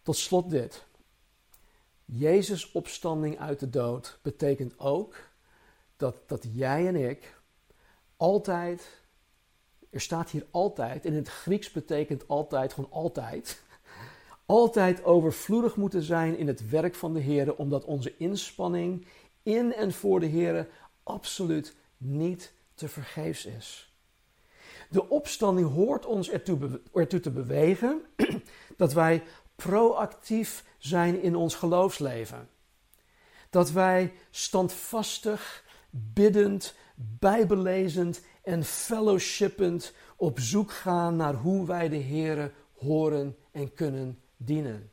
Tot 0.02 0.16
slot 0.16 0.50
dit. 0.50 0.86
Jezus' 2.04 2.72
opstanding 2.72 3.38
uit 3.38 3.60
de 3.60 3.70
dood 3.70 4.18
betekent 4.22 4.78
ook 4.78 5.16
dat, 5.96 6.16
dat 6.26 6.44
jij 6.52 6.86
en 6.86 6.96
ik 6.96 7.36
altijd, 8.16 8.97
er 9.90 10.00
staat 10.00 10.30
hier 10.30 10.46
altijd, 10.50 11.04
in 11.04 11.14
het 11.14 11.28
Grieks 11.28 11.70
betekent 11.70 12.28
altijd 12.28 12.72
gewoon 12.72 12.90
altijd, 12.92 13.62
altijd 14.46 15.04
overvloedig 15.04 15.76
moeten 15.76 16.02
zijn 16.02 16.38
in 16.38 16.46
het 16.46 16.68
werk 16.68 16.94
van 16.94 17.14
de 17.14 17.20
Heer, 17.20 17.56
omdat 17.56 17.84
onze 17.84 18.16
inspanning 18.16 19.06
in 19.42 19.74
en 19.74 19.92
voor 19.92 20.20
de 20.20 20.26
Heer 20.26 20.68
absoluut 21.02 21.76
niet 21.96 22.52
te 22.74 22.88
vergeefs 22.88 23.46
is. 23.46 23.92
De 24.90 25.08
opstanding 25.08 25.72
hoort 25.72 26.06
ons 26.06 26.30
ertoe, 26.30 26.80
ertoe 26.94 27.20
te 27.20 27.30
bewegen 27.30 28.02
dat 28.76 28.92
wij 28.92 29.22
proactief 29.56 30.64
zijn 30.78 31.22
in 31.22 31.36
ons 31.36 31.54
geloofsleven. 31.54 32.48
Dat 33.50 33.70
wij 33.70 34.12
standvastig, 34.30 35.64
biddend, 35.90 36.74
bijbellezend 36.94 38.22
en 38.48 38.64
fellowshippend 38.64 39.92
op 40.16 40.38
zoek 40.38 40.72
gaan 40.72 41.16
naar 41.16 41.34
hoe 41.34 41.66
wij 41.66 41.88
de 41.88 42.02
Here 42.02 42.52
horen 42.72 43.36
en 43.50 43.74
kunnen 43.74 44.22
dienen. 44.36 44.90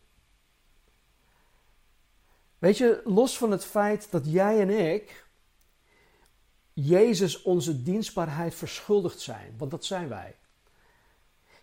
Weet 2.58 2.78
je, 2.78 3.02
los 3.04 3.38
van 3.38 3.52
het 3.52 3.66
feit 3.66 4.12
dat 4.12 4.32
jij 4.32 4.62
en 4.62 4.70
ik 4.70 5.28
Jezus 6.74 7.42
onze 7.42 7.82
dienstbaarheid 7.82 8.56
verschuldigd 8.56 9.20
zijn, 9.20 9.54
want 9.58 9.72
dat 9.72 9.86
zijn 9.86 10.08
wij. 10.08 10.36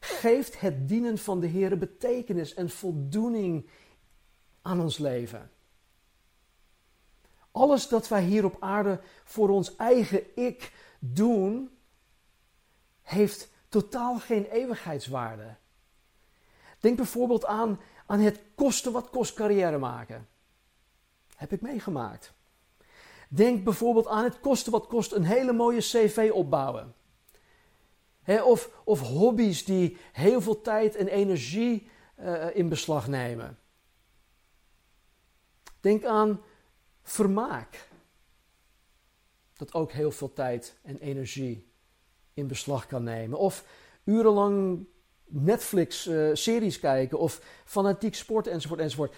Geeft 0.01 0.61
het 0.61 0.89
dienen 0.89 1.19
van 1.19 1.41
de 1.41 1.47
Heer 1.47 1.79
betekenis 1.79 2.55
en 2.55 2.71
voldoening 2.71 3.69
aan 4.63 4.81
ons 4.81 4.99
leven. 4.99 5.51
Alles 7.51 7.89
dat 7.89 8.09
wij 8.09 8.23
hier 8.23 8.45
op 8.45 8.57
aarde 8.61 9.01
voor 9.25 9.49
ons 9.49 9.77
eigen 9.77 10.37
ik 10.37 10.73
doen, 11.05 11.72
heeft 13.03 13.51
totaal 13.69 14.19
geen 14.19 14.45
eeuwigheidswaarde. 14.45 15.57
Denk 16.81 16.97
bijvoorbeeld 16.97 17.45
aan, 17.45 17.81
aan 18.07 18.21
het 18.21 18.41
kosten 18.55 18.93
wat 18.93 19.11
kost 19.11 19.35
carrière 19.35 19.79
maken. 19.79 20.29
Heb 21.37 21.53
ik 21.53 21.61
meegemaakt. 21.61 22.33
Denk 23.29 23.65
bijvoorbeeld 23.65 24.07
aan 24.07 24.25
het 24.25 24.41
kosten 24.41 24.73
wat 24.73 24.87
kost 24.87 25.13
een 25.13 25.25
hele 25.25 25.53
mooie 25.53 25.81
cv 25.81 26.31
opbouwen. 26.35 26.95
of, 28.27 28.71
of 28.85 29.01
hobby's 29.01 29.65
die 29.65 29.97
heel 30.13 30.41
veel 30.41 30.61
tijd 30.61 30.97
en 30.97 31.09
energie 31.09 31.91
uh, 32.21 32.57
in 32.57 32.69
beslag 32.69 33.09
nemen. 33.09 33.59
Denk 35.81 36.05
aan 36.05 36.41
vermaak. 37.03 37.89
Dat 39.57 39.75
ook 39.75 39.93
heel 39.93 40.11
veel 40.11 40.33
tijd 40.33 40.79
en 40.83 40.99
energie 40.99 41.72
in 42.35 42.47
beslag 42.47 42.87
kan 42.87 43.03
nemen. 43.03 43.39
Of 43.39 43.65
urenlang 44.05 44.87
Netflix-series 45.25 46.79
kijken 46.79 47.19
of 47.19 47.41
fanatiek 47.65 48.15
sport 48.15 48.47
enzovoort 48.47 48.81
enzovoort. 48.81 49.15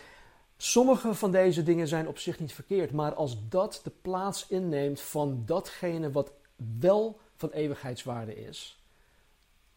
Sommige 0.57 1.15
van 1.15 1.31
deze 1.31 1.62
dingen 1.62 1.89
zijn 1.89 2.09
op 2.09 2.19
zich 2.19 2.41
niet 2.41 2.53
verkeerd, 2.53 2.93
maar 2.93 3.15
als 3.15 3.49
dat 3.49 3.81
de 3.85 3.91
plaats 4.03 4.47
inneemt 4.49 5.01
van 5.01 5.43
datgene 5.47 6.11
wat 6.11 6.33
wel 6.79 7.21
van 7.37 7.51
eeuwigheidswaarde 7.51 8.35
is, 8.35 8.83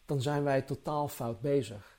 dan 0.06 0.22
zijn 0.22 0.44
wij 0.44 0.62
totaal 0.62 1.08
fout 1.08 1.40
bezig. 1.40 1.98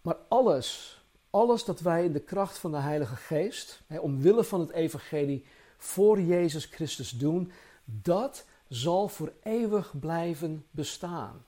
Maar 0.00 0.16
alles, 0.28 1.00
alles 1.30 1.64
dat 1.64 1.80
wij 1.80 2.04
in 2.04 2.12
de 2.12 2.20
kracht 2.20 2.58
van 2.58 2.70
de 2.70 2.76
Heilige 2.76 3.16
Geest, 3.16 3.82
hè, 3.86 3.98
omwille 3.98 4.44
van 4.44 4.60
het 4.60 4.70
Evangelie, 4.70 5.44
voor 5.76 6.20
Jezus 6.20 6.64
Christus 6.64 7.10
doen, 7.10 7.52
dat 7.90 8.44
zal 8.68 9.08
voor 9.08 9.32
eeuwig 9.42 9.98
blijven 9.98 10.66
bestaan. 10.70 11.44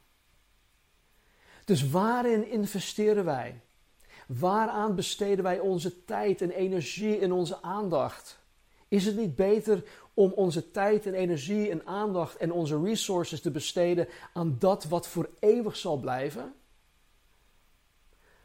Dus 1.65 1.91
waarin 1.91 2.51
investeren 2.51 3.25
wij? 3.25 3.61
Waaraan 4.27 4.95
besteden 4.95 5.45
wij 5.45 5.59
onze 5.59 6.05
tijd 6.05 6.43
en 6.43 6.51
energie 6.51 7.19
en 7.19 7.33
onze 7.33 7.63
aandacht? 7.63 8.39
Is 8.89 9.07
het 9.07 9.17
niet 9.17 9.37
beter 9.37 9.85
om 10.15 10.33
onze 10.33 10.71
tijd 10.71 11.07
en 11.07 11.15
energie 11.15 11.71
en 11.71 11.87
aandacht 11.87 12.37
en 12.37 12.53
onze 12.53 12.83
resources 12.83 13.41
te 13.41 13.51
besteden 13.51 14.09
aan 14.33 14.57
dat 14.59 14.85
wat 14.85 15.09
voor 15.09 15.31
eeuwig 15.39 15.77
zal 15.77 15.97
blijven? 15.97 16.55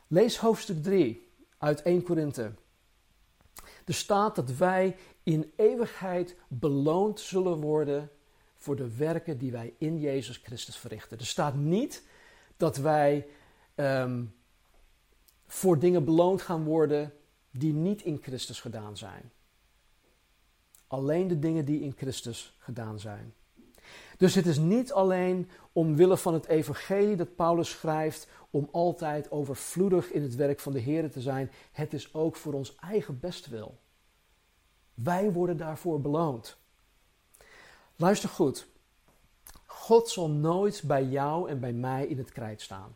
Lees 0.07 0.37
hoofdstuk 0.37 0.83
3 0.83 1.27
uit 1.57 1.81
1 1.81 2.03
Korinthe. 2.03 2.51
Er 3.85 3.93
staat 3.93 4.35
dat 4.35 4.51
wij 4.51 4.95
in 5.23 5.51
eeuwigheid 5.55 6.35
beloond 6.47 7.19
zullen 7.19 7.61
worden 7.61 8.09
voor 8.55 8.75
de 8.75 8.95
werken 8.95 9.37
die 9.37 9.51
wij 9.51 9.73
in 9.77 9.99
Jezus 9.99 10.37
Christus 10.37 10.77
verrichten. 10.77 11.17
Er 11.17 11.25
staat 11.25 11.55
niet 11.55 12.07
dat 12.57 12.77
wij 12.77 13.27
ehm, 13.75 14.25
voor 15.47 15.79
dingen 15.79 16.05
beloond 16.05 16.41
gaan 16.41 16.63
worden 16.63 17.13
die 17.51 17.73
niet 17.73 18.01
in 18.01 18.19
Christus 18.21 18.61
gedaan 18.61 18.97
zijn. 18.97 19.31
Alleen 20.87 21.27
de 21.27 21.39
dingen 21.39 21.65
die 21.65 21.81
in 21.81 21.93
Christus 21.97 22.55
gedaan 22.57 22.99
zijn. 22.99 23.33
Dus 24.17 24.35
het 24.35 24.45
is 24.45 24.57
niet 24.57 24.93
alleen 24.93 25.49
omwille 25.71 26.17
van 26.17 26.33
het 26.33 26.47
evangelie 26.47 27.15
dat 27.15 27.35
Paulus 27.35 27.69
schrijft 27.69 28.27
om 28.49 28.69
altijd 28.71 29.31
overvloedig 29.31 30.11
in 30.11 30.21
het 30.21 30.35
werk 30.35 30.59
van 30.59 30.73
de 30.73 30.79
Heer 30.79 31.11
te 31.11 31.21
zijn. 31.21 31.51
Het 31.71 31.93
is 31.93 32.13
ook 32.13 32.35
voor 32.35 32.53
ons 32.53 32.75
eigen 32.75 33.19
bestwil. 33.19 33.77
Wij 34.93 35.31
worden 35.31 35.57
daarvoor 35.57 36.01
beloond. 36.01 36.57
Luister 37.95 38.29
goed. 38.29 38.67
God 39.65 40.09
zal 40.09 40.29
nooit 40.29 40.83
bij 40.85 41.03
jou 41.03 41.49
en 41.49 41.59
bij 41.59 41.73
mij 41.73 42.05
in 42.05 42.17
het 42.17 42.31
krijt 42.31 42.61
staan. 42.61 42.95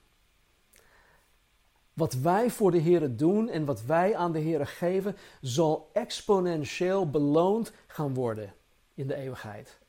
Wat 1.93 2.13
wij 2.13 2.49
voor 2.49 2.71
de 2.71 2.77
Heer 2.77 3.15
doen 3.15 3.49
en 3.49 3.65
wat 3.65 3.83
wij 3.83 4.15
aan 4.15 4.31
de 4.31 4.39
Heer 4.39 4.67
geven, 4.67 5.15
zal 5.41 5.89
exponentieel 5.93 7.09
beloond 7.09 7.71
gaan 7.87 8.13
worden 8.13 8.53
in 8.93 9.07
de 9.07 9.15
eeuwigheid. 9.15 9.79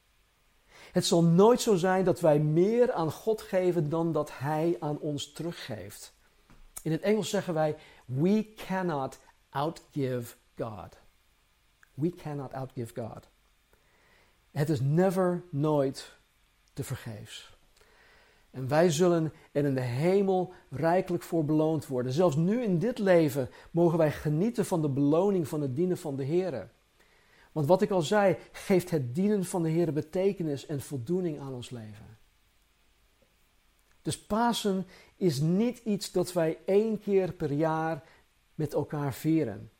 Het 0.92 1.06
zal 1.06 1.24
nooit 1.24 1.60
zo 1.60 1.74
zijn 1.76 2.04
dat 2.04 2.20
wij 2.20 2.38
meer 2.38 2.92
aan 2.92 3.10
God 3.10 3.42
geven 3.42 3.88
dan 3.88 4.12
dat 4.12 4.38
Hij 4.38 4.76
aan 4.80 4.98
ons 4.98 5.32
teruggeeft. 5.32 6.14
In 6.82 6.92
het 6.92 7.00
Engels 7.00 7.30
zeggen 7.30 7.54
wij: 7.54 7.76
We 8.04 8.52
cannot 8.66 9.18
outgive 9.50 10.34
God. 10.56 10.96
We 11.94 12.10
cannot 12.10 12.52
outgive 12.52 13.00
God. 13.00 13.28
Het 14.50 14.68
is 14.68 14.80
never, 14.80 15.42
nooit 15.50 16.16
te 16.72 16.84
vergeefs. 16.84 17.58
En 18.50 18.68
wij 18.68 18.90
zullen 18.90 19.32
er 19.52 19.64
in 19.64 19.74
de 19.74 19.80
hemel 19.80 20.52
rijkelijk 20.70 21.22
voor 21.22 21.44
beloond 21.44 21.86
worden. 21.86 22.12
Zelfs 22.12 22.36
nu 22.36 22.62
in 22.62 22.78
dit 22.78 22.98
leven 22.98 23.50
mogen 23.70 23.98
wij 23.98 24.12
genieten 24.12 24.66
van 24.66 24.82
de 24.82 24.88
beloning 24.88 25.48
van 25.48 25.60
het 25.60 25.76
dienen 25.76 25.98
van 25.98 26.16
de 26.16 26.24
Heer. 26.24 26.70
Want 27.52 27.66
wat 27.66 27.82
ik 27.82 27.90
al 27.90 28.02
zei, 28.02 28.36
geeft 28.52 28.90
het 28.90 29.14
dienen 29.14 29.44
van 29.44 29.62
de 29.62 29.68
Heer 29.68 29.92
betekenis 29.92 30.66
en 30.66 30.80
voldoening 30.80 31.40
aan 31.40 31.54
ons 31.54 31.70
leven. 31.70 32.18
Dus 34.02 34.26
Pasen 34.26 34.86
is 35.16 35.40
niet 35.40 35.78
iets 35.78 36.12
dat 36.12 36.32
wij 36.32 36.58
één 36.64 37.00
keer 37.00 37.32
per 37.32 37.52
jaar 37.52 38.02
met 38.54 38.72
elkaar 38.72 39.14
vieren. 39.14 39.70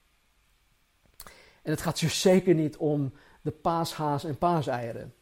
En 1.62 1.70
het 1.70 1.80
gaat 1.80 2.00
dus 2.00 2.20
zeker 2.20 2.54
niet 2.54 2.76
om 2.76 3.12
de 3.42 3.50
paashaas 3.50 4.24
en 4.24 4.38
paaseieren. 4.38 5.14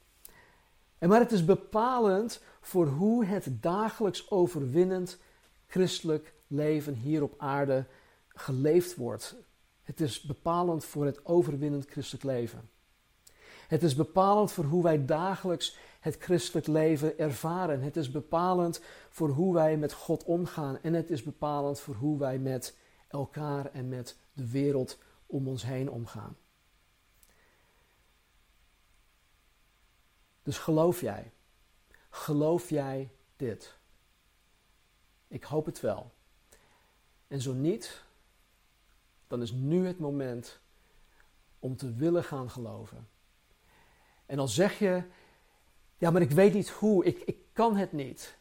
En 0.98 1.08
maar 1.08 1.20
het 1.20 1.32
is 1.32 1.44
bepalend 1.44 2.42
voor 2.60 2.86
hoe 2.86 3.24
het 3.24 3.48
dagelijks 3.50 4.30
overwinnend 4.30 5.18
christelijk 5.66 6.34
leven 6.46 6.94
hier 6.94 7.22
op 7.22 7.34
aarde 7.38 7.84
geleefd 8.28 8.94
wordt. 8.94 9.36
Het 9.88 10.00
is 10.00 10.20
bepalend 10.20 10.84
voor 10.84 11.06
het 11.06 11.26
overwinnend 11.26 11.86
christelijk 11.90 12.24
leven. 12.24 12.70
Het 13.68 13.82
is 13.82 13.94
bepalend 13.94 14.52
voor 14.52 14.64
hoe 14.64 14.82
wij 14.82 15.04
dagelijks 15.04 15.76
het 16.00 16.16
christelijk 16.18 16.66
leven 16.66 17.18
ervaren. 17.18 17.80
Het 17.80 17.96
is 17.96 18.10
bepalend 18.10 18.80
voor 19.10 19.28
hoe 19.28 19.54
wij 19.54 19.76
met 19.76 19.92
God 19.92 20.24
omgaan. 20.24 20.82
En 20.82 20.94
het 20.94 21.10
is 21.10 21.22
bepalend 21.22 21.80
voor 21.80 21.94
hoe 21.94 22.18
wij 22.18 22.38
met 22.38 22.76
elkaar 23.08 23.72
en 23.72 23.88
met 23.88 24.16
de 24.32 24.50
wereld 24.50 24.98
om 25.26 25.48
ons 25.48 25.62
heen 25.62 25.90
omgaan. 25.90 26.36
Dus 30.42 30.58
geloof 30.58 31.00
jij? 31.00 31.32
Geloof 32.10 32.70
jij 32.70 33.10
dit? 33.36 33.76
Ik 35.28 35.44
hoop 35.44 35.66
het 35.66 35.80
wel. 35.80 36.10
En 37.28 37.40
zo 37.40 37.52
niet, 37.52 38.06
dan 39.28 39.42
is 39.42 39.52
nu 39.52 39.86
het 39.86 39.98
moment 39.98 40.60
om 41.58 41.76
te 41.76 41.94
willen 41.94 42.24
gaan 42.24 42.50
geloven. 42.50 43.08
En 44.26 44.36
dan 44.36 44.48
zeg 44.48 44.78
je, 44.78 45.02
ja, 45.98 46.10
maar 46.10 46.22
ik 46.22 46.30
weet 46.30 46.54
niet 46.54 46.68
hoe, 46.68 47.04
ik, 47.04 47.18
ik 47.18 47.38
kan 47.52 47.76
het 47.76 47.92
niet. 47.92 48.36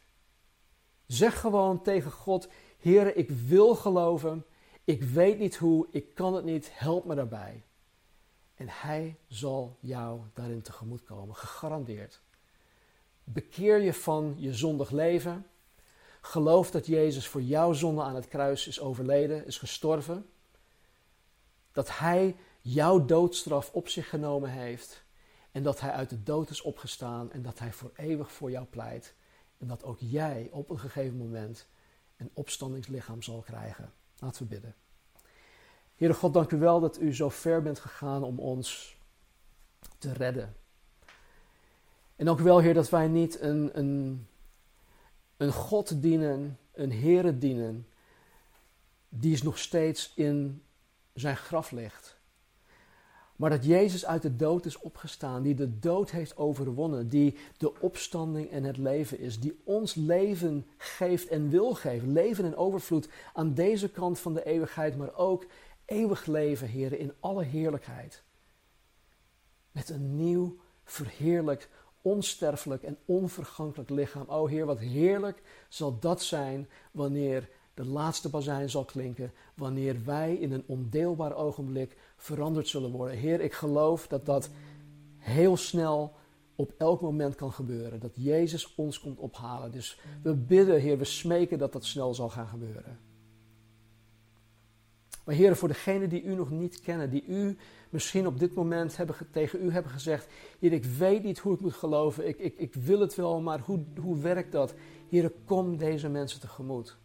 Zeg 1.06 1.40
gewoon 1.40 1.82
tegen 1.82 2.10
God, 2.10 2.48
Heer, 2.78 3.16
ik 3.16 3.30
wil 3.30 3.74
geloven, 3.74 4.44
Ik 4.84 5.02
weet 5.02 5.38
niet 5.38 5.56
hoe, 5.56 5.86
ik 5.90 6.14
kan 6.14 6.34
het 6.34 6.44
niet, 6.44 6.70
help 6.72 7.04
me 7.04 7.14
daarbij. 7.14 7.64
En 8.54 8.68
hij 8.68 9.18
zal 9.26 9.76
jou 9.80 10.20
daarin 10.34 10.62
tegemoet 10.62 11.02
komen, 11.02 11.36
gegarandeerd. 11.36 12.20
Bekeer 13.24 13.80
je 13.80 13.94
van 13.94 14.34
je 14.36 14.54
zondig 14.54 14.90
leven. 14.90 15.46
Geloof 16.20 16.70
dat 16.70 16.86
Jezus 16.86 17.28
voor 17.28 17.42
jouw 17.42 17.72
zonde 17.72 18.02
aan 18.02 18.14
het 18.14 18.28
kruis 18.28 18.66
is 18.66 18.80
overleden, 18.80 19.46
is 19.46 19.58
gestorven. 19.58 20.30
Dat 21.78 21.98
Hij 21.98 22.36
jouw 22.60 23.04
doodstraf 23.04 23.70
op 23.72 23.88
zich 23.88 24.08
genomen 24.08 24.50
heeft. 24.50 25.04
En 25.52 25.62
dat 25.62 25.80
Hij 25.80 25.90
uit 25.90 26.10
de 26.10 26.22
dood 26.22 26.50
is 26.50 26.62
opgestaan 26.62 27.32
en 27.32 27.42
dat 27.42 27.58
Hij 27.58 27.72
voor 27.72 27.90
eeuwig 27.96 28.32
voor 28.32 28.50
jou 28.50 28.66
pleit. 28.66 29.14
En 29.58 29.66
dat 29.66 29.84
ook 29.84 29.98
jij 30.00 30.48
op 30.52 30.70
een 30.70 30.78
gegeven 30.78 31.16
moment 31.16 31.66
een 32.16 32.30
opstandingslichaam 32.32 33.22
zal 33.22 33.40
krijgen. 33.40 33.92
Laten 34.18 34.42
we 34.42 34.48
bidden. 34.48 34.74
Heere 35.96 36.14
God, 36.14 36.34
dank 36.34 36.50
u 36.50 36.58
wel 36.58 36.80
dat 36.80 37.00
u 37.00 37.14
zo 37.14 37.28
ver 37.28 37.62
bent 37.62 37.78
gegaan 37.78 38.22
om 38.22 38.38
ons 38.38 38.98
te 39.98 40.12
redden. 40.12 40.56
En 42.16 42.24
dank 42.24 42.38
u 42.38 42.42
wel, 42.42 42.58
Heer, 42.58 42.74
dat 42.74 42.90
wij 42.90 43.08
niet 43.08 43.40
een, 43.40 43.78
een, 43.78 44.26
een 45.36 45.52
God 45.52 46.02
dienen, 46.02 46.58
een 46.72 46.92
Heere 46.92 47.38
dienen, 47.38 47.86
die 49.08 49.32
is 49.32 49.42
nog 49.42 49.58
steeds 49.58 50.12
in 50.14 50.62
zijn 51.20 51.36
graf 51.36 51.70
ligt. 51.70 52.18
Maar 53.38 53.50
dat 53.50 53.64
Jezus 53.64 54.06
uit 54.06 54.22
de 54.22 54.36
dood 54.36 54.66
is 54.66 54.78
opgestaan, 54.78 55.42
die 55.42 55.54
de 55.54 55.78
dood 55.78 56.10
heeft 56.10 56.36
overwonnen, 56.36 57.08
die 57.08 57.36
de 57.56 57.80
opstanding 57.80 58.50
en 58.50 58.64
het 58.64 58.76
leven 58.76 59.18
is, 59.18 59.40
die 59.40 59.60
ons 59.64 59.94
leven 59.94 60.66
geeft 60.76 61.28
en 61.28 61.50
wil 61.50 61.74
geven, 61.74 62.12
leven 62.12 62.44
en 62.44 62.56
overvloed 62.56 63.08
aan 63.32 63.54
deze 63.54 63.90
kant 63.90 64.18
van 64.18 64.34
de 64.34 64.44
eeuwigheid, 64.44 64.96
maar 64.96 65.14
ook 65.14 65.46
eeuwig 65.84 66.26
leven, 66.26 66.68
Heer, 66.68 66.98
in 66.98 67.12
alle 67.20 67.44
heerlijkheid. 67.44 68.22
Met 69.72 69.88
een 69.88 70.16
nieuw, 70.16 70.56
verheerlijk, 70.84 71.68
onsterfelijk 72.02 72.82
en 72.82 72.98
onvergankelijk 73.04 73.90
lichaam. 73.90 74.28
O 74.28 74.46
Heer, 74.46 74.66
wat 74.66 74.78
heerlijk 74.78 75.42
zal 75.68 75.98
dat 75.98 76.22
zijn 76.22 76.68
wanneer 76.92 77.48
de 77.78 77.86
laatste 77.86 78.28
bazijn 78.28 78.70
zal 78.70 78.84
klinken, 78.84 79.32
wanneer 79.54 80.04
wij 80.04 80.34
in 80.34 80.52
een 80.52 80.64
ondeelbaar 80.66 81.36
ogenblik 81.36 81.96
veranderd 82.16 82.68
zullen 82.68 82.90
worden. 82.90 83.16
Heer, 83.16 83.40
ik 83.40 83.52
geloof 83.52 84.06
dat 84.06 84.26
dat 84.26 84.50
heel 85.18 85.56
snel 85.56 86.14
op 86.56 86.72
elk 86.78 87.00
moment 87.00 87.34
kan 87.34 87.52
gebeuren. 87.52 88.00
Dat 88.00 88.12
Jezus 88.14 88.74
ons 88.74 89.00
komt 89.00 89.18
ophalen. 89.18 89.72
Dus 89.72 90.00
we 90.22 90.34
bidden, 90.34 90.80
Heer, 90.80 90.98
we 90.98 91.04
smeken 91.04 91.58
dat 91.58 91.72
dat 91.72 91.84
snel 91.84 92.14
zal 92.14 92.28
gaan 92.28 92.46
gebeuren. 92.46 92.98
Maar 95.24 95.34
Heer, 95.34 95.56
voor 95.56 95.68
degenen 95.68 96.08
die 96.08 96.22
u 96.22 96.34
nog 96.34 96.50
niet 96.50 96.80
kennen, 96.80 97.10
die 97.10 97.24
u 97.26 97.56
misschien 97.90 98.26
op 98.26 98.38
dit 98.38 98.54
moment 98.54 98.96
hebben, 98.96 99.16
tegen 99.30 99.64
u 99.64 99.70
hebben 99.70 99.92
gezegd: 99.92 100.26
Heer, 100.58 100.72
ik 100.72 100.84
weet 100.84 101.22
niet 101.22 101.38
hoe 101.38 101.54
ik 101.54 101.60
moet 101.60 101.74
geloven, 101.74 102.28
ik, 102.28 102.38
ik, 102.38 102.58
ik 102.58 102.74
wil 102.74 103.00
het 103.00 103.14
wel, 103.14 103.40
maar 103.40 103.60
hoe, 103.60 103.84
hoe 104.00 104.18
werkt 104.18 104.52
dat? 104.52 104.74
Heer, 105.08 105.32
kom 105.44 105.76
deze 105.76 106.08
mensen 106.08 106.40
tegemoet. 106.40 106.96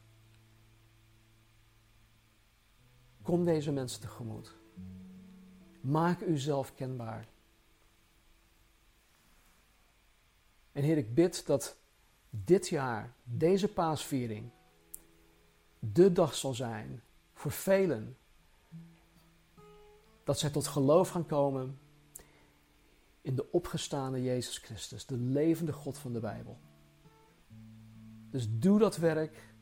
Kom 3.24 3.46
deze 3.46 3.72
mensen 3.72 4.02
tegemoet. 4.02 4.56
Maak 5.82 6.22
uzelf 6.22 6.76
kenbaar. 6.76 7.28
En 10.72 10.84
Heer, 10.84 10.98
ik 10.98 11.14
bid 11.14 11.46
dat 11.46 11.78
dit 12.30 12.68
jaar, 12.68 13.14
deze 13.24 13.74
paasviering, 13.74 14.50
de 15.80 16.12
dag 16.12 16.36
zal 16.36 16.54
zijn 16.54 17.02
voor 17.34 17.52
velen. 17.52 18.18
Dat 20.24 20.40
zij 20.40 20.50
tot 20.50 20.68
geloof 20.68 21.10
gaan 21.10 21.26
komen 21.26 21.80
in 23.22 23.36
de 23.36 23.52
opgestane 23.52 24.24
Jezus 24.24 24.58
Christus, 24.58 25.06
de 25.06 25.18
levende 25.18 25.74
God 25.74 25.98
van 25.98 26.14
de 26.14 26.20
Bijbel. 26.20 26.58
Dus 28.30 28.48
doe 28.50 28.80
dat 28.80 28.98
werk 28.98 29.54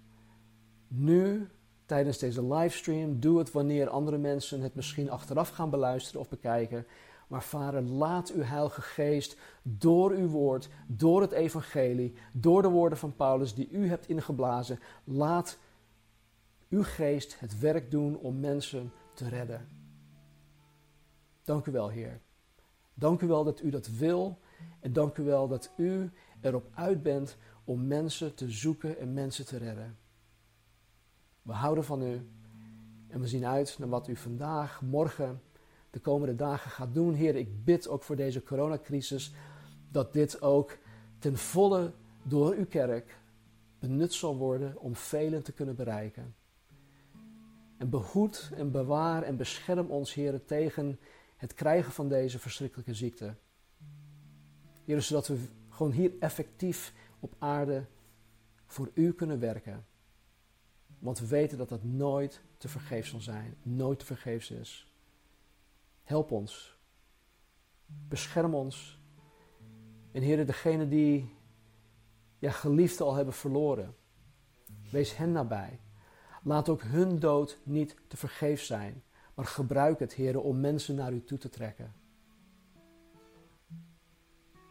nu 0.88 1.50
tijdens 1.92 2.18
deze 2.18 2.46
livestream. 2.54 3.20
Doe 3.20 3.38
het 3.38 3.52
wanneer 3.52 3.90
andere 3.90 4.18
mensen 4.18 4.62
het 4.62 4.76
misschien 4.76 5.10
achteraf 5.10 5.50
gaan 5.50 5.70
beluisteren 5.70 6.22
of 6.22 6.30
bekijken. 6.30 6.86
Maar 7.28 7.44
vader, 7.44 7.82
laat 7.82 8.32
uw 8.32 8.42
heilige 8.42 8.82
geest 8.82 9.38
door 9.62 10.12
uw 10.12 10.28
woord, 10.28 10.70
door 10.88 11.22
het 11.22 11.32
evangelie, 11.32 12.14
door 12.34 12.62
de 12.62 12.68
woorden 12.70 12.98
van 12.98 13.16
Paulus 13.16 13.54
die 13.54 13.70
u 13.70 13.88
hebt 13.88 14.08
ingeblazen, 14.08 14.80
laat 15.04 15.58
uw 16.70 16.84
geest 16.84 17.40
het 17.40 17.60
werk 17.60 17.92
doen 17.92 18.18
om 18.18 18.40
mensen 18.40 18.92
te 19.14 19.30
redden. 19.30 19.68
Dank 21.44 21.66
u 21.66 21.72
wel, 21.72 21.90
Heer. 21.90 22.22
Dank 22.94 23.22
u 23.22 23.28
wel 23.28 23.44
dat 23.44 23.62
u 23.62 23.70
dat 23.70 23.88
wil 23.88 24.40
en 24.80 24.94
dank 24.94 25.18
u 25.18 25.24
wel 25.24 25.48
dat 25.48 25.72
u 25.78 26.12
erop 26.42 26.70
uit 26.74 27.04
bent 27.04 27.38
om 27.64 27.88
mensen 27.88 28.36
te 28.36 28.52
zoeken 28.52 29.00
en 29.00 29.14
mensen 29.14 29.46
te 29.46 29.58
redden. 29.58 30.01
We 31.42 31.54
houden 31.54 31.84
van 31.84 32.02
u 32.02 32.30
en 33.08 33.20
we 33.20 33.28
zien 33.28 33.46
uit 33.46 33.76
naar 33.80 33.90
wat 33.90 34.08
u 34.08 34.16
vandaag, 34.16 34.82
morgen, 34.82 35.42
de 35.90 36.00
komende 36.00 36.36
dagen 36.36 36.72
gaat 36.72 36.94
doen. 36.94 37.14
Heer, 37.14 37.36
ik 37.36 37.64
bid 37.64 37.88
ook 37.88 38.04
voor 38.04 38.16
deze 38.16 38.44
coronacrisis 38.44 39.34
dat 39.90 40.14
dit 40.14 40.42
ook 40.42 40.78
ten 41.20 41.38
volle 41.38 41.94
door 42.24 42.54
uw 42.54 42.66
kerk 42.66 43.20
benut 43.80 44.14
zal 44.14 44.38
worden 44.38 44.80
om 44.80 44.96
velen 44.96 45.44
te 45.44 45.52
kunnen 45.52 45.76
bereiken. 45.76 46.36
En 47.78 47.90
behoed 47.90 48.52
en 48.56 48.72
bewaar 48.72 49.24
en 49.24 49.38
bescherm 49.38 49.90
ons, 49.90 50.14
Heer, 50.14 50.46
tegen 50.46 51.00
het 51.36 51.54
krijgen 51.54 51.92
van 51.92 52.10
deze 52.10 52.40
verschrikkelijke 52.40 52.94
ziekte. 52.94 53.36
Heer, 54.86 55.02
zodat 55.02 55.28
we 55.28 55.38
gewoon 55.70 55.92
hier 55.92 56.12
effectief 56.20 56.94
op 57.20 57.36
aarde 57.40 57.86
voor 58.66 58.90
U 58.94 59.14
kunnen 59.14 59.40
werken. 59.40 59.86
Want 61.02 61.20
we 61.20 61.28
weten 61.28 61.58
dat 61.58 61.70
dat 61.70 61.84
nooit 61.84 62.42
te 62.58 62.70
vergeefs 62.70 63.10
zal 63.10 63.20
zijn, 63.20 63.56
nooit 63.62 64.00
te 64.00 64.06
vergeefs 64.06 64.52
is. 64.52 64.88
Help 66.04 66.32
ons. 66.32 66.78
Bescherm 68.08 68.54
ons. 68.54 69.00
En 70.12 70.22
Heer, 70.22 70.46
degene 70.46 70.88
die 70.88 71.36
ja, 72.40 72.52
geliefden 72.52 73.06
al 73.06 73.14
hebben 73.14 73.34
verloren, 73.34 73.96
wees 74.92 75.18
hen 75.18 75.32
nabij. 75.32 75.80
Laat 76.44 76.70
ook 76.70 76.82
hun 76.82 77.20
dood 77.20 77.60
niet 77.64 77.96
te 78.08 78.18
vergeefs 78.18 78.66
zijn, 78.66 79.04
maar 79.34 79.46
gebruik 79.46 80.00
het, 80.00 80.14
Heer, 80.14 80.40
om 80.40 80.60
mensen 80.60 80.96
naar 80.96 81.14
u 81.14 81.24
toe 81.24 81.38
te 81.38 81.50
trekken. 81.50 81.94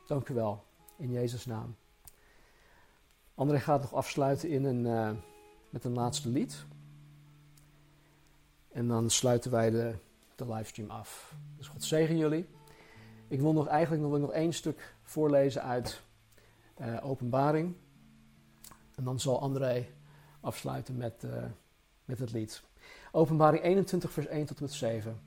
Dank 0.07 0.29
u 0.29 0.35
wel, 0.35 0.65
in 0.97 1.11
Jezus' 1.11 1.47
naam. 1.47 1.77
André 3.35 3.61
gaat 3.61 3.81
nog 3.81 3.95
afsluiten 3.95 4.49
in 4.49 4.65
een, 4.65 4.85
uh, 4.85 5.11
met 5.71 5.85
een 5.85 5.93
laatste 5.93 6.29
lied. 6.29 6.65
En 8.73 8.89
dan 8.89 9.11
sluiten 9.11 9.51
wij 9.51 9.71
de, 9.71 9.95
de 10.35 10.53
livestream 10.53 10.91
af. 10.91 11.35
Dus 11.57 11.69
God 11.69 11.85
zegen 11.85 12.17
jullie. 12.17 12.47
Ik 13.29 13.41
wil 13.41 13.53
nog 13.53 13.67
eigenlijk 13.67 14.03
nog, 14.03 14.19
nog 14.19 14.33
één 14.33 14.53
stuk 14.53 14.95
voorlezen 15.03 15.63
uit 15.63 16.03
uh, 16.81 16.97
Openbaring. 17.03 17.75
En 18.95 19.05
dan 19.05 19.21
zal 19.21 19.41
André 19.41 19.87
afsluiten 20.41 20.97
met, 20.97 21.23
uh, 21.25 21.45
met 22.05 22.19
het 22.19 22.33
lied. 22.33 22.63
Openbaring 23.13 23.63
21, 23.63 24.13
vers 24.13 24.27
1 24.27 24.47
tot 24.47 24.57
en 24.57 24.63
met 24.63 24.73
7. 24.73 25.21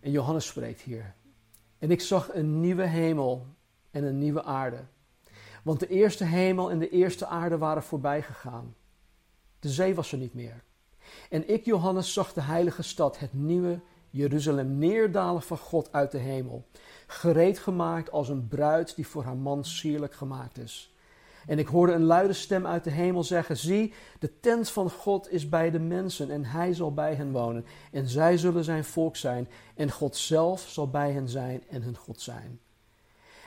En 0.00 0.10
Johannes 0.10 0.46
spreekt 0.46 0.80
hier. 0.80 1.14
En 1.78 1.90
ik 1.90 2.00
zag 2.00 2.34
een 2.34 2.60
nieuwe 2.60 2.86
hemel 2.86 3.46
en 3.90 4.04
een 4.04 4.18
nieuwe 4.18 4.42
aarde. 4.42 4.84
Want 5.62 5.80
de 5.80 5.88
eerste 5.88 6.24
hemel 6.24 6.70
en 6.70 6.78
de 6.78 6.88
eerste 6.88 7.26
aarde 7.26 7.58
waren 7.58 7.82
voorbij 7.82 8.22
gegaan. 8.22 8.74
De 9.60 9.68
zee 9.68 9.94
was 9.94 10.12
er 10.12 10.18
niet 10.18 10.34
meer. 10.34 10.64
En 11.30 11.48
ik, 11.48 11.64
Johannes, 11.64 12.12
zag 12.12 12.32
de 12.32 12.40
heilige 12.40 12.82
stad, 12.82 13.18
het 13.18 13.32
nieuwe 13.32 13.80
Jeruzalem, 14.10 14.78
neerdalen 14.78 15.42
van 15.42 15.58
God 15.58 15.92
uit 15.92 16.10
de 16.10 16.18
hemel. 16.18 16.66
Gereed 17.06 17.58
gemaakt 17.58 18.10
als 18.10 18.28
een 18.28 18.48
bruid 18.48 18.96
die 18.96 19.06
voor 19.06 19.22
haar 19.22 19.36
man 19.36 19.64
sierlijk 19.64 20.14
gemaakt 20.14 20.58
is. 20.58 20.94
En 21.46 21.58
ik 21.58 21.66
hoorde 21.66 21.92
een 21.92 22.04
luide 22.04 22.32
stem 22.32 22.66
uit 22.66 22.84
de 22.84 22.90
hemel 22.90 23.24
zeggen: 23.24 23.56
Zie, 23.56 23.92
de 24.18 24.40
tent 24.40 24.70
van 24.70 24.90
God 24.90 25.30
is 25.30 25.48
bij 25.48 25.70
de 25.70 25.78
mensen 25.78 26.30
en 26.30 26.44
hij 26.44 26.74
zal 26.74 26.94
bij 26.94 27.14
hen 27.14 27.32
wonen. 27.32 27.64
En 27.92 28.08
zij 28.08 28.38
zullen 28.38 28.64
zijn 28.64 28.84
volk 28.84 29.16
zijn. 29.16 29.48
En 29.74 29.90
God 29.90 30.16
zelf 30.16 30.60
zal 30.60 30.90
bij 30.90 31.12
hen 31.12 31.28
zijn 31.28 31.62
en 31.68 31.82
hun 31.82 31.96
God 31.96 32.20
zijn. 32.20 32.60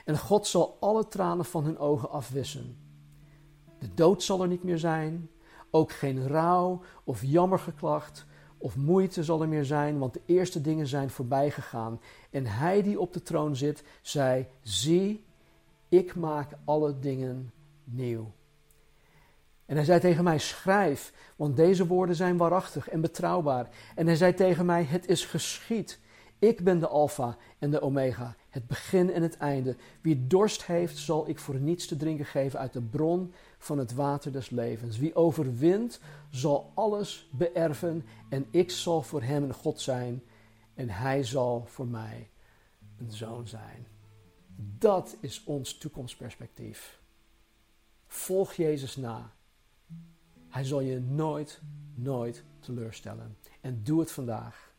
En 0.04 0.18
God 0.18 0.46
zal 0.46 0.76
alle 0.80 1.08
tranen 1.08 1.44
van 1.44 1.64
hun 1.64 1.78
ogen 1.78 2.10
afwissen. 2.10 2.78
De 3.78 3.94
dood 3.94 4.22
zal 4.22 4.42
er 4.42 4.48
niet 4.48 4.62
meer 4.62 4.78
zijn. 4.78 5.30
Ook 5.70 5.92
geen 5.92 6.28
rouw 6.28 6.82
of 7.04 7.22
jammergeklacht 7.22 8.26
of 8.58 8.76
moeite 8.76 9.24
zal 9.24 9.42
er 9.42 9.48
meer 9.48 9.64
zijn, 9.64 9.98
want 9.98 10.14
de 10.14 10.20
eerste 10.26 10.60
dingen 10.60 10.86
zijn 10.86 11.10
voorbij 11.10 11.50
gegaan. 11.50 12.00
En 12.30 12.46
hij 12.46 12.82
die 12.82 13.00
op 13.00 13.12
de 13.12 13.22
troon 13.22 13.56
zit, 13.56 13.84
zei: 14.02 14.46
Zie, 14.60 15.24
ik 15.88 16.14
maak 16.14 16.50
alle 16.64 16.98
dingen 16.98 17.52
nieuw. 17.84 18.32
En 19.66 19.76
hij 19.76 19.84
zei 19.84 20.00
tegen 20.00 20.24
mij: 20.24 20.38
Schrijf, 20.38 21.12
want 21.36 21.56
deze 21.56 21.86
woorden 21.86 22.16
zijn 22.16 22.36
waarachtig 22.36 22.88
en 22.88 23.00
betrouwbaar. 23.00 23.68
En 23.94 24.06
hij 24.06 24.16
zei 24.16 24.34
tegen 24.34 24.66
mij: 24.66 24.84
Het 24.84 25.08
is 25.08 25.24
geschied. 25.24 26.00
Ik 26.38 26.64
ben 26.64 26.78
de 26.78 26.88
Alpha 26.88 27.36
en 27.58 27.70
de 27.70 27.80
Omega, 27.80 28.34
het 28.48 28.66
begin 28.66 29.12
en 29.12 29.22
het 29.22 29.36
einde. 29.36 29.76
Wie 30.00 30.26
dorst 30.26 30.64
heeft, 30.64 30.98
zal 30.98 31.28
ik 31.28 31.38
voor 31.38 31.54
niets 31.54 31.86
te 31.86 31.96
drinken 31.96 32.24
geven 32.26 32.58
uit 32.58 32.72
de 32.72 32.82
bron 32.82 33.32
van 33.60 33.78
het 33.78 33.94
water 33.94 34.32
des 34.32 34.50
levens. 34.50 34.98
Wie 34.98 35.14
overwint, 35.14 36.00
zal 36.30 36.72
alles 36.74 37.28
beërven 37.30 38.04
en 38.28 38.46
ik 38.50 38.70
zal 38.70 39.02
voor 39.02 39.22
hem 39.22 39.42
een 39.42 39.54
God 39.54 39.80
zijn 39.80 40.22
en 40.74 40.90
hij 40.90 41.24
zal 41.24 41.64
voor 41.66 41.86
mij 41.86 42.30
een 42.98 43.12
zoon 43.12 43.48
zijn. 43.48 43.86
Dat 44.78 45.16
is 45.20 45.44
ons 45.44 45.78
toekomstperspectief. 45.78 47.00
Volg 48.06 48.52
Jezus 48.52 48.96
na. 48.96 49.32
Hij 50.48 50.64
zal 50.64 50.80
je 50.80 51.00
nooit, 51.00 51.60
nooit 51.94 52.44
teleurstellen. 52.58 53.36
En 53.60 53.80
doe 53.82 54.00
het 54.00 54.10
vandaag. 54.10 54.72